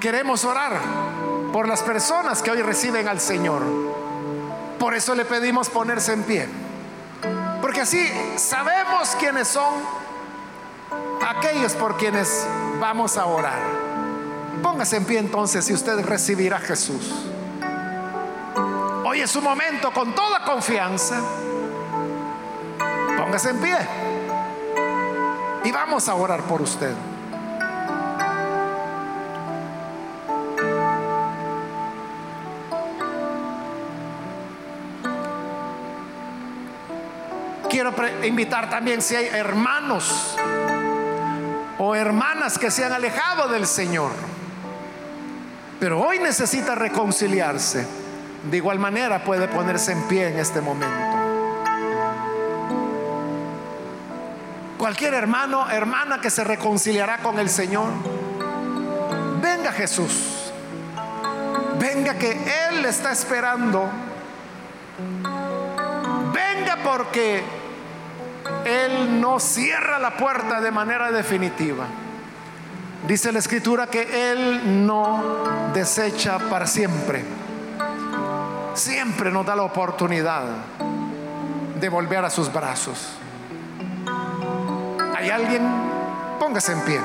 Queremos 0.00 0.46
orar 0.46 0.80
por 1.52 1.68
las 1.68 1.82
personas 1.82 2.40
que 2.40 2.50
hoy 2.50 2.62
reciben 2.62 3.06
al 3.06 3.20
Señor. 3.20 3.62
Por 4.78 4.94
eso 4.94 5.14
le 5.14 5.26
pedimos 5.26 5.68
ponerse 5.68 6.14
en 6.14 6.22
pie. 6.22 6.48
Porque 7.60 7.82
así 7.82 8.10
sabemos 8.36 9.14
quiénes 9.18 9.46
son 9.46 9.74
aquellos 11.20 11.74
por 11.74 11.98
quienes 11.98 12.46
vamos 12.80 13.18
a 13.18 13.26
orar. 13.26 13.58
Póngase 14.62 14.96
en 14.96 15.04
pie 15.04 15.18
entonces 15.18 15.66
si 15.66 15.74
usted 15.74 16.02
recibirá 16.02 16.56
a 16.56 16.60
Jesús. 16.60 17.12
Hoy 19.04 19.20
es 19.20 19.30
su 19.30 19.42
momento 19.42 19.92
con 19.92 20.14
toda 20.14 20.44
confianza. 20.44 21.20
Póngase 23.18 23.50
en 23.50 23.60
pie. 23.60 23.76
Y 25.64 25.70
vamos 25.72 26.08
a 26.08 26.14
orar 26.14 26.40
por 26.44 26.62
usted. 26.62 26.94
Quiero 37.80 37.94
invitar 38.26 38.68
también 38.68 39.00
si 39.00 39.16
hay 39.16 39.28
hermanos 39.28 40.36
o 41.78 41.94
hermanas 41.94 42.58
que 42.58 42.70
se 42.70 42.84
han 42.84 42.92
alejado 42.92 43.48
del 43.48 43.66
Señor, 43.66 44.10
pero 45.78 45.98
hoy 45.98 46.18
necesita 46.18 46.74
reconciliarse. 46.74 47.86
De 48.50 48.58
igual 48.58 48.78
manera 48.78 49.24
puede 49.24 49.48
ponerse 49.48 49.92
en 49.92 50.02
pie 50.08 50.28
en 50.28 50.38
este 50.38 50.60
momento. 50.60 50.94
Cualquier 54.76 55.14
hermano, 55.14 55.70
hermana 55.70 56.20
que 56.20 56.28
se 56.28 56.44
reconciliará 56.44 57.20
con 57.22 57.38
el 57.38 57.48
Señor, 57.48 57.88
venga 59.40 59.72
Jesús. 59.72 60.52
Venga 61.78 62.12
que 62.18 62.32
Él 62.68 62.84
está 62.84 63.10
esperando. 63.12 63.88
Venga 66.34 66.76
porque 66.84 67.59
Él 68.64 69.20
no 69.20 69.40
cierra 69.40 69.98
la 69.98 70.16
puerta 70.16 70.60
de 70.60 70.70
manera 70.70 71.10
definitiva. 71.10 71.86
Dice 73.06 73.32
la 73.32 73.38
escritura 73.38 73.86
que 73.86 74.32
Él 74.32 74.86
no 74.86 75.70
desecha 75.72 76.38
para 76.50 76.66
siempre. 76.66 77.24
Siempre 78.74 79.30
nos 79.30 79.46
da 79.46 79.56
la 79.56 79.62
oportunidad 79.62 80.44
de 81.80 81.88
volver 81.88 82.24
a 82.24 82.30
sus 82.30 82.52
brazos. 82.52 83.08
¿Hay 85.16 85.30
alguien? 85.30 85.62
Póngase 86.38 86.72
en 86.72 86.80
pie. 86.82 87.00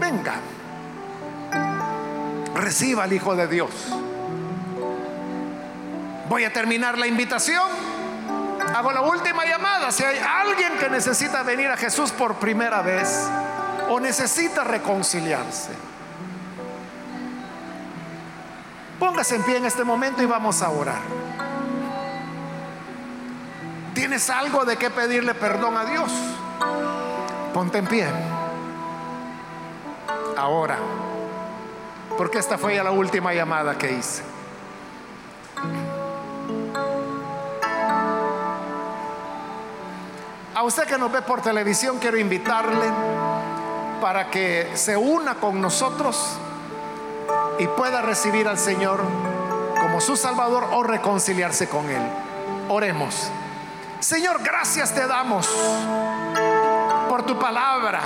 Venga. 0.00 0.34
Reciba 2.54 3.04
al 3.04 3.12
Hijo 3.12 3.36
de 3.36 3.46
Dios. 3.46 3.70
Voy 6.28 6.44
a 6.44 6.52
terminar 6.52 6.96
la 6.98 7.06
invitación. 7.06 7.89
Hago 8.80 8.92
la 8.92 9.02
última 9.02 9.44
llamada. 9.44 9.92
Si 9.92 10.02
hay 10.02 10.16
alguien 10.16 10.78
que 10.78 10.88
necesita 10.88 11.42
venir 11.42 11.68
a 11.68 11.76
Jesús 11.76 12.12
por 12.12 12.36
primera 12.36 12.80
vez 12.80 13.28
o 13.90 14.00
necesita 14.00 14.64
reconciliarse, 14.64 15.72
póngase 18.98 19.36
en 19.36 19.42
pie 19.42 19.58
en 19.58 19.66
este 19.66 19.84
momento 19.84 20.22
y 20.22 20.24
vamos 20.24 20.62
a 20.62 20.70
orar. 20.70 21.02
¿Tienes 23.92 24.30
algo 24.30 24.64
de 24.64 24.78
qué 24.78 24.88
pedirle 24.88 25.34
perdón 25.34 25.76
a 25.76 25.84
Dios? 25.84 26.10
Ponte 27.52 27.76
en 27.76 27.86
pie. 27.86 28.08
Ahora. 30.38 30.78
Porque 32.16 32.38
esta 32.38 32.56
fue 32.56 32.76
ya 32.76 32.82
la 32.82 32.92
última 32.92 33.34
llamada 33.34 33.76
que 33.76 33.92
hice. 33.92 34.22
A 40.60 40.62
usted 40.62 40.84
que 40.84 40.98
nos 40.98 41.10
ve 41.10 41.22
por 41.22 41.40
televisión, 41.40 41.96
quiero 41.98 42.18
invitarle 42.18 42.84
para 43.98 44.30
que 44.30 44.70
se 44.74 44.94
una 44.94 45.36
con 45.36 45.58
nosotros 45.58 46.36
y 47.58 47.66
pueda 47.66 48.02
recibir 48.02 48.46
al 48.46 48.58
Señor 48.58 49.00
como 49.80 50.02
su 50.02 50.18
Salvador 50.18 50.68
o 50.72 50.82
reconciliarse 50.82 51.66
con 51.66 51.88
Él. 51.88 52.02
Oremos. 52.68 53.30
Señor, 54.00 54.42
gracias 54.42 54.94
te 54.94 55.06
damos 55.06 55.48
por 57.08 57.22
tu 57.22 57.38
palabra. 57.38 58.02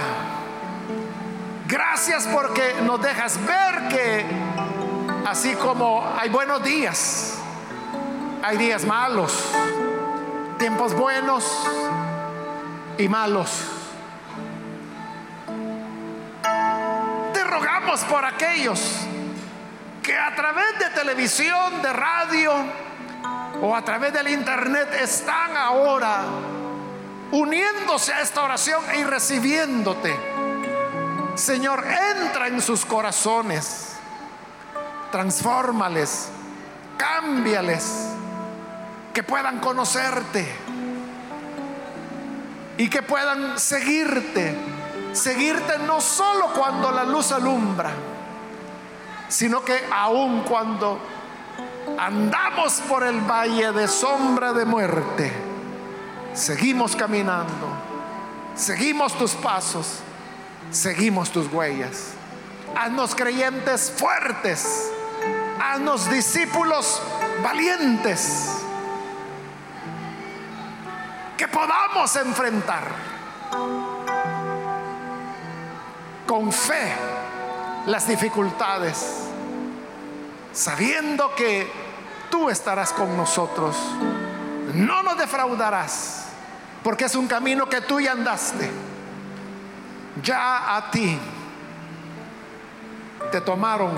Gracias 1.67 2.29
porque 2.33 2.77
nos 2.85 3.03
dejas 3.03 3.37
ver 3.45 3.89
que 3.89 4.25
así 5.27 5.55
como 5.57 6.09
hay 6.17 6.29
buenos 6.29 6.63
días, 6.63 7.35
hay 8.45 8.57
días 8.59 8.85
malos, 8.85 9.45
tiempos 10.57 10.95
buenos 10.95 11.67
y 12.99 13.09
malos. 13.09 13.51
Te 17.33 17.45
rogamos 17.45 18.01
por 18.05 18.25
aquellos 18.25 18.81
que 20.03 20.19
a 20.19 20.35
través 20.35 20.79
de 20.79 20.91
televisión, 20.91 21.83
de 21.83 21.93
radio, 21.93 22.53
o 23.63 23.75
a 23.75 23.83
través 23.83 24.13
del 24.13 24.29
internet 24.29 24.89
están 25.01 25.57
ahora 25.57 26.25
uniéndose 27.33 28.13
a 28.13 28.21
esta 28.21 28.43
oración 28.43 28.83
y 28.99 29.05
recibiéndote. 29.05 30.15
Señor, 31.35 31.85
entra 32.13 32.47
en 32.47 32.61
sus 32.61 32.85
corazones, 32.85 33.97
transfórmales, 35.11 36.29
cámbiales, 36.97 38.11
que 39.13 39.23
puedan 39.23 39.59
conocerte 39.61 40.74
y 42.77 42.89
que 42.89 43.03
puedan 43.03 43.59
seguirte. 43.59 44.55
Seguirte 45.13 45.79
no 45.79 46.01
solo 46.01 46.49
cuando 46.53 46.91
la 46.91 47.05
luz 47.05 47.31
alumbra, 47.31 47.93
sino 49.29 49.65
que 49.65 49.79
aún 49.93 50.41
cuando 50.43 50.99
andamos 51.97 52.81
por 52.89 53.05
el 53.05 53.21
valle 53.21 53.71
de 53.73 53.87
sombra 53.87 54.53
de 54.53 54.65
muerte, 54.65 55.33
seguimos 56.35 56.97
caminando, 56.97 57.69
seguimos 58.57 59.17
tus 59.17 59.33
pasos, 59.33 60.01
seguimos 60.73 61.31
tus 61.31 61.53
huellas. 61.53 62.15
Haznos 62.77 63.15
creyentes 63.15 63.93
fuertes, 63.97 64.91
haznos 65.63 66.11
discípulos 66.11 67.01
valientes, 67.41 68.64
que 71.37 71.49
podamos 71.49 72.15
enfrentar 72.17 72.85
con 76.27 76.53
fe 76.53 76.93
las 77.87 78.09
dificultades 78.09 79.25
sabiendo 80.55 81.35
que 81.35 81.71
tú 82.31 82.49
estarás 82.49 82.93
con 82.93 83.17
nosotros. 83.17 83.77
No 84.75 85.03
nos 85.03 85.19
defraudarás, 85.19 86.27
porque 86.83 87.05
es 87.05 87.15
un 87.15 87.27
camino 87.27 87.69
que 87.69 87.81
tú 87.81 88.01
ya 88.01 88.13
andaste. 88.13 88.71
Ya 90.23 90.77
a 90.77 90.91
ti 90.91 91.19
te 93.31 93.41
tomaron 93.41 93.93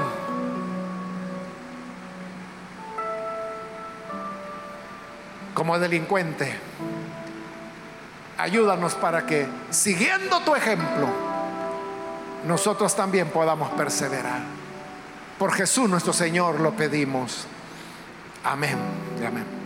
como 5.54 5.78
delincuente. 5.78 6.58
Ayúdanos 8.38 8.94
para 8.94 9.26
que, 9.26 9.46
siguiendo 9.70 10.40
tu 10.40 10.54
ejemplo, 10.54 11.08
nosotros 12.46 12.94
también 12.94 13.28
podamos 13.30 13.70
perseverar. 13.70 14.40
Por 15.38 15.52
Jesús 15.52 15.88
nuestro 15.88 16.12
Señor 16.12 16.60
lo 16.60 16.72
pedimos. 16.72 17.46
Amén. 18.44 18.76
Amén. 19.26 19.65